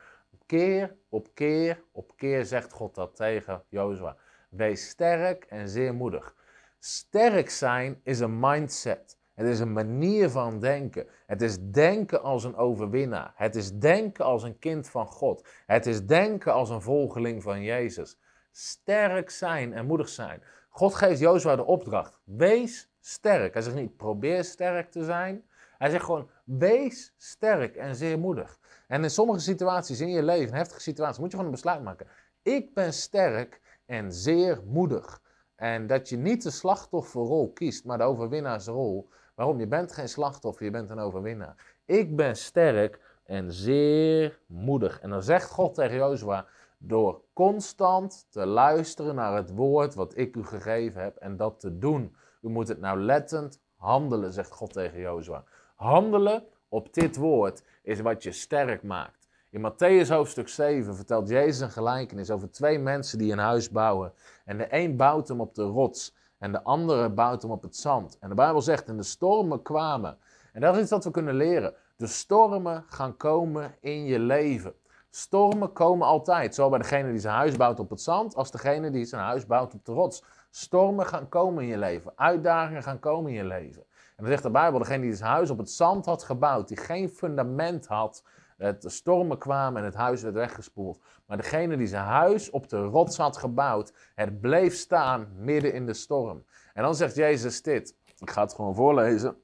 keer 0.47 0.97
op 1.09 1.29
keer 1.35 1.83
op 1.93 2.17
keer 2.17 2.45
zegt 2.45 2.73
God 2.73 2.95
dat 2.95 3.17
tegen 3.17 3.63
Jozua. 3.69 4.17
Wees 4.51 4.89
sterk 4.89 5.45
en 5.45 5.69
zeer 5.69 5.95
moedig. 5.95 6.35
Sterk 6.79 7.51
zijn 7.51 8.01
is 8.03 8.21
een 8.21 8.41
mindset. 8.41 9.19
Het 9.35 9.47
is 9.47 9.61
een 9.61 9.73
manier 9.73 10.31
van 10.31 10.61
denken. 10.61 11.07
Het 11.27 11.43
is 11.43 11.59
denken 11.61 12.23
als 12.23 12.45
een 12.45 12.57
overwinnaar. 12.57 13.33
Het 13.35 13.55
is 13.55 13.73
denken 13.73 14.25
als 14.25 14.43
een 14.43 14.59
kind 14.59 14.89
van 14.89 15.07
God. 15.07 15.49
Het 15.67 15.87
is 15.87 16.07
denken 16.07 16.53
als 16.53 16.71
een 16.71 16.83
volgeling 16.83 17.43
van 17.43 17.63
Jezus. 17.63 18.19
Sterk 18.57 19.31
zijn 19.31 19.73
en 19.73 19.87
moedig 19.87 20.09
zijn. 20.09 20.43
God 20.69 20.95
geeft 20.95 21.21
Jozua 21.21 21.57
de 21.57 21.65
opdracht. 21.65 22.19
Wees 22.25 22.91
sterk. 23.01 23.53
Hij 23.53 23.63
zegt 23.63 23.77
niet 23.77 23.97
probeer 23.97 24.45
sterk 24.45 24.91
te 24.91 25.05
zijn. 25.05 25.45
Hij 25.79 25.91
zegt 25.91 26.05
gewoon 26.05 26.31
wees 26.45 27.15
sterk 27.17 27.77
en 27.77 27.97
zeer 27.97 28.19
moedig. 28.19 28.59
En 28.87 29.03
in 29.03 29.11
sommige 29.11 29.41
situaties 29.41 30.01
in 30.01 30.09
je 30.09 30.23
leven, 30.23 30.57
heftige 30.57 30.81
situaties, 30.81 31.19
moet 31.19 31.31
je 31.31 31.37
gewoon 31.37 31.53
een 31.53 31.57
besluit 31.57 31.83
maken. 31.83 32.07
Ik 32.43 32.75
ben 32.75 32.93
sterk 32.93 33.61
en 33.87 34.13
zeer 34.13 34.61
moedig. 34.67 35.21
En 35.57 35.87
dat 35.87 36.09
je 36.09 36.17
niet 36.17 36.43
de 36.43 36.51
slachtofferrol 36.51 37.53
kiest, 37.53 37.85
maar 37.85 37.99
de 37.99 38.05
overwinnaarsrol. 38.05 39.09
Waarom? 39.35 39.59
Je 39.61 39.67
bent 39.67 39.93
geen 39.93 40.09
slachtoffer, 40.09 40.65
je 40.65 40.71
bent 40.71 40.91
een 40.91 40.99
overwinnaar. 40.99 41.75
Ik 41.85 42.17
ben 42.17 42.37
sterk 42.37 43.01
en 43.25 43.53
zeer 43.53 44.41
moedig. 44.47 45.01
En 45.01 45.11
dan 45.11 45.23
zegt 45.23 45.51
God 45.51 45.75
tegen 45.75 45.97
Jozua, 45.97 46.47
door 46.87 47.21
constant 47.33 48.27
te 48.31 48.47
luisteren 48.47 49.15
naar 49.15 49.37
het 49.37 49.55
woord 49.55 49.95
wat 49.95 50.17
ik 50.17 50.37
u 50.37 50.45
gegeven 50.45 51.03
heb 51.03 51.17
en 51.17 51.37
dat 51.37 51.61
te 51.61 51.79
doen. 51.79 52.17
U 52.41 52.49
moet 52.49 52.69
het 52.69 52.81
nauwlettend 52.81 53.61
handelen, 53.77 54.33
zegt 54.33 54.53
God 54.53 54.73
tegen 54.73 55.01
Jozua. 55.01 55.45
Handelen 55.75 56.45
op 56.69 56.95
dit 56.95 57.17
woord 57.17 57.63
is 57.83 58.01
wat 58.01 58.23
je 58.23 58.33
sterk 58.33 58.83
maakt. 58.83 59.29
In 59.51 59.73
Matthäus 59.73 60.09
hoofdstuk 60.09 60.49
7 60.49 60.97
vertelt 60.97 61.29
Jezus 61.29 61.61
een 61.61 61.71
gelijkenis 61.71 62.31
over 62.31 62.51
twee 62.51 62.79
mensen 62.79 63.19
die 63.19 63.33
een 63.33 63.39
huis 63.39 63.71
bouwen. 63.71 64.13
En 64.45 64.59
de 64.59 64.67
een 64.71 64.97
bouwt 64.97 65.29
hem 65.29 65.41
op 65.41 65.55
de 65.55 65.63
rots 65.63 66.15
en 66.39 66.53
de 66.53 66.63
andere 66.63 67.11
bouwt 67.11 67.43
hem 67.43 67.51
op 67.51 67.63
het 67.63 67.77
zand. 67.77 68.17
En 68.21 68.29
de 68.29 68.35
Bijbel 68.35 68.63
zegt, 68.63 68.89
en 68.89 68.97
de 68.97 69.03
stormen 69.03 69.63
kwamen. 69.63 70.19
En 70.53 70.61
dat 70.61 70.75
is 70.75 70.81
iets 70.81 70.91
dat 70.91 71.05
we 71.05 71.11
kunnen 71.11 71.35
leren. 71.35 71.75
De 71.97 72.07
stormen 72.07 72.85
gaan 72.89 73.17
komen 73.17 73.75
in 73.81 74.05
je 74.05 74.19
leven. 74.19 74.75
Stormen 75.17 75.73
komen 75.73 76.07
altijd, 76.07 76.55
zowel 76.55 76.71
bij 76.71 76.79
degene 76.79 77.11
die 77.11 77.21
zijn 77.21 77.35
huis 77.35 77.57
bouwt 77.57 77.81
op 77.81 77.91
het 77.91 78.01
zand, 78.01 78.35
als 78.35 78.51
degene 78.51 78.91
die 78.91 79.05
zijn 79.05 79.23
huis 79.23 79.47
bouwt 79.47 79.75
op 79.75 79.85
de 79.85 79.93
rots. 79.93 80.25
Stormen 80.51 81.07
gaan 81.07 81.29
komen 81.29 81.63
in 81.63 81.69
je 81.69 81.79
leven, 81.79 82.13
uitdagingen 82.17 82.83
gaan 82.83 82.99
komen 82.99 83.31
in 83.31 83.37
je 83.37 83.45
leven. 83.45 83.83
En 83.83 84.17
dan 84.17 84.27
zegt 84.27 84.43
de 84.43 84.51
Bijbel, 84.51 84.79
degene 84.79 85.03
die 85.03 85.15
zijn 85.15 85.31
huis 85.31 85.51
op 85.51 85.59
het 85.59 85.71
zand 85.71 86.07
had 86.07 86.23
gebouwd, 86.23 86.69
die 86.69 86.77
geen 86.77 87.09
fundament 87.09 87.87
had, 87.87 88.25
de 88.57 88.89
stormen 88.89 89.39
kwamen 89.39 89.81
en 89.81 89.85
het 89.85 89.95
huis 89.95 90.23
werd 90.23 90.35
weggespoeld. 90.35 91.01
Maar 91.27 91.37
degene 91.37 91.77
die 91.77 91.87
zijn 91.87 92.05
huis 92.05 92.51
op 92.51 92.69
de 92.69 92.83
rots 92.83 93.17
had 93.17 93.37
gebouwd, 93.37 93.93
het 94.15 94.41
bleef 94.41 94.75
staan 94.75 95.29
midden 95.37 95.73
in 95.73 95.87
de 95.87 95.95
storm. 95.95 96.45
En 96.73 96.83
dan 96.83 96.95
zegt 96.95 97.15
Jezus 97.15 97.63
dit. 97.63 97.97
Ik 98.19 98.31
ga 98.31 98.43
het 98.43 98.55
gewoon 98.55 98.75
voorlezen, 98.75 99.37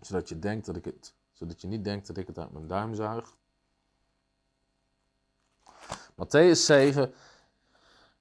zodat 0.00 0.28
je, 0.28 0.38
denkt 0.38 0.66
dat 0.66 0.76
ik 0.76 0.84
het, 0.84 1.14
zodat 1.32 1.60
je 1.60 1.66
niet 1.66 1.84
denkt 1.84 2.06
dat 2.06 2.16
ik 2.16 2.26
het 2.26 2.38
uit 2.38 2.52
mijn 2.52 2.66
duim 2.66 2.94
zuig. 2.94 3.40
Matthäus 6.22 6.66
7, 6.66 7.12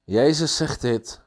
Jezus 0.06 0.58
zegt 0.58 0.82
dit. 0.82 1.22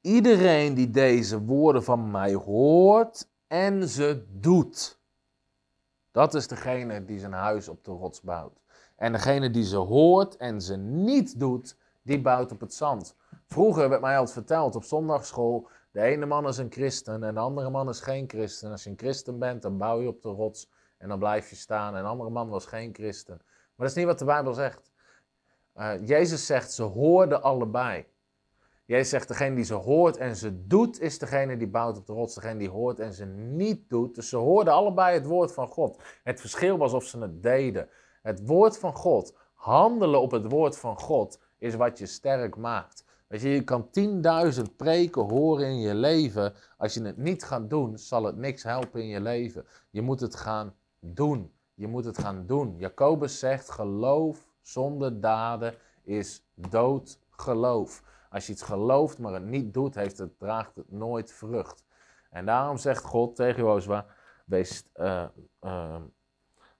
Iedereen 0.00 0.74
die 0.74 0.90
deze 0.90 1.40
woorden 1.40 1.84
van 1.84 2.10
mij 2.10 2.34
hoort 2.34 3.28
en 3.46 3.88
ze 3.88 4.26
doet, 4.30 4.98
dat 6.10 6.34
is 6.34 6.46
degene 6.46 7.04
die 7.04 7.18
zijn 7.18 7.32
huis 7.32 7.68
op 7.68 7.84
de 7.84 7.90
rots 7.90 8.20
bouwt. 8.20 8.60
En 8.96 9.12
degene 9.12 9.50
die 9.50 9.64
ze 9.64 9.76
hoort 9.76 10.36
en 10.36 10.60
ze 10.60 10.76
niet 10.76 11.40
doet, 11.40 11.76
die 12.02 12.20
bouwt 12.20 12.52
op 12.52 12.60
het 12.60 12.74
zand. 12.74 13.14
Vroeger 13.46 13.88
werd 13.88 14.00
mij 14.00 14.16
altijd 14.16 14.32
verteld 14.32 14.76
op 14.76 14.84
zondagschool, 14.84 15.68
de 15.90 16.00
ene 16.00 16.26
man 16.26 16.48
is 16.48 16.58
een 16.58 16.72
christen 16.72 17.22
en 17.22 17.34
de 17.34 17.40
andere 17.40 17.70
man 17.70 17.88
is 17.88 18.00
geen 18.00 18.28
christen. 18.28 18.70
Als 18.70 18.84
je 18.84 18.90
een 18.90 18.98
christen 18.98 19.38
bent, 19.38 19.62
dan 19.62 19.78
bouw 19.78 20.00
je 20.00 20.08
op 20.08 20.22
de 20.22 20.28
rots 20.28 20.70
en 20.98 21.08
dan 21.08 21.18
blijf 21.18 21.50
je 21.50 21.56
staan. 21.56 21.96
En 21.96 22.02
de 22.02 22.08
andere 22.08 22.30
man 22.30 22.48
was 22.48 22.66
geen 22.66 22.94
christen. 22.94 23.36
Maar 23.44 23.88
dat 23.88 23.88
is 23.88 23.94
niet 23.94 24.06
wat 24.06 24.18
de 24.18 24.24
Bijbel 24.24 24.52
zegt. 24.52 24.90
Uh, 25.76 25.92
Jezus 26.06 26.46
zegt, 26.46 26.72
ze 26.72 26.82
hoorden 26.82 27.42
allebei. 27.42 28.06
Jezus 28.84 29.08
zegt, 29.08 29.28
degene 29.28 29.54
die 29.54 29.64
ze 29.64 29.74
hoort 29.74 30.16
en 30.16 30.36
ze 30.36 30.66
doet, 30.66 31.00
is 31.00 31.18
degene 31.18 31.56
die 31.56 31.68
bouwt 31.68 31.96
op 31.96 32.06
de 32.06 32.12
rots. 32.12 32.34
Degene 32.34 32.58
die 32.58 32.68
hoort 32.68 33.00
en 33.00 33.12
ze 33.12 33.24
niet 33.24 33.88
doet. 33.88 34.14
Dus 34.14 34.28
ze 34.28 34.36
hoorden 34.36 34.72
allebei 34.72 35.14
het 35.14 35.26
woord 35.26 35.52
van 35.52 35.68
God. 35.68 36.02
Het 36.22 36.40
verschil 36.40 36.78
was 36.78 36.92
of 36.92 37.04
ze 37.04 37.18
het 37.18 37.42
deden. 37.42 37.88
Het 38.22 38.46
woord 38.46 38.78
van 38.78 38.94
God, 38.94 39.36
handelen 39.54 40.20
op 40.20 40.30
het 40.30 40.50
woord 40.50 40.78
van 40.78 40.98
God, 40.98 41.40
is 41.58 41.74
wat 41.74 41.98
je 41.98 42.06
sterk 42.06 42.56
maakt. 42.56 43.04
Weet 43.30 43.40
je, 43.40 43.48
je 43.48 43.64
kan 43.64 43.88
10.000 44.54 44.76
preken 44.76 45.22
horen 45.22 45.66
in 45.66 45.80
je 45.80 45.94
leven. 45.94 46.54
Als 46.76 46.94
je 46.94 47.02
het 47.02 47.16
niet 47.16 47.44
gaat 47.44 47.70
doen, 47.70 47.98
zal 47.98 48.24
het 48.24 48.36
niks 48.36 48.62
helpen 48.62 49.00
in 49.00 49.06
je 49.06 49.20
leven. 49.20 49.66
Je 49.90 50.02
moet 50.02 50.20
het 50.20 50.34
gaan 50.34 50.74
doen. 51.00 51.52
Je 51.74 51.86
moet 51.86 52.04
het 52.04 52.18
gaan 52.18 52.46
doen. 52.46 52.78
Jacobus 52.78 53.38
zegt, 53.38 53.70
geloof 53.70 54.46
zonder 54.62 55.20
daden 55.20 55.74
is 56.02 56.44
dood 56.54 57.18
geloof. 57.30 58.02
Als 58.30 58.46
je 58.46 58.52
iets 58.52 58.62
gelooft, 58.62 59.18
maar 59.18 59.32
het 59.32 59.46
niet 59.46 59.74
doet, 59.74 59.94
heeft 59.94 60.18
het, 60.18 60.38
draagt 60.38 60.76
het 60.76 60.92
nooit 60.92 61.32
vrucht. 61.32 61.84
En 62.30 62.46
daarom 62.46 62.76
zegt 62.76 63.04
God 63.04 63.36
tegen 63.36 63.62
Jozua, 63.62 64.06
wees, 64.44 64.84
uh, 64.96 65.24
uh, 65.60 66.00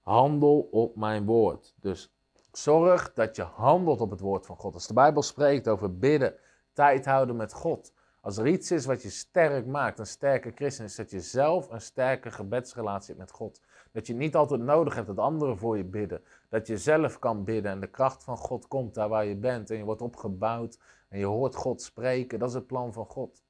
handel 0.01 0.67
op 0.71 0.95
mijn 0.95 1.25
woord. 1.25 1.73
Dus 1.75 2.13
zorg 2.51 3.13
dat 3.13 3.35
je 3.35 3.41
handelt 3.41 4.01
op 4.01 4.09
het 4.09 4.19
woord 4.19 4.45
van 4.45 4.57
God. 4.57 4.73
Als 4.73 4.87
de 4.87 4.93
Bijbel 4.93 5.21
spreekt 5.21 5.67
over 5.67 5.97
bidden, 5.97 6.35
tijd 6.73 7.05
houden 7.05 7.35
met 7.35 7.53
God. 7.53 7.93
Als 8.21 8.37
er 8.37 8.47
iets 8.47 8.71
is 8.71 8.85
wat 8.85 9.01
je 9.01 9.09
sterk 9.09 9.65
maakt, 9.65 9.99
een 9.99 10.05
sterke 10.05 10.51
christen, 10.55 10.85
is 10.85 10.95
dat 10.95 11.11
je 11.11 11.21
zelf 11.21 11.69
een 11.69 11.81
sterke 11.81 12.31
gebedsrelatie 12.31 13.07
hebt 13.07 13.19
met 13.19 13.31
God. 13.31 13.61
Dat 13.91 14.07
je 14.07 14.13
niet 14.13 14.35
altijd 14.35 14.61
nodig 14.61 14.95
hebt 14.95 15.07
dat 15.07 15.17
anderen 15.17 15.57
voor 15.57 15.77
je 15.77 15.83
bidden. 15.83 16.23
Dat 16.49 16.67
je 16.67 16.77
zelf 16.77 17.19
kan 17.19 17.43
bidden 17.43 17.71
en 17.71 17.79
de 17.79 17.87
kracht 17.87 18.23
van 18.23 18.37
God 18.37 18.67
komt 18.67 18.93
daar 18.93 19.09
waar 19.09 19.25
je 19.25 19.35
bent. 19.35 19.69
En 19.69 19.77
je 19.77 19.83
wordt 19.83 20.01
opgebouwd 20.01 20.77
en 21.09 21.19
je 21.19 21.25
hoort 21.25 21.55
God 21.55 21.81
spreken. 21.81 22.39
Dat 22.39 22.49
is 22.49 22.55
het 22.55 22.67
plan 22.67 22.93
van 22.93 23.05
God. 23.05 23.43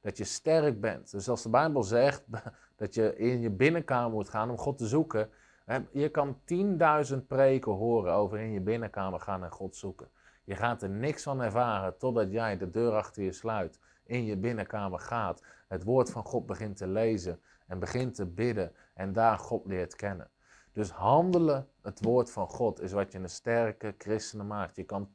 Dat 0.00 0.16
je 0.16 0.24
sterk 0.24 0.80
bent. 0.80 1.10
Dus 1.10 1.28
als 1.28 1.42
de 1.42 1.48
Bijbel 1.48 1.82
zegt 1.82 2.24
dat 2.76 2.94
je 2.94 3.16
in 3.16 3.40
je 3.40 3.50
binnenkamer 3.50 4.10
moet 4.10 4.28
gaan 4.28 4.50
om 4.50 4.58
God 4.58 4.78
te 4.78 4.86
zoeken. 4.86 5.30
Je 5.90 6.08
kan 6.08 6.36
10.000 7.12 7.26
preken 7.26 7.72
horen 7.72 8.12
over 8.12 8.38
in 8.38 8.52
je 8.52 8.60
binnenkamer 8.60 9.20
gaan 9.20 9.44
en 9.44 9.50
God 9.50 9.76
zoeken. 9.76 10.08
Je 10.44 10.54
gaat 10.54 10.82
er 10.82 10.90
niks 10.90 11.22
van 11.22 11.42
ervaren 11.42 11.98
totdat 11.98 12.30
jij 12.30 12.56
de 12.56 12.70
deur 12.70 12.92
achter 12.92 13.22
je 13.22 13.32
sluit, 13.32 13.80
in 14.04 14.24
je 14.24 14.36
binnenkamer 14.36 14.98
gaat, 14.98 15.42
het 15.68 15.84
woord 15.84 16.10
van 16.10 16.24
God 16.24 16.46
begint 16.46 16.76
te 16.76 16.86
lezen 16.86 17.40
en 17.66 17.78
begint 17.78 18.14
te 18.14 18.26
bidden 18.26 18.72
en 18.94 19.12
daar 19.12 19.38
God 19.38 19.66
leert 19.66 19.96
kennen. 19.96 20.30
Dus 20.72 20.90
handelen, 20.90 21.68
het 21.82 22.04
woord 22.04 22.30
van 22.30 22.48
God, 22.48 22.80
is 22.80 22.92
wat 22.92 23.12
je 23.12 23.18
een 23.18 23.28
sterke 23.28 23.94
christenen 23.98 24.46
maakt. 24.46 24.76
Je 24.76 24.84
kan 24.84 25.08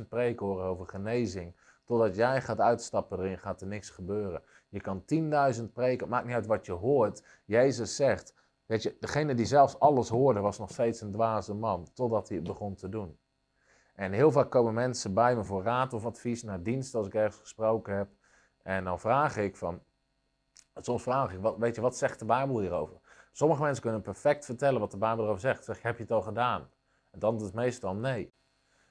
10.000 0.00 0.08
preken 0.08 0.46
horen 0.46 0.64
over 0.64 0.86
genezing. 0.86 1.54
Totdat 1.84 2.16
jij 2.16 2.42
gaat 2.42 2.60
uitstappen 2.60 3.18
erin, 3.18 3.38
gaat 3.38 3.60
er 3.60 3.66
niks 3.66 3.90
gebeuren. 3.90 4.42
Je 4.68 4.80
kan 4.80 5.02
10.000 5.60 5.72
preken, 5.72 6.08
maakt 6.08 6.26
niet 6.26 6.34
uit 6.34 6.46
wat 6.46 6.66
je 6.66 6.72
hoort. 6.72 7.22
Jezus 7.44 7.96
zegt, 7.96 8.34
weet 8.68 8.82
je, 8.82 8.96
degene 9.00 9.34
die 9.34 9.46
zelfs 9.46 9.78
alles 9.78 10.08
hoorde, 10.08 10.40
was 10.40 10.58
nog 10.58 10.70
steeds 10.70 11.00
een 11.00 11.12
dwaze 11.12 11.54
man. 11.54 11.86
Totdat 11.94 12.28
hij 12.28 12.36
het 12.36 12.46
begon 12.46 12.74
te 12.74 12.88
doen. 12.88 13.18
En 13.94 14.12
heel 14.12 14.32
vaak 14.32 14.50
komen 14.50 14.74
mensen 14.74 15.14
bij 15.14 15.36
me 15.36 15.44
voor 15.44 15.62
raad 15.62 15.92
of 15.92 16.06
advies 16.06 16.42
naar 16.42 16.62
dienst 16.62 16.94
als 16.94 17.06
ik 17.06 17.14
ergens 17.14 17.40
gesproken 17.40 17.96
heb. 17.96 18.08
En 18.62 18.84
dan 18.84 19.00
vraag 19.00 19.36
ik 19.36 19.56
van, 19.56 19.82
soms 20.74 21.02
vraag 21.02 21.32
ik, 21.32 21.40
weet 21.58 21.74
je, 21.74 21.80
wat 21.80 21.96
zegt 21.96 22.18
de 22.18 22.24
Bijbel 22.24 22.60
hierover? 22.60 22.96
Sommige 23.32 23.62
mensen 23.62 23.82
kunnen 23.82 24.02
perfect 24.02 24.44
vertellen 24.44 24.80
wat 24.80 24.90
de 24.90 24.98
Bijbel 24.98 25.24
erover 25.24 25.40
zegt. 25.40 25.64
Zeg, 25.64 25.82
heb 25.82 25.96
je 25.96 26.02
het 26.02 26.12
al 26.12 26.22
gedaan? 26.22 26.68
En 27.10 27.18
dan 27.18 27.36
is 27.36 27.42
het 27.42 27.54
meestal 27.54 27.94
nee. 27.94 28.32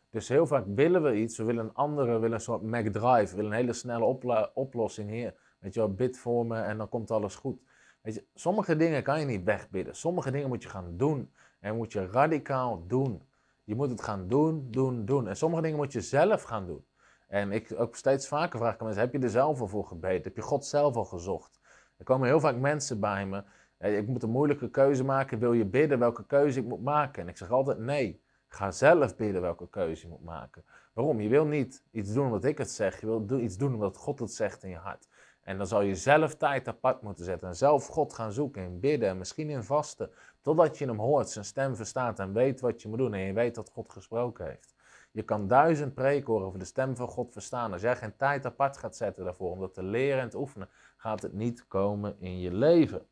Dus 0.10 0.28
heel 0.28 0.48
vaak 0.48 0.66
willen 0.68 1.04
we 1.04 1.16
iets, 1.16 1.38
we 1.38 1.44
willen 1.44 1.66
een 1.66 1.74
andere, 1.74 2.14
we 2.14 2.20
willen 2.20 2.36
een 2.36 2.42
soort 2.42 2.62
McDrive, 2.62 3.30
we 3.30 3.36
willen 3.36 3.52
een 3.52 3.58
hele 3.58 3.74
snelle 3.74 4.06
oplossing 4.54 5.10
hier. 5.10 5.36
Weet 5.60 5.74
je 5.74 5.80
wel, 5.80 5.94
bid 5.94 6.18
voor 6.18 6.46
me 6.46 6.62
en 6.62 6.78
dan 6.78 6.90
komt 6.90 7.12
alles 7.12 7.36
goed. 7.36 7.62
Weet 8.02 8.14
je, 8.14 8.26
sommige 8.34 8.76
dingen 8.76 9.04
kan 9.04 9.20
je 9.20 9.26
niet 9.26 9.44
wegbidden. 9.44 9.96
Sommige 9.96 10.32
dingen 10.32 10.48
moet 10.48 10.64
je 10.64 10.70
gaan 10.70 10.98
doen. 10.98 11.32
En 11.60 11.76
moet 11.76 11.92
je 11.92 12.08
radicaal 12.08 12.88
doen. 12.88 13.22
Je 13.64 13.76
moet 13.76 13.90
het 13.90 14.02
gaan 14.02 14.28
doen, 14.28 14.68
doen, 14.72 15.06
doen. 15.06 15.28
En 15.28 15.38
sommige 15.38 15.62
dingen 15.62 15.78
moet 15.78 15.92
je 15.92 16.02
zelf 16.02 16.44
gaan 16.44 16.66
doen. 16.66 16.86
En 17.28 17.52
ik 17.52 17.74
ook 17.78 17.96
steeds 17.96 18.28
vaker 18.28 18.60
vraag 18.60 18.74
ik 18.74 18.82
mensen, 18.82 19.02
heb 19.02 19.14
je 19.14 19.20
er 19.20 19.30
zelf 19.30 19.60
al 19.62 19.68
voor 19.68 19.86
gebeden? 19.86 20.24
Heb 20.24 20.36
je 20.36 20.42
God 20.42 20.66
zelf 20.66 20.96
al 20.96 21.06
gezocht? 21.06 21.60
Er 21.98 22.06
komen 22.06 22.28
heel 22.28 22.40
vaak 22.40 22.56
mensen 22.56 23.00
bij 23.00 23.26
me, 23.26 23.44
ik 23.78 24.08
moet 24.08 24.24
een 24.24 24.30
moeilijke 24.30 24.70
keuze 24.70 25.04
maken, 25.04 25.40
wil 25.40 25.54
je 25.54 25.66
bidden 25.66 26.00
welke 26.00 26.26
keuze 26.26 26.60
ik 26.60 26.66
moet 26.66 26.84
maken? 26.84 27.22
En 27.22 27.28
ik 27.28 27.38
zeg 27.38 27.52
altijd 27.52 27.78
nee, 27.78 28.22
ga 28.48 28.72
zelf 28.72 29.16
bidden 29.16 29.42
welke 29.42 29.70
keuze 29.70 30.02
je 30.02 30.08
moet 30.08 30.24
maken. 30.24 30.64
Waarom? 30.94 31.22
Je 31.22 31.30
wil 31.30 31.46
niet 31.46 31.84
iets 31.92 32.14
doen 32.14 32.26
omdat 32.26 32.44
ik 32.44 32.58
het 32.58 32.72
zeg, 32.72 33.00
je 33.00 33.06
wil 33.06 33.40
iets 33.40 33.58
doen 33.58 33.74
omdat 33.74 33.98
God 33.98 34.20
het 34.20 34.34
zegt 34.34 34.64
in 34.64 34.70
je 34.70 34.76
hart. 34.76 35.08
En 35.48 35.58
dan 35.58 35.68
zal 35.68 35.82
je 35.82 35.96
zelf 35.96 36.36
tijd 36.36 36.68
apart 36.68 37.02
moeten 37.02 37.26
zetten 37.26 37.48
en 37.48 37.56
zelf 37.56 37.88
God 37.88 38.14
gaan 38.14 38.32
zoeken 38.32 38.64
in 38.64 38.80
bidden 38.80 39.10
en 39.10 39.18
misschien 39.18 39.50
in 39.50 39.64
vasten. 39.64 40.12
Totdat 40.42 40.78
je 40.78 40.86
hem 40.86 41.00
hoort, 41.00 41.30
zijn 41.30 41.46
stem 41.46 41.76
verstaat 41.76 42.20
en 42.20 42.34
weet 42.34 42.60
wat 42.60 42.82
je 42.82 42.88
moet 42.88 42.98
doen 42.98 43.14
en 43.14 43.20
je 43.20 43.34
weet 43.34 43.56
dat 43.56 43.70
God 43.70 43.92
gesproken 43.92 44.46
heeft. 44.46 44.76
Je 45.12 45.24
kan 45.24 45.48
duizend 45.48 45.94
preken 45.94 46.34
horen 46.34 46.48
over 46.48 46.60
de 46.60 46.66
stem 46.66 46.96
van 46.96 47.08
God 47.08 47.34
verstaan. 47.34 47.72
Als 47.72 47.82
jij 47.82 47.96
geen 47.96 48.16
tijd 48.16 48.46
apart 48.46 48.78
gaat 48.78 48.96
zetten 48.96 49.24
daarvoor 49.24 49.52
om 49.52 49.60
dat 49.60 49.74
te 49.74 49.84
leren 49.84 50.22
en 50.22 50.30
te 50.30 50.38
oefenen, 50.38 50.70
gaat 50.98 51.22
het 51.22 51.34
niet 51.34 51.68
komen 51.68 52.20
in 52.20 52.40
je 52.40 52.54
leven. 52.54 53.08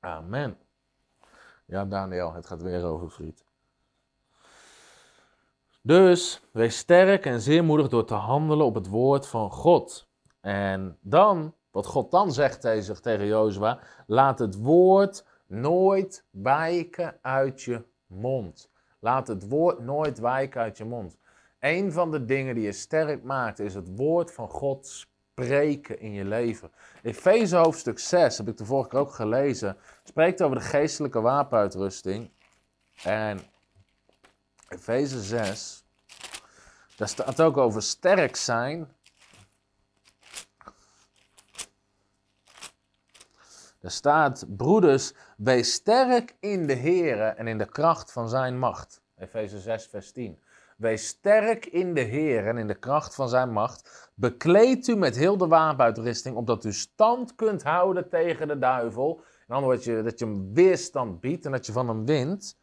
Amen. 0.00 0.58
Ja, 1.64 1.84
Daniel, 1.84 2.32
het 2.32 2.46
gaat 2.46 2.62
weer 2.62 2.84
over 2.84 3.10
friet. 3.10 3.47
Dus 5.82 6.42
wees 6.52 6.78
sterk 6.78 7.26
en 7.26 7.40
zeer 7.40 7.64
moedig 7.64 7.88
door 7.88 8.04
te 8.04 8.14
handelen 8.14 8.66
op 8.66 8.74
het 8.74 8.88
woord 8.88 9.26
van 9.26 9.50
God. 9.50 10.08
En 10.40 10.98
dan, 11.00 11.54
wat 11.70 11.86
God 11.86 12.10
dan 12.10 12.32
zegt 12.32 12.60
tegen, 12.60 13.02
tegen 13.02 13.26
Jozua, 13.26 13.80
laat 14.06 14.38
het 14.38 14.56
woord 14.56 15.24
nooit 15.46 16.24
wijken 16.30 17.18
uit 17.22 17.62
je 17.62 17.84
mond. 18.06 18.70
Laat 19.00 19.28
het 19.28 19.48
woord 19.48 19.78
nooit 19.78 20.18
wijken 20.18 20.60
uit 20.60 20.78
je 20.78 20.84
mond. 20.84 21.18
Een 21.60 21.92
van 21.92 22.10
de 22.10 22.24
dingen 22.24 22.54
die 22.54 22.64
je 22.64 22.72
sterk 22.72 23.22
maakt 23.22 23.58
is 23.58 23.74
het 23.74 23.96
woord 23.96 24.32
van 24.32 24.48
God 24.48 24.86
spreken 24.86 26.00
in 26.00 26.12
je 26.12 26.24
leven. 26.24 26.70
Efeze 27.02 27.56
hoofdstuk 27.56 27.98
6, 27.98 28.38
heb 28.38 28.48
ik 28.48 28.56
de 28.56 28.64
vorige 28.64 28.88
keer 28.88 28.98
ook 28.98 29.12
gelezen, 29.12 29.76
spreekt 30.04 30.42
over 30.42 30.56
de 30.56 30.64
geestelijke 30.64 31.20
wapenuitrusting. 31.20 32.30
En 33.02 33.40
Efeze 34.68 35.22
6, 35.22 35.84
daar 36.96 37.08
staat 37.08 37.40
ook 37.40 37.56
over 37.56 37.82
sterk 37.82 38.36
zijn. 38.36 38.96
Er 43.80 43.90
staat, 43.90 44.44
broeders, 44.56 45.12
wees 45.36 45.72
sterk 45.72 46.36
in 46.40 46.66
de 46.66 46.72
Heer 46.72 47.20
en 47.20 47.46
in 47.46 47.58
de 47.58 47.68
kracht 47.68 48.12
van 48.12 48.28
zijn 48.28 48.58
macht. 48.58 49.00
Efeze 49.16 49.58
6, 49.58 49.86
vers 49.86 50.12
10. 50.12 50.42
Wees 50.76 51.06
sterk 51.06 51.66
in 51.66 51.94
de 51.94 52.00
Heer 52.00 52.46
en 52.46 52.58
in 52.58 52.66
de 52.66 52.78
kracht 52.78 53.14
van 53.14 53.28
zijn 53.28 53.52
macht. 53.52 54.10
Bekleed 54.14 54.86
u 54.86 54.96
met 54.96 55.16
heel 55.16 55.36
de 55.36 55.46
wapenuitrusting, 55.46 56.36
opdat 56.36 56.64
u 56.64 56.72
stand 56.72 57.34
kunt 57.34 57.62
houden 57.62 58.08
tegen 58.08 58.48
de 58.48 58.58
duivel. 58.58 59.22
In 59.48 59.54
andere 59.54 59.76
woorden, 59.76 60.04
dat 60.04 60.18
je 60.18 60.24
hem 60.24 60.54
weerstand 60.54 61.20
biedt 61.20 61.44
en 61.44 61.52
dat 61.52 61.66
je 61.66 61.72
van 61.72 61.88
hem 61.88 62.06
wint. 62.06 62.57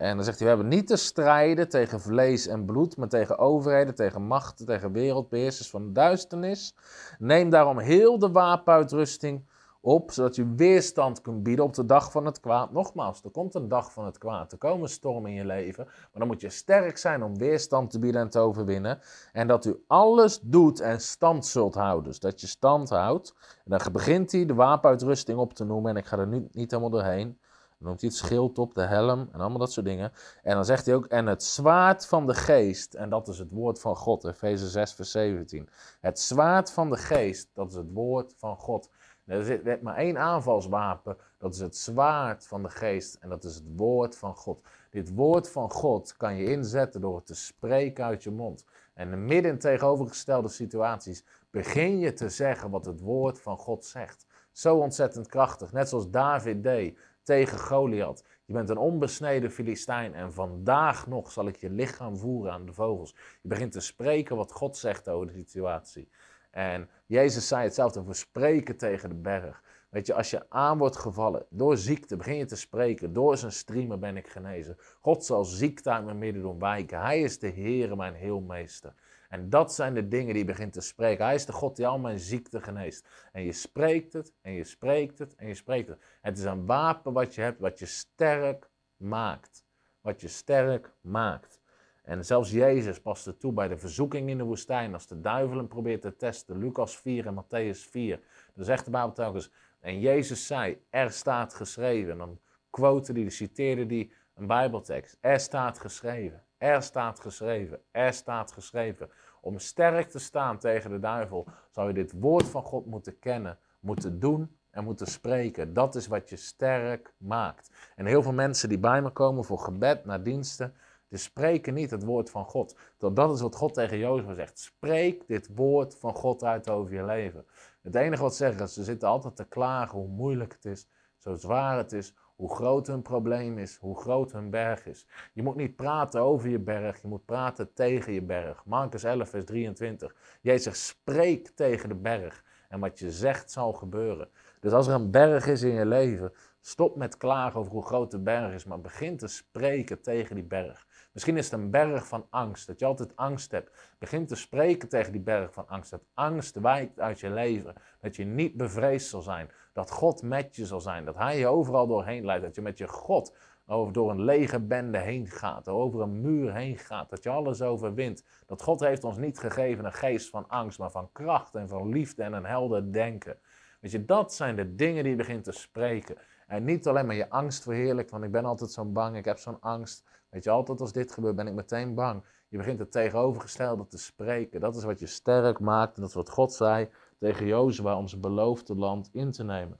En 0.00 0.16
dan 0.16 0.24
zegt 0.24 0.38
hij, 0.38 0.48
we 0.48 0.54
hebben 0.54 0.76
niet 0.76 0.86
te 0.86 0.96
strijden 0.96 1.68
tegen 1.68 2.00
vlees 2.00 2.46
en 2.46 2.64
bloed, 2.64 2.96
maar 2.96 3.08
tegen 3.08 3.38
overheden, 3.38 3.94
tegen 3.94 4.22
machten, 4.22 4.66
tegen 4.66 4.92
wereldbeheersers 4.92 5.70
van 5.70 5.86
de 5.86 5.92
duisternis. 5.92 6.74
Neem 7.18 7.50
daarom 7.50 7.78
heel 7.78 8.18
de 8.18 8.30
wapenuitrusting 8.30 9.44
op, 9.80 10.10
zodat 10.10 10.36
je 10.36 10.54
weerstand 10.54 11.20
kunt 11.20 11.42
bieden 11.42 11.64
op 11.64 11.74
de 11.74 11.84
dag 11.84 12.10
van 12.10 12.24
het 12.26 12.40
kwaad. 12.40 12.72
Nogmaals, 12.72 13.22
er 13.24 13.30
komt 13.30 13.54
een 13.54 13.68
dag 13.68 13.92
van 13.92 14.04
het 14.04 14.18
kwaad, 14.18 14.52
er 14.52 14.58
komen 14.58 14.88
stormen 14.88 15.30
in 15.30 15.36
je 15.36 15.44
leven, 15.44 15.84
maar 15.84 16.08
dan 16.12 16.26
moet 16.26 16.40
je 16.40 16.50
sterk 16.50 16.98
zijn 16.98 17.22
om 17.22 17.38
weerstand 17.38 17.90
te 17.90 17.98
bieden 17.98 18.20
en 18.20 18.30
te 18.30 18.38
overwinnen. 18.38 19.00
En 19.32 19.46
dat 19.46 19.64
u 19.64 19.84
alles 19.86 20.40
doet 20.42 20.80
en 20.80 21.00
stand 21.00 21.46
zult 21.46 21.74
houden, 21.74 22.04
dus 22.04 22.20
dat 22.20 22.40
je 22.40 22.46
stand 22.46 22.88
houdt. 22.88 23.34
En 23.64 23.78
dan 23.78 23.92
begint 23.92 24.32
hij 24.32 24.46
de 24.46 24.54
wapenuitrusting 24.54 25.38
op 25.38 25.54
te 25.54 25.64
noemen 25.64 25.90
en 25.90 25.96
ik 25.96 26.06
ga 26.06 26.18
er 26.18 26.26
nu 26.26 26.48
niet 26.52 26.70
helemaal 26.70 26.90
doorheen. 26.90 27.38
Noemt 27.80 28.00
hij 28.00 28.10
het 28.10 28.18
schild 28.18 28.58
op, 28.58 28.74
de 28.74 28.86
helm 28.86 29.28
en 29.32 29.40
allemaal 29.40 29.58
dat 29.58 29.72
soort 29.72 29.86
dingen. 29.86 30.12
En 30.42 30.54
dan 30.54 30.64
zegt 30.64 30.86
hij 30.86 30.94
ook, 30.94 31.06
en 31.06 31.26
het 31.26 31.42
zwaard 31.42 32.06
van 32.06 32.26
de 32.26 32.34
geest, 32.34 32.94
en 32.94 33.10
dat 33.10 33.28
is 33.28 33.38
het 33.38 33.50
woord 33.50 33.80
van 33.80 33.96
God, 33.96 34.24
Efeze 34.24 34.68
6 34.68 34.92
vers 34.92 35.10
17. 35.10 35.68
Het 36.00 36.20
zwaard 36.20 36.72
van 36.72 36.90
de 36.90 36.96
geest, 36.96 37.50
dat 37.54 37.68
is 37.68 37.74
het 37.74 37.92
woord 37.92 38.34
van 38.36 38.56
God. 38.56 38.90
Er 39.26 39.44
zit 39.44 39.82
maar 39.82 39.96
één 39.96 40.18
aanvalswapen, 40.18 41.16
dat 41.38 41.54
is 41.54 41.60
het 41.60 41.76
zwaard 41.76 42.46
van 42.46 42.62
de 42.62 42.70
geest 42.70 43.14
en 43.14 43.28
dat 43.28 43.44
is 43.44 43.54
het 43.54 43.76
woord 43.76 44.16
van 44.16 44.34
God. 44.34 44.64
Dit 44.90 45.14
woord 45.14 45.50
van 45.50 45.70
God 45.70 46.16
kan 46.16 46.36
je 46.36 46.44
inzetten 46.44 47.00
door 47.00 47.16
het 47.16 47.26
te 47.26 47.34
spreken 47.34 48.04
uit 48.04 48.22
je 48.22 48.30
mond. 48.30 48.64
En 48.94 49.24
midden 49.24 49.52
in 49.52 49.58
tegenovergestelde 49.58 50.48
situaties 50.48 51.24
begin 51.50 51.98
je 51.98 52.12
te 52.12 52.28
zeggen 52.28 52.70
wat 52.70 52.84
het 52.84 53.00
woord 53.00 53.40
van 53.40 53.58
God 53.58 53.84
zegt. 53.84 54.26
Zo 54.52 54.76
ontzettend 54.76 55.26
krachtig, 55.26 55.72
net 55.72 55.88
zoals 55.88 56.10
David 56.10 56.62
deed 56.62 56.98
tegen 57.22 57.58
Goliath. 57.58 58.24
Je 58.44 58.52
bent 58.52 58.68
een 58.68 58.76
onbesneden 58.76 59.50
Filistijn 59.50 60.14
en 60.14 60.32
vandaag 60.32 61.06
nog 61.06 61.30
zal 61.30 61.46
ik 61.46 61.56
je 61.56 61.70
lichaam 61.70 62.16
voeren 62.16 62.52
aan 62.52 62.66
de 62.66 62.72
vogels. 62.72 63.14
Je 63.42 63.48
begint 63.48 63.72
te 63.72 63.80
spreken 63.80 64.36
wat 64.36 64.52
God 64.52 64.76
zegt 64.76 65.08
over 65.08 65.26
de 65.26 65.38
situatie. 65.38 66.08
En 66.50 66.88
Jezus 67.06 67.48
zei 67.48 67.62
hetzelfde, 67.62 68.04
we 68.04 68.14
spreken 68.14 68.76
tegen 68.76 69.08
de 69.08 69.14
berg. 69.14 69.62
Weet 69.90 70.06
je, 70.06 70.14
als 70.14 70.30
je 70.30 70.50
aan 70.50 70.78
wordt 70.78 70.96
gevallen 70.96 71.46
door 71.48 71.76
ziekte, 71.76 72.16
begin 72.16 72.36
je 72.36 72.44
te 72.44 72.56
spreken. 72.56 73.12
Door 73.12 73.36
zijn 73.36 73.52
streamen 73.52 74.00
ben 74.00 74.16
ik 74.16 74.28
genezen. 74.28 74.76
God 75.00 75.24
zal 75.24 75.44
ziekte 75.44 75.90
uit 75.90 76.04
mijn 76.04 76.18
midden 76.18 76.42
doen 76.42 76.58
wijken. 76.58 77.00
Hij 77.00 77.20
is 77.20 77.38
de 77.38 77.50
Heere, 77.50 77.96
mijn 77.96 78.14
heelmeester. 78.14 78.94
En 79.30 79.50
dat 79.50 79.74
zijn 79.74 79.94
de 79.94 80.08
dingen 80.08 80.34
die 80.34 80.44
begint 80.44 80.72
te 80.72 80.80
spreken. 80.80 81.24
Hij 81.24 81.34
is 81.34 81.46
de 81.46 81.52
God 81.52 81.76
die 81.76 81.86
al 81.86 81.98
mijn 81.98 82.18
ziekte 82.18 82.60
geneest. 82.60 83.08
En 83.32 83.42
je 83.42 83.52
spreekt 83.52 84.12
het, 84.12 84.34
en 84.40 84.52
je 84.52 84.64
spreekt 84.64 85.18
het, 85.18 85.34
en 85.34 85.46
je 85.46 85.54
spreekt 85.54 85.88
het. 85.88 85.98
Het 86.20 86.38
is 86.38 86.44
een 86.44 86.66
wapen 86.66 87.12
wat 87.12 87.34
je 87.34 87.40
hebt, 87.40 87.60
wat 87.60 87.78
je 87.78 87.86
sterk 87.86 88.70
maakt. 88.96 89.64
Wat 90.00 90.20
je 90.20 90.28
sterk 90.28 90.92
maakt. 91.00 91.60
En 92.02 92.24
zelfs 92.24 92.50
Jezus 92.50 93.00
paste 93.00 93.36
toe 93.36 93.52
bij 93.52 93.68
de 93.68 93.78
verzoeking 93.78 94.28
in 94.28 94.38
de 94.38 94.44
woestijn. 94.44 94.94
Als 94.94 95.06
de 95.06 95.20
duivel 95.20 95.56
hem 95.56 95.68
probeert 95.68 96.02
te 96.02 96.16
testen. 96.16 96.58
Lucas 96.58 96.96
4 96.96 97.26
en 97.26 97.44
Matthäus 97.44 97.90
4. 97.90 98.20
Dan 98.54 98.64
zegt 98.64 98.84
de 98.84 98.90
Bijbel 98.90 99.12
telkens. 99.12 99.50
En 99.80 100.00
Jezus 100.00 100.46
zei, 100.46 100.82
er 100.88 101.10
staat 101.10 101.54
geschreven. 101.54 102.12
En 102.12 102.18
dan 102.18 102.40
quote 102.70 103.12
die, 103.12 103.30
citeerde 103.30 103.86
die 103.86 104.12
een 104.34 104.46
Bijbeltekst. 104.46 105.16
Er 105.20 105.40
staat 105.40 105.78
geschreven. 105.78 106.44
Er 106.58 106.82
staat 106.82 107.20
geschreven. 107.20 107.82
Er 107.90 108.12
staat 108.12 108.52
geschreven. 108.52 109.10
Om 109.40 109.58
sterk 109.58 110.10
te 110.10 110.18
staan 110.18 110.58
tegen 110.58 110.90
de 110.90 110.98
duivel, 110.98 111.46
zou 111.70 111.88
je 111.88 111.94
dit 111.94 112.12
woord 112.20 112.46
van 112.46 112.62
God 112.62 112.86
moeten 112.86 113.18
kennen, 113.18 113.58
moeten 113.80 114.20
doen 114.20 114.56
en 114.70 114.84
moeten 114.84 115.06
spreken. 115.06 115.72
Dat 115.72 115.94
is 115.94 116.06
wat 116.06 116.28
je 116.28 116.36
sterk 116.36 117.12
maakt. 117.16 117.70
En 117.96 118.06
heel 118.06 118.22
veel 118.22 118.32
mensen 118.32 118.68
die 118.68 118.78
bij 118.78 119.02
me 119.02 119.10
komen 119.10 119.44
voor 119.44 119.58
gebed 119.58 120.04
naar 120.04 120.22
diensten, 120.22 120.74
die 121.08 121.18
spreken 121.18 121.74
niet 121.74 121.90
het 121.90 122.04
woord 122.04 122.30
van 122.30 122.44
God. 122.44 122.76
Dat 122.98 123.32
is 123.32 123.40
wat 123.40 123.56
God 123.56 123.74
tegen 123.74 123.98
Jozef 123.98 124.34
zegt. 124.34 124.58
Spreek 124.58 125.26
dit 125.26 125.50
woord 125.54 125.96
van 125.98 126.14
God 126.14 126.44
uit 126.44 126.68
over 126.68 126.94
je 126.94 127.04
leven. 127.04 127.44
Het 127.82 127.94
enige 127.94 128.22
wat 128.22 128.36
ze 128.36 128.44
zeggen 128.44 128.64
is, 128.64 128.74
ze 128.74 128.84
zitten 128.84 129.08
altijd 129.08 129.36
te 129.36 129.44
klagen 129.44 129.98
hoe 129.98 130.08
moeilijk 130.08 130.52
het 130.52 130.64
is, 130.64 130.88
zo 131.16 131.34
zwaar 131.34 131.76
het 131.76 131.92
is, 131.92 132.14
hoe 132.40 132.54
groot 132.54 132.86
hun 132.86 133.02
probleem 133.02 133.58
is, 133.58 133.76
hoe 133.76 134.00
groot 134.00 134.32
hun 134.32 134.50
berg 134.50 134.86
is. 134.86 135.06
Je 135.32 135.42
moet 135.42 135.56
niet 135.56 135.76
praten 135.76 136.20
over 136.20 136.48
je 136.48 136.58
berg, 136.58 137.02
je 137.02 137.08
moet 137.08 137.24
praten 137.24 137.72
tegen 137.72 138.12
je 138.12 138.22
berg. 138.22 138.64
Marcus 138.64 139.04
11, 139.04 139.28
vers 139.28 139.44
23. 139.44 140.14
Jezus 140.40 140.86
spreekt 140.86 141.56
tegen 141.56 141.88
de 141.88 141.94
berg 141.94 142.44
en 142.68 142.80
wat 142.80 142.98
je 142.98 143.10
zegt 143.10 143.50
zal 143.50 143.72
gebeuren. 143.72 144.28
Dus 144.60 144.72
als 144.72 144.86
er 144.86 144.94
een 144.94 145.10
berg 145.10 145.46
is 145.46 145.62
in 145.62 145.72
je 145.72 145.86
leven, 145.86 146.32
stop 146.60 146.96
met 146.96 147.16
klagen 147.16 147.60
over 147.60 147.72
hoe 147.72 147.84
groot 147.84 148.10
de 148.10 148.20
berg 148.20 148.52
is, 148.52 148.64
maar 148.64 148.80
begin 148.80 149.16
te 149.16 149.28
spreken 149.28 150.02
tegen 150.02 150.34
die 150.34 150.44
berg. 150.44 150.86
Misschien 151.12 151.36
is 151.36 151.50
het 151.50 151.60
een 151.60 151.70
berg 151.70 152.06
van 152.06 152.26
angst, 152.30 152.66
dat 152.66 152.78
je 152.78 152.86
altijd 152.86 153.16
angst 153.16 153.50
hebt. 153.50 153.94
Begin 153.98 154.26
te 154.26 154.34
spreken 154.34 154.88
tegen 154.88 155.12
die 155.12 155.20
berg 155.20 155.52
van 155.52 155.68
angst. 155.68 155.90
Dat 155.90 156.04
angst 156.14 156.60
wijkt 156.60 157.00
uit 157.00 157.20
je 157.20 157.30
leven. 157.30 157.74
Dat 158.00 158.16
je 158.16 158.24
niet 158.24 158.56
bevreesd 158.56 159.08
zal 159.08 159.22
zijn. 159.22 159.50
Dat 159.72 159.90
God 159.90 160.22
met 160.22 160.56
je 160.56 160.66
zal 160.66 160.80
zijn. 160.80 161.04
Dat 161.04 161.16
Hij 161.16 161.38
je 161.38 161.46
overal 161.46 161.86
doorheen 161.86 162.24
leidt. 162.24 162.44
Dat 162.44 162.54
je 162.54 162.62
met 162.62 162.78
je 162.78 162.88
God 162.88 163.36
over, 163.66 163.92
door 163.92 164.10
een 164.10 164.24
lege 164.24 164.60
bende 164.60 164.98
heen 164.98 165.26
gaat. 165.26 165.68
Over 165.68 166.00
een 166.00 166.20
muur 166.20 166.54
heen 166.54 166.78
gaat. 166.78 167.10
Dat 167.10 167.22
je 167.22 167.30
alles 167.30 167.62
overwint. 167.62 168.24
Dat 168.46 168.62
God 168.62 168.80
heeft 168.80 169.04
ons 169.04 169.16
niet 169.16 169.38
gegeven 169.38 169.84
een 169.84 169.92
geest 169.92 170.30
van 170.30 170.48
angst, 170.48 170.78
maar 170.78 170.90
van 170.90 171.12
kracht 171.12 171.54
en 171.54 171.68
van 171.68 171.88
liefde 171.88 172.22
en 172.22 172.32
een 172.32 172.44
helder 172.44 172.92
denken. 172.92 173.38
Weet 173.80 173.90
je, 173.90 174.04
dat 174.04 174.34
zijn 174.34 174.56
de 174.56 174.74
dingen 174.74 175.02
die 175.02 175.12
je 175.12 175.18
begint 175.18 175.44
te 175.44 175.52
spreken. 175.52 176.16
En 176.46 176.64
niet 176.64 176.86
alleen 176.86 177.06
maar 177.06 177.14
je 177.14 177.30
angst 177.30 177.62
verheerlijkt, 177.62 178.10
want 178.10 178.24
ik 178.24 178.32
ben 178.32 178.44
altijd 178.44 178.70
zo 178.70 178.84
bang, 178.84 179.16
ik 179.16 179.24
heb 179.24 179.38
zo'n 179.38 179.60
angst. 179.60 180.04
Weet 180.30 180.44
je, 180.44 180.50
altijd 180.50 180.80
als 180.80 180.92
dit 180.92 181.12
gebeurt 181.12 181.36
ben 181.36 181.46
ik 181.46 181.54
meteen 181.54 181.94
bang. 181.94 182.24
Je 182.48 182.56
begint 182.56 182.78
het 182.78 182.92
tegenovergestelde 182.92 183.86
te 183.86 183.98
spreken. 183.98 184.60
Dat 184.60 184.76
is 184.76 184.84
wat 184.84 185.00
je 185.00 185.06
sterk 185.06 185.60
maakt 185.60 185.94
en 185.94 186.00
dat 186.00 186.10
is 186.10 186.16
wat 186.16 186.30
God 186.30 186.52
zei 186.52 186.88
tegen 187.20 187.46
Jozua 187.46 187.96
om 187.96 188.08
zijn 188.08 188.20
beloofde 188.20 188.74
land 188.74 189.08
in 189.12 189.30
te 189.30 189.44
nemen. 189.44 189.78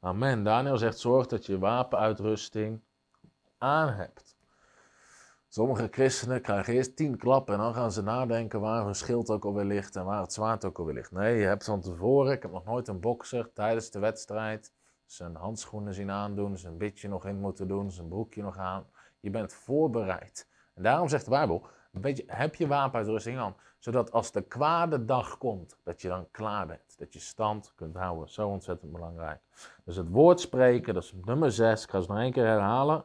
Amen. 0.00 0.42
Daniel 0.44 0.78
zegt: 0.78 0.98
zorg 0.98 1.26
dat 1.26 1.46
je 1.46 1.58
wapenuitrusting 1.58 2.80
aan 3.58 3.88
hebt. 3.88 4.36
Sommige 5.48 5.88
christenen 5.90 6.42
krijgen 6.42 6.74
eerst 6.74 6.96
tien 6.96 7.16
klappen 7.16 7.54
en 7.54 7.60
dan 7.60 7.74
gaan 7.74 7.92
ze 7.92 8.02
nadenken 8.02 8.60
waar 8.60 8.84
hun 8.84 8.94
schild 8.94 9.30
ook 9.30 9.44
alweer 9.44 9.64
ligt 9.64 9.96
en 9.96 10.04
waar 10.04 10.20
het 10.20 10.32
zwaard 10.32 10.64
ook 10.64 10.78
alweer 10.78 10.94
ligt. 10.94 11.12
Nee, 11.12 11.38
je 11.38 11.46
hebt 11.46 11.64
van 11.64 11.80
tevoren, 11.80 12.32
ik 12.32 12.42
heb 12.42 12.50
nog 12.50 12.64
nooit 12.64 12.88
een 12.88 13.00
bokser 13.00 13.52
tijdens 13.52 13.90
de 13.90 13.98
wedstrijd 13.98 14.72
zijn 15.06 15.34
handschoenen 15.34 15.94
zien 15.94 16.10
aandoen, 16.10 16.58
zijn 16.58 16.78
bitje 16.78 17.08
nog 17.08 17.26
in 17.26 17.40
moeten 17.40 17.68
doen, 17.68 17.90
zijn 17.90 18.08
broekje 18.08 18.42
nog 18.42 18.58
aan. 18.58 18.86
Je 19.20 19.30
bent 19.30 19.52
voorbereid. 19.52 20.48
En 20.74 20.82
daarom 20.82 21.08
zegt 21.08 21.24
de 21.24 21.30
Bijbel, 21.30 21.66
beetje, 22.00 22.24
heb 22.26 22.54
je 22.54 22.66
wapenuitrusting 22.66 23.38
aan, 23.38 23.56
zodat 23.78 24.12
als 24.12 24.32
de 24.32 24.42
kwade 24.42 25.04
dag 25.04 25.38
komt, 25.38 25.78
dat 25.82 26.02
je 26.02 26.08
dan 26.08 26.30
klaar 26.30 26.66
bent. 26.66 26.98
Dat 26.98 27.12
je 27.12 27.20
stand 27.20 27.72
kunt 27.74 27.96
houden. 27.96 28.28
Zo 28.28 28.48
ontzettend 28.48 28.92
belangrijk. 28.92 29.40
Dus 29.84 29.96
het 29.96 30.08
woord 30.08 30.40
spreken, 30.40 30.94
dat 30.94 31.02
is 31.02 31.14
nummer 31.24 31.52
6. 31.52 31.82
Ik 31.82 31.90
ga 31.90 31.98
het 31.98 32.08
nog 32.08 32.18
één 32.18 32.32
keer 32.32 32.46
herhalen. 32.46 33.04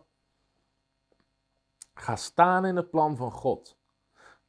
Ga 1.94 2.16
staan 2.16 2.66
in 2.66 2.76
het 2.76 2.90
plan 2.90 3.16
van 3.16 3.32
God. 3.32 3.78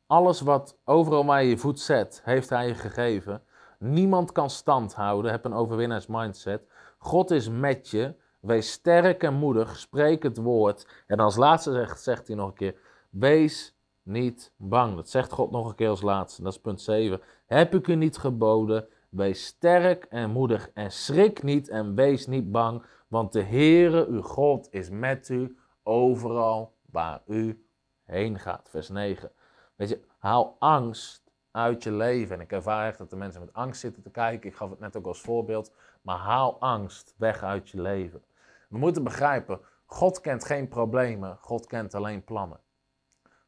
Alles 0.07 0.41
wat 0.41 0.79
overal 0.85 1.25
waar 1.25 1.43
je 1.43 1.49
je 1.49 1.59
voet 1.59 1.81
zet, 1.81 2.21
heeft 2.25 2.51
Hij 2.51 2.67
je 2.67 2.75
gegeven. 2.75 3.43
Niemand 3.79 4.33
kan 4.33 4.51
stand 4.51 4.95
houden. 4.95 5.31
Heb 5.31 5.45
een 5.45 5.55
overwinnaarsmindset. 5.55 6.67
God 6.99 7.31
is 7.31 7.49
met 7.49 7.91
je. 7.91 8.15
Wees 8.41 8.73
sterk 8.73 9.23
en 9.23 9.35
moedig. 9.35 9.77
Spreek 9.77 10.23
het 10.23 10.37
woord. 10.37 11.05
En 11.07 11.19
als 11.19 11.37
laatste 11.37 11.73
zegt, 11.73 12.03
zegt 12.03 12.27
hij 12.27 12.37
nog 12.37 12.49
een 12.49 12.55
keer: 12.55 12.77
Wees 13.11 13.77
niet 14.03 14.53
bang. 14.57 14.97
Dat 14.97 15.09
zegt 15.09 15.33
God 15.33 15.51
nog 15.51 15.69
een 15.69 15.75
keer 15.75 15.89
als 15.89 16.03
laatste. 16.03 16.43
Dat 16.43 16.53
is 16.53 16.61
punt 16.61 16.81
7. 16.81 17.21
Heb 17.47 17.75
ik 17.75 17.87
u 17.87 17.95
niet 17.95 18.17
geboden? 18.17 18.87
Wees 19.09 19.47
sterk 19.47 20.05
en 20.05 20.31
moedig 20.31 20.71
en 20.75 20.93
schrik 20.93 21.43
niet 21.43 21.69
en 21.69 21.95
wees 21.95 22.27
niet 22.27 22.51
bang, 22.51 22.83
want 23.09 23.33
de 23.33 23.43
Heere, 23.43 24.07
uw 24.07 24.23
God, 24.23 24.69
is 24.71 24.91
met 24.91 25.29
u 25.29 25.57
overal 25.83 26.75
waar 26.91 27.23
u 27.27 27.67
heen 28.05 28.39
gaat. 28.39 28.69
Vers 28.71 28.89
9. 28.89 29.31
Weet 29.77 29.89
je, 29.89 30.01
haal 30.19 30.57
angst 30.59 31.23
uit 31.51 31.83
je 31.83 31.93
leven. 31.93 32.37
En 32.37 32.41
ik 32.41 32.53
ervaar 32.53 32.87
echt 32.87 32.99
dat 32.99 33.11
de 33.11 33.17
mensen 33.17 33.41
met 33.41 33.53
angst 33.53 33.81
zitten 33.81 34.03
te 34.03 34.11
kijken. 34.11 34.51
Ik 34.51 34.57
gaf 34.57 34.71
het 34.71 34.81
net 34.81 34.97
ook 34.97 35.07
als 35.07 35.21
voorbeeld. 35.21 35.73
Maar 36.03 36.19
haal 36.19 36.61
angst 36.61 37.15
weg 37.17 37.43
uit 37.43 37.69
je 37.69 37.81
leven. 37.81 38.23
We 38.69 38.79
moeten 38.79 39.05
begrijpen, 39.05 39.61
God 39.87 40.21
kent 40.21 40.45
geen 40.45 40.69
problemen, 40.69 41.39
God 41.41 41.67
kent 41.67 41.95
alleen 41.95 42.25
plannen. 42.25 42.61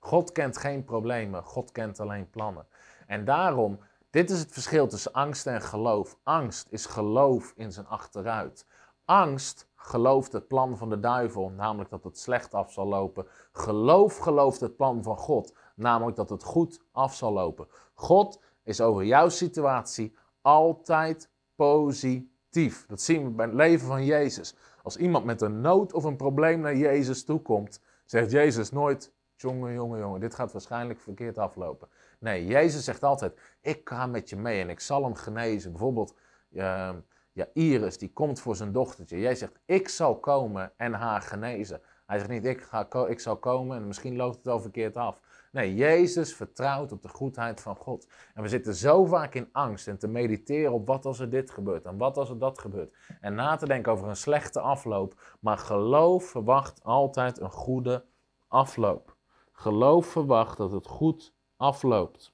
God 0.04 0.32
kent 0.32 0.56
geen 0.56 0.84
problemen, 0.84 1.42
God 1.42 1.72
kent 1.72 2.00
alleen 2.00 2.30
plannen. 2.30 2.66
En 3.06 3.24
daarom, 3.24 3.78
dit 4.10 4.30
is 4.30 4.38
het 4.38 4.52
verschil 4.52 4.86
tussen 4.86 5.12
angst 5.12 5.46
en 5.46 5.62
geloof. 5.62 6.18
Angst 6.22 6.66
is 6.70 6.86
geloof 6.86 7.52
in 7.56 7.72
zijn 7.72 7.86
achteruit. 7.86 8.66
Angst 9.04 9.68
gelooft 9.76 10.32
het 10.32 10.48
plan 10.48 10.76
van 10.76 10.90
de 10.90 11.00
duivel, 11.00 11.50
namelijk 11.50 11.90
dat 11.90 12.04
het 12.04 12.18
slecht 12.18 12.54
af 12.54 12.72
zal 12.72 12.86
lopen. 12.86 13.26
Geloof 13.52 14.18
gelooft 14.18 14.60
het 14.60 14.76
plan 14.76 15.02
van 15.02 15.16
God, 15.16 15.54
namelijk 15.74 16.16
dat 16.16 16.30
het 16.30 16.42
goed 16.42 16.80
af 16.92 17.14
zal 17.14 17.32
lopen. 17.32 17.66
God 17.94 18.40
is 18.62 18.80
over 18.80 19.04
jouw 19.04 19.28
situatie 19.28 20.16
altijd 20.42 21.30
positief. 21.54 22.86
Dat 22.86 23.00
zien 23.00 23.24
we 23.24 23.30
bij 23.30 23.46
het 23.46 23.54
leven 23.54 23.86
van 23.86 24.04
Jezus. 24.04 24.54
Als 24.82 24.96
iemand 24.96 25.24
met 25.24 25.40
een 25.40 25.60
nood 25.60 25.92
of 25.92 26.04
een 26.04 26.16
probleem 26.16 26.60
naar 26.60 26.76
Jezus 26.76 27.24
toekomt, 27.24 27.80
zegt 28.04 28.30
Jezus 28.30 28.70
nooit: 28.70 29.12
Jongen, 29.36 29.72
jongen, 29.72 29.98
jongen, 29.98 30.20
dit 30.20 30.34
gaat 30.34 30.52
waarschijnlijk 30.52 31.00
verkeerd 31.00 31.38
aflopen. 31.38 31.88
Nee, 32.18 32.46
Jezus 32.46 32.84
zegt 32.84 33.02
altijd: 33.02 33.40
Ik 33.60 33.80
ga 33.88 34.06
met 34.06 34.28
je 34.28 34.36
mee 34.36 34.60
en 34.60 34.70
ik 34.70 34.80
zal 34.80 35.02
hem 35.04 35.14
genezen. 35.14 35.70
Bijvoorbeeld, 35.70 36.14
uh, 36.50 36.90
ja, 37.32 37.46
Iris, 37.52 37.98
die 37.98 38.12
komt 38.12 38.40
voor 38.40 38.56
zijn 38.56 38.72
dochtertje. 38.72 39.20
Jij 39.20 39.34
zegt: 39.34 39.58
Ik 39.64 39.88
zal 39.88 40.20
komen 40.20 40.72
en 40.76 40.92
haar 40.92 41.22
genezen. 41.22 41.80
Hij 42.06 42.18
zegt 42.18 42.30
niet: 42.30 42.44
ik, 42.44 42.60
ga, 42.60 42.88
ik 43.08 43.20
zal 43.20 43.36
komen 43.36 43.76
en 43.76 43.86
misschien 43.86 44.16
loopt 44.16 44.36
het 44.36 44.48
al 44.48 44.60
verkeerd 44.60 44.96
af. 44.96 45.20
Nee, 45.52 45.74
Jezus 45.74 46.34
vertrouwt 46.34 46.92
op 46.92 47.02
de 47.02 47.08
goedheid 47.08 47.60
van 47.60 47.76
God. 47.76 48.08
En 48.34 48.42
we 48.42 48.48
zitten 48.48 48.74
zo 48.74 49.04
vaak 49.04 49.34
in 49.34 49.48
angst 49.52 49.88
en 49.88 49.98
te 49.98 50.08
mediteren 50.08 50.72
op 50.72 50.86
wat 50.86 51.04
als 51.04 51.20
er 51.20 51.30
dit 51.30 51.50
gebeurt 51.50 51.84
en 51.84 51.96
wat 51.96 52.16
als 52.16 52.30
er 52.30 52.38
dat 52.38 52.58
gebeurt. 52.58 52.94
En 53.20 53.34
na 53.34 53.56
te 53.56 53.66
denken 53.66 53.92
over 53.92 54.08
een 54.08 54.16
slechte 54.16 54.60
afloop. 54.60 55.36
Maar 55.40 55.58
geloof 55.58 56.24
verwacht 56.24 56.82
altijd 56.82 57.40
een 57.40 57.50
goede 57.50 58.04
afloop. 58.48 59.13
Geloof 59.56 60.06
verwacht 60.06 60.56
dat 60.56 60.70
het 60.72 60.86
goed 60.86 61.32
afloopt. 61.56 62.32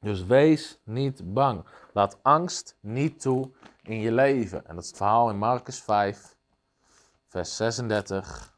Dus 0.00 0.24
wees 0.24 0.78
niet 0.84 1.34
bang. 1.34 1.64
Laat 1.92 2.18
angst 2.22 2.76
niet 2.80 3.20
toe 3.20 3.50
in 3.82 4.00
je 4.00 4.12
leven. 4.12 4.66
En 4.66 4.74
dat 4.74 4.82
is 4.84 4.88
het 4.88 4.96
verhaal 4.96 5.30
in 5.30 5.38
Marcus 5.38 5.80
5, 5.80 6.36
vers 7.26 7.56
36. 7.56 8.56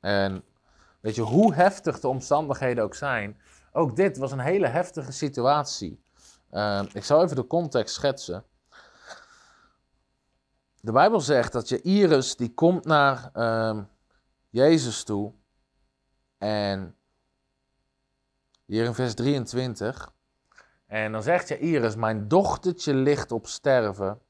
En 0.00 0.44
weet 1.00 1.14
je, 1.14 1.22
hoe 1.22 1.54
heftig 1.54 2.00
de 2.00 2.08
omstandigheden 2.08 2.84
ook 2.84 2.94
zijn, 2.94 3.40
ook 3.72 3.96
dit 3.96 4.16
was 4.16 4.32
een 4.32 4.38
hele 4.38 4.66
heftige 4.66 5.12
situatie. 5.12 6.02
Uh, 6.52 6.82
ik 6.92 7.04
zal 7.04 7.22
even 7.22 7.36
de 7.36 7.46
context 7.46 7.94
schetsen. 7.94 8.44
De 10.84 10.92
Bijbel 10.92 11.20
zegt 11.20 11.52
dat 11.52 11.68
je 11.68 11.82
Iris, 11.82 12.36
die 12.36 12.54
komt 12.54 12.84
naar 12.84 13.30
uh, 13.34 13.78
Jezus 14.50 15.04
toe. 15.04 15.32
En 16.38 16.96
hier 18.64 18.84
in 18.84 18.94
vers 18.94 19.14
23. 19.14 20.12
En 20.86 21.12
dan 21.12 21.22
zegt 21.22 21.48
je 21.48 21.58
Iris, 21.58 21.96
mijn 21.96 22.28
dochtertje 22.28 22.94
ligt 22.94 23.32
op 23.32 23.46
sterven. 23.46 24.20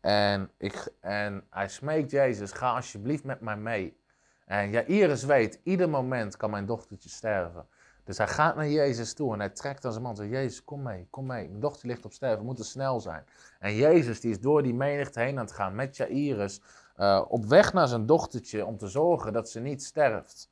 En, 0.00 0.50
ik, 0.58 0.92
en 1.00 1.46
hij 1.50 1.68
smeekt 1.68 2.10
Jezus, 2.10 2.52
ga 2.52 2.74
alsjeblieft 2.74 3.24
met 3.24 3.40
mij 3.40 3.56
mee. 3.56 4.00
En 4.44 4.70
Jairus 4.70 5.24
weet, 5.24 5.60
ieder 5.62 5.90
moment 5.90 6.36
kan 6.36 6.50
mijn 6.50 6.66
dochtertje 6.66 7.08
sterven. 7.08 7.66
Dus 8.10 8.18
hij 8.18 8.28
gaat 8.28 8.56
naar 8.56 8.68
Jezus 8.68 9.12
toe 9.12 9.32
en 9.32 9.38
hij 9.38 9.48
trekt 9.48 9.84
aan 9.84 9.92
zijn 9.92 10.04
man 10.04 10.16
zegt, 10.16 10.30
Jezus, 10.30 10.64
kom 10.64 10.82
mee, 10.82 11.06
kom 11.10 11.26
mee. 11.26 11.48
Mijn 11.48 11.60
dochter 11.60 11.88
ligt 11.88 12.04
op 12.04 12.12
sterven, 12.12 12.38
we 12.38 12.44
moeten 12.44 12.64
snel 12.64 13.00
zijn. 13.00 13.24
En 13.58 13.74
Jezus 13.74 14.20
die 14.20 14.30
is 14.30 14.40
door 14.40 14.62
die 14.62 14.74
menigte 14.74 15.20
heen 15.20 15.38
aan 15.38 15.44
het 15.44 15.54
gaan 15.54 15.74
met 15.74 15.96
Jairus, 15.96 16.60
uh, 16.96 17.24
op 17.28 17.44
weg 17.44 17.72
naar 17.72 17.88
zijn 17.88 18.06
dochtertje 18.06 18.66
om 18.66 18.76
te 18.76 18.88
zorgen 18.88 19.32
dat 19.32 19.50
ze 19.50 19.60
niet 19.60 19.82
sterft. 19.82 20.50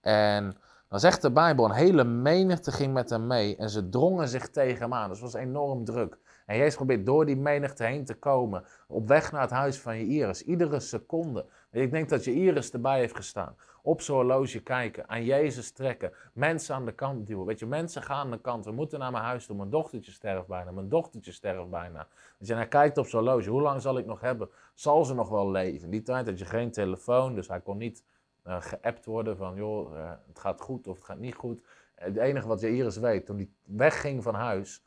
En 0.00 0.56
dan 0.88 1.00
zegt 1.00 1.22
de 1.22 1.30
Bijbel, 1.30 1.64
een 1.64 1.70
hele 1.70 2.04
menigte 2.04 2.72
ging 2.72 2.92
met 2.92 3.10
hem 3.10 3.26
mee 3.26 3.56
en 3.56 3.70
ze 3.70 3.88
drongen 3.88 4.28
zich 4.28 4.48
tegen 4.50 4.82
hem 4.82 4.94
aan. 4.94 5.08
Dus 5.08 5.20
het 5.20 5.32
was 5.32 5.42
enorm 5.42 5.84
druk. 5.84 6.18
En 6.46 6.56
Jezus 6.56 6.74
probeert 6.74 7.06
door 7.06 7.26
die 7.26 7.36
menigte 7.36 7.84
heen 7.84 8.04
te 8.04 8.14
komen, 8.14 8.64
op 8.88 9.08
weg 9.08 9.32
naar 9.32 9.42
het 9.42 9.50
huis 9.50 9.80
van 9.80 10.06
Jairus, 10.06 10.42
iedere 10.42 10.80
seconde. 10.80 11.46
Ik 11.70 11.90
denk 11.90 12.08
dat 12.08 12.24
je 12.24 12.34
Iris 12.34 12.70
erbij 12.70 12.98
heeft 12.98 13.16
gestaan. 13.16 13.56
Op 13.82 14.00
zo'n 14.00 14.16
horloge 14.16 14.60
kijken, 14.60 15.08
aan 15.08 15.24
Jezus 15.24 15.70
trekken, 15.70 16.12
mensen 16.32 16.74
aan 16.74 16.84
de 16.84 16.92
kant 16.92 17.26
duwen. 17.26 17.46
Weet 17.46 17.58
je, 17.58 17.66
mensen 17.66 18.02
gaan 18.02 18.24
aan 18.24 18.30
de 18.30 18.40
kant. 18.40 18.64
We 18.64 18.72
moeten 18.72 18.98
naar 18.98 19.10
mijn 19.12 19.24
huis 19.24 19.46
toe. 19.46 19.56
Mijn 19.56 19.70
dochtertje 19.70 20.12
sterft 20.12 20.46
bijna. 20.46 20.70
Mijn 20.70 20.88
dochtertje 20.88 21.32
sterft 21.32 21.70
bijna. 21.70 22.08
Weet 22.38 22.48
je, 22.48 22.52
en 22.52 22.58
hij 22.58 22.68
kijkt 22.68 22.98
op 22.98 23.06
zo'n 23.06 23.20
horloge. 23.20 23.50
Hoe 23.50 23.62
lang 23.62 23.82
zal 23.82 23.98
ik 23.98 24.06
nog 24.06 24.20
hebben? 24.20 24.48
Zal 24.74 25.04
ze 25.04 25.14
nog 25.14 25.28
wel 25.28 25.50
leven? 25.50 25.84
In 25.84 25.90
die 25.90 26.02
tijd 26.02 26.26
had 26.26 26.38
je 26.38 26.44
geen 26.44 26.70
telefoon, 26.70 27.34
dus 27.34 27.48
hij 27.48 27.60
kon 27.60 27.76
niet 27.76 28.04
uh, 28.46 28.56
geappt 28.60 29.04
worden 29.04 29.36
van, 29.36 29.56
joh, 29.56 29.94
uh, 29.94 30.10
het 30.26 30.38
gaat 30.38 30.60
goed 30.60 30.86
of 30.86 30.96
het 30.96 31.04
gaat 31.04 31.18
niet 31.18 31.34
goed. 31.34 31.62
Het 31.94 32.16
enige 32.16 32.48
wat 32.48 32.62
Iris 32.62 32.96
weet, 32.96 33.26
toen 33.26 33.36
hij 33.36 33.48
wegging 33.64 34.22
van 34.22 34.34
huis, 34.34 34.82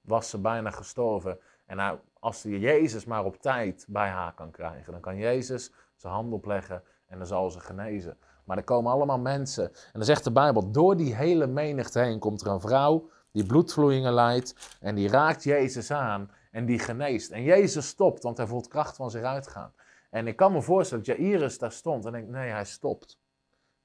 was 0.00 0.30
ze 0.30 0.38
bijna 0.38 0.70
gestorven. 0.70 1.38
En 1.66 1.76
nou, 1.76 1.98
als 2.18 2.42
je 2.42 2.58
Jezus 2.58 3.04
maar 3.04 3.24
op 3.24 3.36
tijd 3.36 3.86
bij 3.88 4.08
haar 4.08 4.34
kan 4.34 4.50
krijgen, 4.50 4.92
dan 4.92 5.00
kan 5.00 5.16
Jezus 5.16 5.72
zijn 6.00 6.12
hand 6.12 6.32
opleggen 6.32 6.82
en 7.06 7.18
dan 7.18 7.26
zal 7.26 7.50
ze 7.50 7.60
genezen. 7.60 8.18
Maar 8.44 8.56
er 8.56 8.64
komen 8.64 8.92
allemaal 8.92 9.18
mensen. 9.18 9.64
En 9.64 9.92
dan 9.92 10.04
zegt 10.04 10.24
de 10.24 10.32
Bijbel, 10.32 10.70
door 10.70 10.96
die 10.96 11.14
hele 11.14 11.46
menigte 11.46 11.98
heen 11.98 12.18
komt 12.18 12.40
er 12.40 12.46
een 12.46 12.60
vrouw 12.60 13.10
die 13.32 13.46
bloedvloeien 13.46 14.12
leidt 14.12 14.76
en 14.80 14.94
die 14.94 15.08
raakt 15.08 15.44
Jezus 15.44 15.90
aan 15.90 16.30
en 16.50 16.66
die 16.66 16.78
geneest. 16.78 17.30
En 17.30 17.42
Jezus 17.42 17.88
stopt, 17.88 18.22
want 18.22 18.36
hij 18.36 18.46
voelt 18.46 18.68
kracht 18.68 18.96
van 18.96 19.10
zich 19.10 19.22
uitgaan. 19.22 19.72
En 20.10 20.26
ik 20.26 20.36
kan 20.36 20.52
me 20.52 20.62
voorstellen 20.62 21.04
dat 21.04 21.16
Jairus 21.16 21.58
daar 21.58 21.72
stond 21.72 22.04
en 22.04 22.12
denkt, 22.12 22.30
nee, 22.30 22.50
hij 22.50 22.64
stopt. 22.64 23.18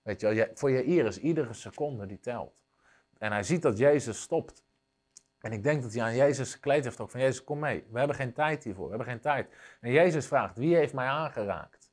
Weet 0.01 0.21
je, 0.21 0.51
voor 0.53 0.71
Jairus, 0.71 1.17
iedere 1.17 1.53
seconde 1.53 2.05
die 2.05 2.19
telt. 2.19 2.53
En 3.17 3.31
hij 3.31 3.43
ziet 3.43 3.61
dat 3.61 3.77
Jezus 3.77 4.21
stopt. 4.21 4.63
En 5.39 5.51
ik 5.51 5.63
denk 5.63 5.81
dat 5.81 5.93
hij 5.93 6.03
aan 6.03 6.15
Jezus 6.15 6.53
gekleed 6.53 6.83
heeft 6.83 6.99
ook 6.99 7.09
van, 7.09 7.19
Jezus, 7.19 7.43
kom 7.43 7.59
mee. 7.59 7.85
We 7.91 7.97
hebben 7.97 8.15
geen 8.15 8.33
tijd 8.33 8.63
hiervoor, 8.63 8.83
we 8.83 8.89
hebben 8.89 9.07
geen 9.07 9.19
tijd. 9.19 9.47
En 9.81 9.91
Jezus 9.91 10.27
vraagt, 10.27 10.57
wie 10.57 10.75
heeft 10.75 10.93
mij 10.93 11.07
aangeraakt? 11.07 11.84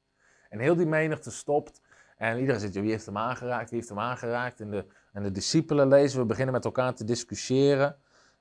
En 0.53 0.59
heel 0.59 0.76
die 0.76 0.86
menigte 0.86 1.30
stopt. 1.30 1.80
En 2.16 2.38
iedereen 2.38 2.61
zegt, 2.61 2.74
wie 2.74 2.90
heeft 2.90 3.07
hem 3.07 3.18
aangeraakt? 3.18 3.70
Wie 3.70 3.78
heeft 3.78 3.90
hem 3.90 3.98
aangeraakt? 3.98 4.61
En 4.61 4.70
de, 4.70 4.84
en 5.12 5.22
de 5.22 5.30
discipelen 5.30 5.88
lezen, 5.88 6.18
we 6.20 6.26
beginnen 6.26 6.55
met 6.55 6.64
elkaar 6.64 6.94
te 6.94 7.05
discussiëren. 7.05 7.96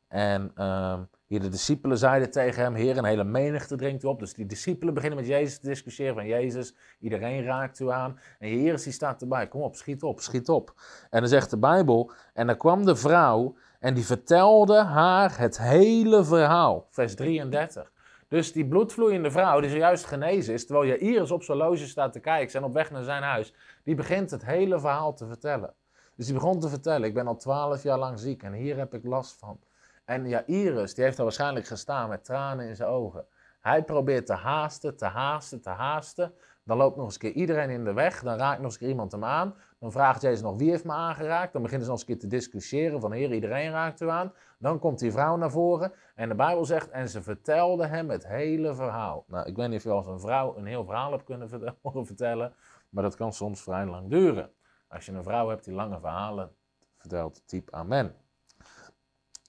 En 0.08 0.52
uh, 0.58 1.00
hier 1.26 1.40
de 1.40 1.50
discipelen 1.50 1.98
zeiden 1.98 2.32
tegen 2.32 2.64
hem, 2.64 2.74
Heer, 2.74 2.98
een 2.98 3.06
hele 3.06 3.24
menigte 3.24 3.76
dringt 3.76 4.04
u 4.04 4.08
op. 4.08 4.20
Dus 4.20 4.34
die 4.34 4.46
discipelen 4.46 4.94
beginnen 4.94 5.20
met 5.20 5.28
Jezus 5.28 5.60
te 5.60 5.68
discussiëren 5.68 6.14
van 6.14 6.28
Jezus, 6.28 6.76
iedereen 7.00 7.44
raakt 7.44 7.80
u 7.80 7.92
aan. 7.92 8.20
En 8.40 8.62
Jezus 8.62 8.84
die 8.84 8.94
staat 8.94 9.22
erbij, 9.22 9.48
kom 9.48 9.62
op, 9.62 9.76
schiet 9.76 10.04
op, 10.04 10.20
schiet 10.20 10.50
op. 10.50 10.74
En 11.10 11.20
dan 11.20 11.30
zegt 11.30 11.50
de 11.50 11.58
Bijbel, 11.58 12.12
en 12.34 12.48
dan 12.48 12.58
kwam 12.58 12.86
de 12.86 12.96
vrouw 12.96 13.56
en 13.80 13.94
die 13.94 14.06
vertelde 14.06 14.84
haar 14.84 15.38
het 15.38 15.58
hele 15.58 16.24
verhaal. 16.24 16.88
Vers 16.90 17.16
33. 17.16 17.92
Dus 18.32 18.52
die 18.52 18.68
bloedvloeiende 18.68 19.32
vrouw, 19.32 19.60
die 19.60 19.70
zojuist 19.70 20.06
genezen 20.06 20.54
is, 20.54 20.66
terwijl 20.66 20.88
Jairus 20.88 21.32
op 21.32 21.44
zijn 21.44 21.58
loge 21.58 21.88
staat 21.88 22.14
te 22.14 22.20
kijken 22.20 22.56
en 22.56 22.64
op 22.64 22.74
weg 22.74 22.92
naar 22.92 23.04
zijn 23.04 23.24
huis, 23.24 23.54
die 23.84 23.96
begint 23.96 24.32
het 24.32 24.46
hele 24.46 24.80
verhaal 24.80 25.14
te 25.14 25.28
vertellen. 25.28 25.74
Dus 26.16 26.26
die 26.26 26.36
begon 26.36 26.60
te 26.60 26.70
vertellen, 26.70 27.08
ik 27.08 27.14
ben 27.14 27.28
al 27.28 27.36
twaalf 27.36 27.84
jaar 27.84 27.98
lang 27.98 28.20
ziek 28.20 28.44
en 28.44 28.54
hier 28.54 28.78
heb 28.78 28.94
ik 28.94 29.04
last 29.04 29.40
van. 29.40 29.60
En 30.06 30.28
Jairus, 30.28 30.94
die 30.94 31.04
heeft 31.04 31.18
er 31.18 31.24
waarschijnlijk 31.24 31.66
gestaan 31.66 32.10
met 32.10 32.26
tranen 32.26 32.68
in 32.68 32.76
zijn 32.76 32.90
ogen. 32.90 33.26
Hij 33.60 33.84
probeert 33.84 34.26
te 34.26 34.34
haasten, 34.34 34.98
te 34.98 35.06
haasten, 35.06 35.62
te 35.62 35.70
haasten. 35.70 36.34
Dan 36.64 36.78
loopt 36.78 36.96
nog 36.96 37.06
eens 37.06 37.14
een 37.14 37.20
keer 37.20 37.32
iedereen 37.32 37.70
in 37.70 37.84
de 37.84 37.94
weg. 37.94 38.24
Dan 38.24 38.38
raakt 38.38 38.58
nog 38.58 38.66
eens 38.66 38.74
een 38.74 38.80
keer 38.80 38.90
iemand 38.90 39.12
hem 39.12 39.24
aan. 39.24 39.56
Dan 39.80 39.92
vraagt 39.92 40.22
Jezus 40.22 40.42
nog 40.42 40.58
wie 40.58 40.70
heeft 40.70 40.84
me 40.84 40.92
aangeraakt. 40.92 41.54
Dan 41.54 41.62
beginnen 41.62 41.86
ze 41.86 41.92
nog 41.92 42.00
eens 42.00 42.10
een 42.10 42.16
keer 42.16 42.30
te 42.30 42.36
discussiëren 42.36 43.02
van 43.02 43.12
heer, 43.12 43.34
iedereen 43.34 43.72
raakt 43.72 44.02
u 44.02 44.10
aan. 44.10 44.34
Dan 44.60 44.80
komt 44.80 45.00
die 45.00 45.12
vrouw 45.12 45.36
naar 45.36 45.52
voren 45.52 45.94
en 46.16 46.30
de 46.30 46.36
Bijbel 46.36 46.66
zegt 46.66 46.90
en 46.90 47.10
ze 47.10 47.22
vertelde 47.22 47.88
hem 47.88 48.10
het 48.10 48.28
hele 48.28 48.76
verhaal. 48.76 49.26
Nou, 49.28 49.48
ik 49.48 49.56
weet 49.56 49.70
niet 49.70 49.78
of 49.78 49.84
je 49.84 49.90
als 49.90 50.08
een 50.08 50.20
vrouw 50.20 50.58
een 50.58 50.66
heel 50.66 50.86
verhaal 50.86 51.12
hebt 51.12 51.24
kunnen 51.24 51.50
vertellen, 52.06 52.54
maar 52.90 53.04
dat 53.04 53.16
kan 53.16 53.34
soms 53.34 53.62
vrij 53.62 53.86
lang 53.86 54.10
duren. 54.10 54.52
Als 54.88 55.06
je 55.06 55.12
een 55.12 55.24
vrouw 55.24 55.50
hebt 55.50 55.66
die 55.66 55.74
lange 55.74 56.00
verhalen 56.00 56.52
vertelt, 56.98 57.48
typ 57.48 57.72
amen. 57.72 58.16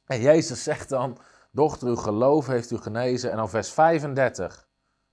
En 0.07 0.21
Jezus 0.21 0.63
zegt 0.63 0.89
dan, 0.89 1.19
dochter, 1.51 1.89
uw 1.89 1.97
geloof 1.97 2.47
heeft 2.47 2.71
u 2.71 2.77
genezen. 2.77 3.31
En 3.31 3.37
dan 3.37 3.49
vers 3.49 3.73
35. 3.73 4.69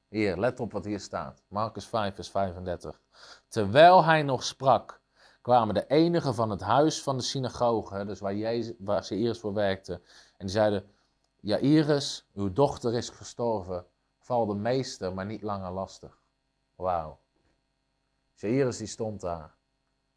Hier, 0.10 0.38
let 0.38 0.60
op 0.60 0.72
wat 0.72 0.86
hier 0.86 1.00
staat. 1.00 1.44
Marcus 1.48 1.86
5, 1.86 2.16
vers 2.16 2.30
35. 2.30 3.02
Terwijl 3.48 4.04
hij 4.04 4.24
nog 4.24 4.44
sprak, 4.44 5.02
kwamen 5.42 5.74
de 5.74 5.88
enigen 5.88 6.36
van 6.36 6.50
het 6.50 6.62
huis 6.62 7.04
van 7.04 7.18
de 7.18 7.24
synagoge, 7.24 8.06
dus 8.06 8.20
waar, 8.20 8.36
Jezus, 8.36 8.74
waar 8.80 9.36
voor 9.36 9.54
werkte, 9.54 9.94
en 10.38 10.46
die 10.46 10.50
zeiden, 10.50 10.92
Iris, 11.42 12.30
uw 12.34 12.54
dochter 12.54 12.94
is 12.94 13.10
gestorven, 13.10 13.86
val 14.20 14.46
de 14.46 14.56
meester, 14.56 15.14
maar 15.14 15.26
niet 15.26 15.42
langer 15.42 15.72
lastig. 15.72 16.22
Wauw. 16.76 17.20
Jairus 18.34 18.78
die 18.78 18.88
stond 18.88 19.22
daar. 19.22 19.56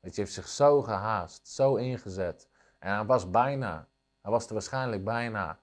Weet 0.01 0.15
je, 0.15 0.21
heeft 0.21 0.33
zich 0.33 0.49
zo 0.49 0.83
gehaast, 0.83 1.49
zo 1.49 1.77
ingezet. 1.77 2.49
En 2.79 2.95
hij 2.95 3.05
was 3.05 3.31
bijna. 3.31 3.89
Hij 4.21 4.31
was 4.31 4.47
er 4.47 4.53
waarschijnlijk 4.53 5.05
bijna. 5.05 5.61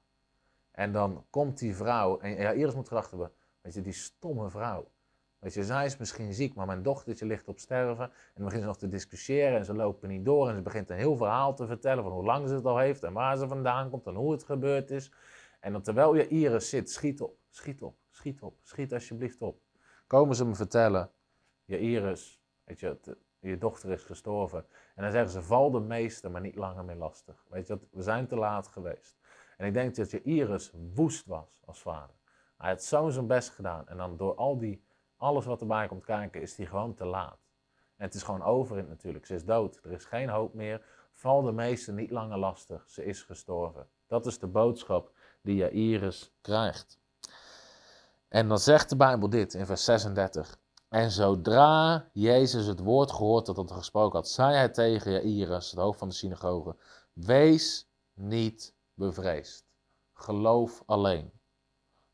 En 0.72 0.92
dan 0.92 1.26
komt 1.30 1.58
die 1.58 1.76
vrouw. 1.76 2.20
En 2.20 2.36
Jairus 2.36 2.76
moet 2.76 2.88
gedacht 2.88 3.10
hebben, 3.10 3.32
weet 3.70 3.78
je, 3.78 3.92
die 3.92 4.02
stomme 4.02 4.50
vrouw. 4.50 4.92
Weet 5.40 5.54
je, 5.54 5.64
zij 5.64 5.86
is 5.86 5.98
misschien 5.98 6.34
ziek, 6.34 6.56
maar 6.56 6.66
mijn 6.66 6.84
dochtertje 6.84 7.26
ligt 7.26 7.48
op 7.48 7.60
sterven. 7.60 8.04
En 8.04 8.32
dan 8.34 8.44
beginnen 8.44 8.60
ze 8.62 8.66
nog 8.66 8.78
te 8.78 8.88
discussiëren 8.88 9.58
en 9.58 9.66
ze 9.66 9.74
lopen 9.74 10.10
niet 10.10 10.26
door. 10.26 10.50
En 10.50 10.56
ze 10.56 10.62
begint 10.62 10.90
een 10.90 10.98
heel 10.98 11.18
verhaal 11.18 11.56
te 11.56 11.68
vertellen 11.68 12.04
van 12.04 12.12
hoe 12.12 12.26
lang 12.26 12.48
ze 12.48 12.54
het 12.54 12.66
al 12.66 12.78
heeft 12.78 13.04
en 13.04 13.14
waar 13.14 13.38
ze 13.38 13.48
vandaan 13.48 13.90
komt 13.90 14.06
en 14.06 14.16
hoe 14.16 14.32
het 14.32 14.44
gebeurd 14.44 14.92
is. 14.92 15.12
En 15.60 15.72
dan 15.72 15.82
terwijl 15.82 16.16
je 16.16 16.28
Iris 16.28 16.70
zit, 16.70 16.92
schiet 16.92 17.22
op, 17.22 17.38
schiet 17.50 17.82
op, 17.82 17.96
schiet 18.10 18.42
op, 18.42 18.58
schiet 18.62 18.94
alsjeblieft 18.94 19.42
op. 19.42 19.62
Komen 20.08 20.36
ze 20.36 20.46
me 20.46 20.56
vertellen, 20.56 21.12
je 21.66 21.80
Iris, 21.80 22.42
weet 22.64 22.80
je, 22.80 23.18
je 23.40 23.58
dochter 23.58 23.92
is 23.92 24.04
gestorven. 24.04 24.66
En 24.96 25.04
dan 25.04 25.12
zeggen 25.12 25.32
ze, 25.32 25.42
val 25.42 25.72
de 25.72 25.80
meester, 25.80 26.32
maar 26.32 26.42
niet 26.42 26.56
langer 26.56 26.86
meer 26.86 26.96
lastig. 26.96 27.46
Weet 27.50 27.68
je, 27.68 27.80
we 27.92 28.02
zijn 28.02 28.28
te 28.28 28.36
laat 28.36 28.68
geweest. 28.68 29.18
En 29.58 29.68
ik 29.68 29.74
denk 29.74 29.96
dat 29.96 30.12
je 30.12 30.22
Iris 30.22 30.72
woest 30.94 31.26
was 31.26 31.62
als 31.66 31.82
vader. 31.82 32.19
Hij 32.60 32.70
had 32.70 32.84
zo 32.84 33.10
zijn 33.10 33.28
best 33.28 33.50
gedaan. 33.50 33.88
En 33.88 33.98
dan 33.98 34.18
door 34.18 34.36
al 34.36 34.58
die 34.58 34.84
alles 35.18 35.46
wat 35.46 35.62
erbij 35.62 35.88
komt 35.88 36.06
kijken, 36.06 36.42
is 36.42 36.56
die 36.56 36.66
gewoon 36.66 36.94
te 36.94 37.06
laat. 37.06 37.40
En 37.96 38.06
het 38.06 38.14
is 38.14 38.24
gewoon 38.24 38.44
over 38.44 38.78
in 38.78 38.88
natuurlijk. 38.88 39.26
Ze 39.26 39.34
is 39.34 39.46
dood. 39.46 39.80
Er 39.84 39.92
is 39.92 40.06
geen 40.06 40.30
hoop 40.30 40.54
meer. 40.54 40.86
Val 41.12 41.42
de 41.42 41.52
meesten 41.52 41.96
niet 41.96 42.12
langer 42.12 42.38
lastig. 42.38 42.84
Ze 42.88 43.06
is 43.06 43.22
gestorven. 43.22 43.88
Dat 44.08 44.26
is 44.26 44.40
de 44.40 44.48
boodschap 44.48 45.12
die 45.42 45.56
Jairus 45.56 46.32
krijgt. 46.42 47.00
En 48.28 48.48
dan 48.48 48.60
zegt 48.60 48.90
de 48.90 48.96
Bijbel 48.96 49.30
dit 49.30 49.54
in 49.54 49.66
vers 49.66 49.84
36. 49.84 50.60
En 50.90 51.12
zodra 51.12 52.10
Jezus 52.14 52.66
het 52.66 52.80
woord 52.80 53.12
gehoord 53.12 53.46
dat 53.46 53.70
hij 53.70 53.78
gesproken 53.78 54.18
had, 54.20 54.30
zei 54.30 54.56
hij 54.56 54.70
tegen 54.70 55.12
Jairus, 55.12 55.72
het 55.72 55.80
hoofd 55.80 56.00
van 56.00 56.08
de 56.08 56.14
synagoge, 56.14 56.76
wees 57.14 57.88
niet 58.14 58.74
bevreesd. 58.94 59.66
Geloof 60.14 60.84
alleen. 60.86 61.39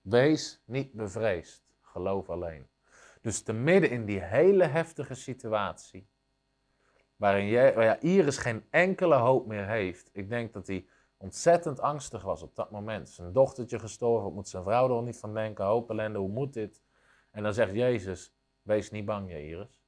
Wees 0.06 0.62
niet 0.66 0.94
bevreesd. 0.94 1.64
Geloof 1.82 2.30
alleen. 2.30 2.68
Dus 3.22 3.42
te 3.42 3.54
midden 3.54 3.90
in 3.90 4.06
die 4.06 4.20
hele 4.20 4.64
heftige 4.64 5.14
situatie, 5.14 6.08
waarin 7.16 7.54
waar 7.54 7.84
ja, 7.84 8.00
Iris 8.00 8.38
geen 8.38 8.66
enkele 8.70 9.16
hoop 9.16 9.48
meer 9.48 9.68
heeft. 9.68 10.10
Ik 10.14 10.30
denk 10.30 10.54
dat 10.54 10.68
hij 10.68 10.88
ontzettend 11.18 11.80
angstig 11.80 12.22
was 12.22 12.42
op 12.42 12.56
dat 12.56 12.72
moment. 12.72 13.10
Zijn 13.10 13.34
dochtertje 13.34 13.80
gestorven, 13.80 14.34
moet 14.34 14.48
zijn 14.48 14.64
vrouw 14.64 14.86
er 14.86 14.92
al 14.92 15.02
niet 15.02 15.20
van 15.20 15.34
denken? 15.34 15.66
Hoop 15.66 15.90
ellende, 15.90 16.20
hoe 16.20 16.30
moet 16.30 16.54
dit? 16.54 16.82
En 17.32 17.44
dan 17.44 17.54
zegt 17.54 17.74
Jezus, 17.74 18.34
wees 18.62 18.92
niet 18.92 19.06
bang, 19.06 19.32
Iris. 19.32 19.82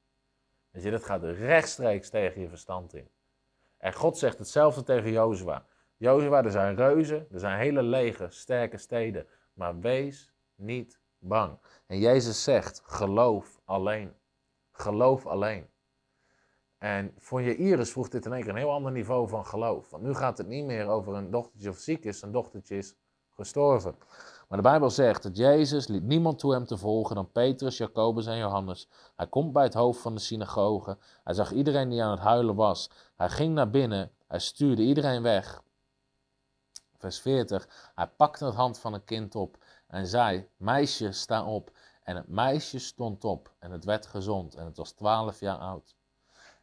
Dus 0.70 0.82
je, 0.82 0.90
dat 0.90 1.04
gaat 1.04 1.22
rechtstreeks 1.22 2.10
tegen 2.10 2.40
je 2.40 2.48
verstand 2.48 2.94
in. 2.94 3.08
En 3.76 3.92
God 3.92 4.18
zegt 4.18 4.38
hetzelfde 4.38 4.82
tegen 4.82 5.10
Jozua. 5.10 5.66
Jozua, 5.96 6.44
er 6.44 6.50
zijn 6.50 6.76
reuzen, 6.76 7.26
er 7.32 7.38
zijn 7.38 7.58
hele 7.58 7.82
lege, 7.82 8.26
sterke 8.30 8.78
steden. 8.78 9.26
Maar 9.58 9.78
wees 9.78 10.32
niet 10.54 11.00
bang. 11.18 11.58
En 11.86 11.98
Jezus 11.98 12.42
zegt, 12.42 12.82
geloof 12.84 13.60
alleen. 13.64 14.12
Geloof 14.72 15.26
alleen. 15.26 15.68
En 16.78 17.14
voor 17.18 17.42
je 17.42 17.56
Iris 17.56 17.92
voegt 17.92 18.12
dit 18.12 18.26
in 18.26 18.32
één 18.32 18.40
keer 18.40 18.50
een 18.50 18.56
heel 18.56 18.72
ander 18.72 18.92
niveau 18.92 19.28
van 19.28 19.46
geloof. 19.46 19.90
Want 19.90 20.02
nu 20.02 20.14
gaat 20.14 20.38
het 20.38 20.46
niet 20.46 20.64
meer 20.64 20.86
over 20.86 21.14
een 21.14 21.30
dochtertje 21.30 21.68
of 21.68 21.78
ziek 21.78 22.04
is, 22.04 22.22
een 22.22 22.32
dochtertje 22.32 22.76
is 22.76 22.94
gestorven. 23.34 23.94
Maar 24.48 24.58
de 24.58 24.68
Bijbel 24.68 24.90
zegt 24.90 25.22
dat 25.22 25.36
Jezus 25.36 25.86
liet 25.86 26.02
niemand 26.02 26.38
toe 26.38 26.52
hem 26.52 26.64
te 26.64 26.76
volgen 26.76 27.14
dan 27.14 27.32
Petrus, 27.32 27.76
Jacobus 27.76 28.26
en 28.26 28.38
Johannes. 28.38 28.88
Hij 29.16 29.26
komt 29.26 29.52
bij 29.52 29.64
het 29.64 29.74
hoofd 29.74 30.00
van 30.00 30.14
de 30.14 30.20
synagoge. 30.20 30.98
Hij 31.24 31.34
zag 31.34 31.52
iedereen 31.52 31.88
die 31.88 32.02
aan 32.02 32.10
het 32.10 32.20
huilen 32.20 32.54
was. 32.54 32.90
Hij 33.16 33.28
ging 33.28 33.54
naar 33.54 33.70
binnen. 33.70 34.10
Hij 34.28 34.38
stuurde 34.38 34.82
iedereen 34.82 35.22
weg. 35.22 35.62
Vers 36.98 37.20
40. 37.20 37.90
Hij 37.94 38.06
pakte 38.06 38.44
het 38.44 38.54
hand 38.54 38.78
van 38.78 38.94
een 38.94 39.04
kind 39.04 39.34
op 39.34 39.56
en 39.86 40.06
zei: 40.06 40.48
Meisje, 40.56 41.12
sta 41.12 41.44
op. 41.44 41.70
En 42.02 42.16
het 42.16 42.28
meisje 42.28 42.78
stond 42.78 43.24
op 43.24 43.52
en 43.58 43.70
het 43.70 43.84
werd 43.84 44.06
gezond 44.06 44.54
en 44.54 44.64
het 44.64 44.76
was 44.76 44.92
twaalf 44.92 45.40
jaar 45.40 45.58
oud. 45.58 45.96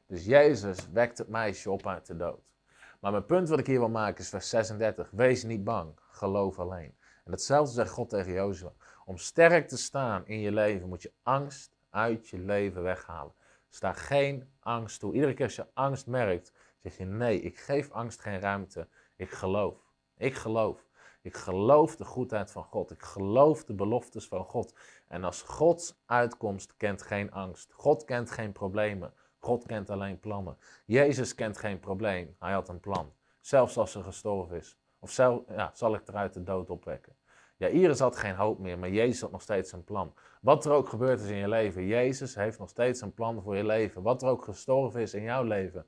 Dus 0.08 0.26
Jezus 0.26 0.90
wekt 0.92 1.18
het 1.18 1.28
meisje 1.28 1.72
op 1.72 1.88
uit 1.88 2.06
de 2.06 2.16
dood. 2.16 2.54
Maar 3.00 3.12
mijn 3.12 3.26
punt 3.26 3.50
wat 3.50 3.60
ik 3.60 3.68
hier 3.68 3.80
wil 3.80 3.90
maken 3.90 4.20
is 4.20 4.30
vers 4.30 4.50
36. 4.50 5.10
Wees 5.12 5.44
niet 5.44 5.64
bang, 5.64 6.00
geloof 6.10 6.60
alleen. 6.60 6.96
En 7.24 7.32
hetzelfde 7.32 7.74
zegt 7.74 7.92
God 7.92 8.10
tegen 8.10 8.34
Jozua. 8.34 8.74
Om 9.06 9.18
sterk 9.18 9.68
te 9.68 9.78
staan 9.78 10.28
in 10.28 10.40
je 10.40 10.52
leven 10.52 10.88
moet 10.88 11.02
je 11.02 11.12
angst 11.24 11.76
uit 11.90 12.30
je 12.30 12.40
leven 12.40 12.84
weghalen. 12.84 13.34
Sta 13.70 13.94
geen 13.94 14.50
angst 14.60 15.00
toe. 15.00 15.14
Iedere 15.14 15.34
keer 15.34 15.46
als 15.46 15.56
je 15.56 15.68
angst 15.74 16.08
merkt, 16.08 16.54
zeg 16.78 16.98
je 16.98 17.06
nee, 17.06 17.42
ik 17.42 17.60
geef 17.60 17.92
angst 17.92 18.22
geen 18.22 18.40
ruimte. 18.40 18.88
Ik 19.16 19.32
geloof. 19.32 19.85
Ik 20.18 20.34
geloof. 20.34 20.86
Ik 21.22 21.36
geloof 21.36 21.96
de 21.96 22.06
goedheid 22.06 22.52
van 22.52 22.64
God. 22.64 22.92
Ik 22.92 23.02
geloof 23.02 23.64
de 23.64 23.74
beloftes 23.74 24.28
van 24.28 24.44
God. 24.44 24.74
En 25.08 25.24
als 25.24 25.42
Gods 25.42 25.96
uitkomst 26.06 26.78
kent 26.78 27.02
geen 27.02 27.32
angst. 27.32 27.74
God 27.74 28.04
kent 28.04 28.32
geen 28.32 28.52
problemen. 28.52 29.14
God 29.40 29.66
kent 29.66 29.90
alleen 29.90 30.20
plannen. 30.20 30.58
Jezus 30.86 31.36
kent 31.36 31.58
geen 31.58 31.80
probleem. 31.80 32.36
Hij 32.40 32.54
had 32.54 32.70
een 32.70 32.80
plan. 32.80 33.14
Zelfs 33.40 33.78
als 33.78 33.92
ze 33.92 34.04
gestorven 34.04 34.58
is. 34.58 34.78
Of 35.00 35.12
zelf, 35.12 35.42
ja, 35.48 35.72
zal 35.74 35.96
ik 35.96 36.08
eruit 36.08 36.34
de 36.34 36.44
dood 36.44 36.70
opwekken. 36.70 37.16
Ja, 37.58 37.68
Iris 37.68 38.00
had 38.00 38.16
geen 38.16 38.36
hoop 38.36 38.60
meer, 38.60 38.80
maar 38.80 38.90
Jezus 38.90 39.22
had 39.22 39.32
nog 39.32 39.42
steeds 39.42 39.72
een 39.72 39.84
plan. 39.84 40.14
Wat 40.42 40.66
er 40.66 40.72
ook 40.72 40.90
gebeurd 40.90 41.20
is 41.20 41.30
in 41.30 41.36
je 41.36 41.48
leven, 41.48 41.86
Jezus 41.86 42.36
heeft 42.36 42.60
nog 42.60 42.70
steeds 42.70 43.02
een 43.02 43.14
plan 43.14 43.42
voor 43.42 43.56
je 43.56 43.66
leven. 43.66 44.02
Wat 44.02 44.22
er 44.22 44.30
ook 44.30 44.44
gestorven 44.44 45.02
is 45.02 45.14
in 45.14 45.24
jouw 45.24 45.44
leven. 45.44 45.86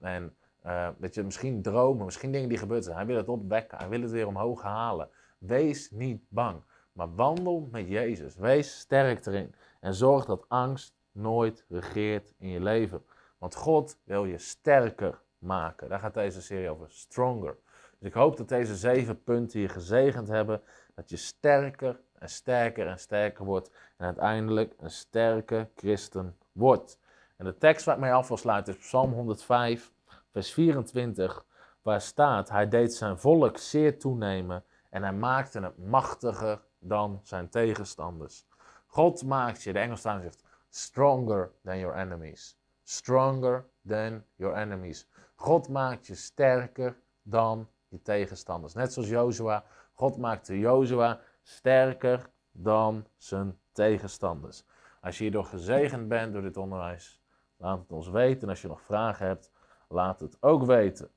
En 0.00 0.36
uh, 0.66 0.88
dat 0.98 1.14
je 1.14 1.22
misschien 1.22 1.62
dromen, 1.62 2.04
misschien 2.04 2.32
dingen 2.32 2.48
die 2.48 2.58
gebeurd 2.58 2.84
zijn. 2.84 2.96
Hij 2.96 3.06
wil 3.06 3.16
het 3.16 3.28
opwekken, 3.28 3.78
hij 3.78 3.88
wil 3.88 4.00
het 4.00 4.10
weer 4.10 4.26
omhoog 4.26 4.62
halen. 4.62 5.08
Wees 5.38 5.90
niet 5.90 6.22
bang, 6.28 6.62
maar 6.92 7.14
wandel 7.14 7.68
met 7.70 7.88
Jezus. 7.88 8.36
Wees 8.36 8.78
sterk 8.78 9.26
erin 9.26 9.54
en 9.80 9.94
zorg 9.94 10.24
dat 10.24 10.44
angst 10.48 10.94
nooit 11.12 11.64
regeert 11.68 12.34
in 12.38 12.48
je 12.48 12.60
leven. 12.60 13.04
Want 13.38 13.54
God 13.54 13.98
wil 14.04 14.24
je 14.24 14.38
sterker 14.38 15.20
maken. 15.38 15.88
Daar 15.88 15.98
gaat 15.98 16.14
deze 16.14 16.42
serie 16.42 16.70
over. 16.70 16.90
Stronger. 16.90 17.56
Dus 17.98 18.08
ik 18.08 18.14
hoop 18.14 18.36
dat 18.36 18.48
deze 18.48 18.76
zeven 18.76 19.22
punten 19.22 19.60
je 19.60 19.68
gezegend 19.68 20.28
hebben. 20.28 20.62
Dat 20.94 21.10
je 21.10 21.16
sterker 21.16 22.00
en 22.18 22.28
sterker 22.28 22.86
en 22.86 22.98
sterker 22.98 23.44
wordt. 23.44 23.70
En 23.96 24.06
uiteindelijk 24.06 24.74
een 24.78 24.90
sterke 24.90 25.68
christen 25.76 26.36
wordt. 26.52 26.98
En 27.36 27.44
de 27.44 27.58
tekst 27.58 27.84
waar 27.84 27.94
ik 27.94 28.00
mee 28.00 28.12
af 28.12 28.28
wil 28.28 28.36
sluiten 28.36 28.74
is 28.74 28.80
Psalm 28.80 29.12
105 29.12 29.92
vers 30.32 30.52
24, 30.52 31.44
waar 31.82 32.00
staat: 32.00 32.48
Hij 32.48 32.68
deed 32.68 32.94
zijn 32.94 33.18
volk 33.18 33.58
zeer 33.58 33.98
toenemen 33.98 34.64
en 34.90 35.02
hij 35.02 35.12
maakte 35.12 35.60
het 35.60 35.78
machtiger 35.78 36.60
dan 36.78 37.20
zijn 37.22 37.48
tegenstanders. 37.48 38.46
God 38.86 39.24
maakt 39.24 39.62
je, 39.62 39.72
de 39.72 39.78
Engelstaal 39.78 40.20
zegt, 40.20 40.44
stronger 40.68 41.52
than 41.64 41.78
your 41.78 41.96
enemies. 41.96 42.58
Stronger 42.82 43.66
than 43.86 44.24
your 44.36 44.56
enemies. 44.56 45.08
God 45.34 45.68
maakt 45.68 46.06
je 46.06 46.14
sterker 46.14 46.96
dan 47.22 47.68
je 47.88 48.02
tegenstanders. 48.02 48.74
Net 48.74 48.92
zoals 48.92 49.08
Jozua. 49.08 49.64
God 49.92 50.16
maakte 50.18 50.58
Jozua 50.58 51.20
sterker 51.42 52.30
dan 52.52 53.06
zijn 53.16 53.58
tegenstanders. 53.72 54.64
Als 55.00 55.16
je 55.16 55.22
hierdoor 55.22 55.44
gezegend 55.44 56.08
bent 56.08 56.32
door 56.32 56.42
dit 56.42 56.56
onderwijs, 56.56 57.20
laat 57.56 57.78
het 57.78 57.92
ons 57.92 58.08
weten. 58.08 58.42
En 58.42 58.48
als 58.48 58.62
je 58.62 58.68
nog 58.68 58.82
vragen 58.82 59.26
hebt, 59.26 59.51
laat 59.92 60.20
het 60.20 60.36
ook 60.40 60.64
weten. 60.64 61.10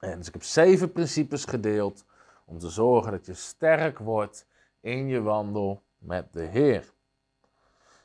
En 0.00 0.18
dus 0.18 0.26
ik 0.26 0.32
heb 0.32 0.42
zeven 0.42 0.92
principes 0.92 1.44
gedeeld 1.44 2.04
om 2.44 2.58
te 2.58 2.70
zorgen 2.70 3.12
dat 3.12 3.26
je 3.26 3.34
sterk 3.34 3.98
wordt 3.98 4.46
in 4.80 5.08
je 5.08 5.22
wandel 5.22 5.82
met 5.98 6.32
de 6.32 6.42
Heer. 6.42 6.94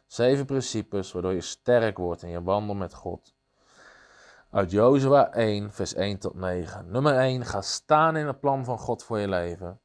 Zeven 0.06 0.46
principes 0.46 1.12
waardoor 1.12 1.34
je 1.34 1.42
sterk 1.42 1.98
wordt 1.98 2.24
in 2.24 2.30
je 2.30 2.44
wandel 2.44 2.76
met 2.76 2.94
God. 2.94 3.36
Uit 4.50 4.72
Jozua 4.72 5.34
1, 5.34 5.72
vers 5.72 5.94
1 5.94 6.18
tot 6.18 6.34
9. 6.34 6.92
Nummer 6.92 7.18
1, 7.18 7.46
ga 7.46 7.62
staan 7.62 8.16
in 8.16 8.28
het 8.28 8.40
plan 8.40 8.66
van 8.66 8.78
God 8.78 9.04
voor 9.04 9.20
je 9.20 9.28
leven. 9.28 9.80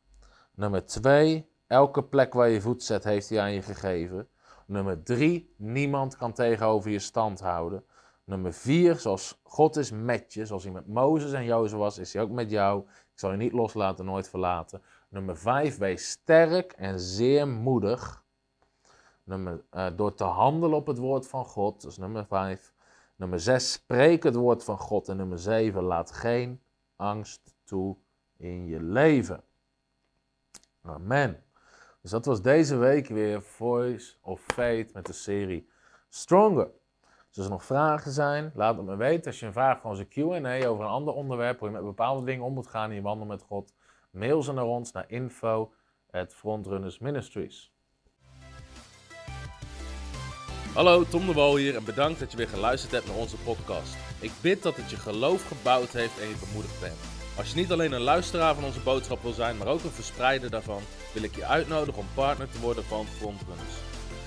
Nummer 0.55 0.87
2, 0.87 1.51
elke 1.67 2.05
plek 2.05 2.33
waar 2.33 2.49
je 2.49 2.61
voet 2.61 2.83
zet 2.83 3.05
heeft 3.05 3.29
hij 3.29 3.41
aan 3.41 3.53
je 3.53 3.63
gegeven. 3.63 4.29
Nummer 4.67 5.03
3, 5.03 5.55
niemand 5.57 6.17
kan 6.17 6.33
tegenover 6.33 6.91
je 6.91 6.99
stand 6.99 7.41
houden. 7.41 7.85
Nummer 8.27 8.53
vier, 8.53 8.95
zoals 8.95 9.41
God 9.43 9.77
is 9.77 9.91
met 9.91 10.33
je, 10.33 10.47
zoals 10.47 10.63
hij 10.63 10.73
met 10.73 10.87
Mozes 10.87 11.33
en 11.33 11.45
Jozef 11.45 11.79
was, 11.79 11.99
is 11.99 12.13
hij 12.13 12.23
ook 12.23 12.31
met 12.31 12.51
jou. 12.51 12.81
Ik 12.89 13.19
zal 13.19 13.31
je 13.31 13.37
niet 13.37 13.53
loslaten, 13.53 14.05
nooit 14.05 14.29
verlaten. 14.29 14.83
Nummer 15.09 15.37
vijf, 15.37 15.79
wees 15.79 16.11
sterk 16.11 16.73
en 16.73 17.01
zeer 17.01 17.49
moedig. 17.49 18.25
Nummer, 19.25 19.65
uh, 19.73 19.87
door 19.97 20.15
te 20.15 20.25
handelen 20.25 20.77
op 20.77 20.87
het 20.87 20.99
woord 20.99 21.27
van 21.27 21.45
God, 21.45 21.83
dat 21.83 21.91
is 21.91 21.97
nummer 21.97 22.27
vijf. 22.27 22.75
Nummer 23.17 23.41
zes, 23.41 23.73
spreek 23.73 24.23
het 24.23 24.35
woord 24.35 24.65
van 24.65 24.79
God. 24.79 25.09
En 25.09 25.17
nummer 25.17 25.39
zeven, 25.39 25.83
laat 25.83 26.13
geen 26.13 26.61
angst 26.97 27.55
toe 27.65 27.97
in 28.37 28.67
je 28.67 28.83
leven. 28.83 29.43
Amen. 30.83 31.43
Dus 32.03 32.11
dat 32.11 32.25
was 32.25 32.43
deze 32.43 32.77
week 32.77 33.09
weer 33.09 33.43
Voice 33.43 34.17
of 34.21 34.41
Faith 34.41 34.93
met 34.93 35.07
de 35.07 35.13
serie 35.13 35.69
Stronger. 36.09 36.71
Dus 37.37 37.45
als 37.45 37.55
er 37.55 37.59
nog 37.61 37.79
vragen 37.79 38.13
zijn, 38.13 38.51
laat 38.55 38.77
het 38.77 38.87
me 38.87 38.97
weten. 38.97 39.27
Als 39.27 39.41
je 39.41 39.47
een 39.47 39.53
vraag 39.53 39.81
voor 39.81 39.91
onze 39.91 40.05
Q&A 40.05 40.67
over 40.67 40.85
een 40.85 40.91
ander 40.91 41.15
onderwerp, 41.15 41.59
hoe 41.59 41.69
je 41.69 41.75
met 41.75 41.85
bepaalde 41.85 42.27
dingen 42.27 42.45
om 42.45 42.53
moet 42.53 42.67
gaan 42.67 42.89
in 42.89 42.97
je 42.97 43.03
wandel 43.03 43.27
met 43.27 43.43
God, 43.43 43.73
mail 44.11 44.43
ze 44.43 44.53
naar 44.53 44.65
ons 44.65 44.93
naar 44.93 45.05
info 45.09 45.73
at 46.11 46.35
Frontrunner's 46.35 46.99
Ministries. 46.99 47.73
Hallo, 50.75 51.05
Tom 51.05 51.27
de 51.27 51.33
Wol 51.33 51.57
hier 51.57 51.77
en 51.77 51.85
bedankt 51.85 52.21
dat 52.21 52.31
je 52.31 52.37
weer 52.37 52.49
geluisterd 52.49 52.93
hebt 52.93 53.07
naar 53.07 53.17
onze 53.17 53.37
podcast. 53.37 53.97
Ik 54.21 54.33
bid 54.43 54.63
dat 54.63 54.77
het 54.77 54.91
je 54.91 54.97
geloof 54.97 55.49
gebouwd 55.49 55.93
heeft 55.93 56.21
en 56.21 56.29
je 56.29 56.45
bemoedigd 56.47 56.81
bent. 56.81 56.99
Als 57.37 57.51
je 57.51 57.57
niet 57.57 57.73
alleen 57.73 57.93
een 57.93 58.01
luisteraar 58.01 58.55
van 58.55 58.65
onze 58.65 58.81
boodschap 58.81 59.23
wil 59.23 59.33
zijn, 59.33 59.57
maar 59.57 59.67
ook 59.67 59.83
een 59.83 59.91
verspreider 59.91 60.51
daarvan, 60.51 60.83
wil 61.15 61.23
ik 61.23 61.35
je 61.35 61.47
uitnodigen 61.47 62.01
om 62.01 62.09
partner 62.15 62.51
te 62.51 62.61
worden 62.61 62.85
van 62.85 63.07
Frontrunners. 63.07 63.86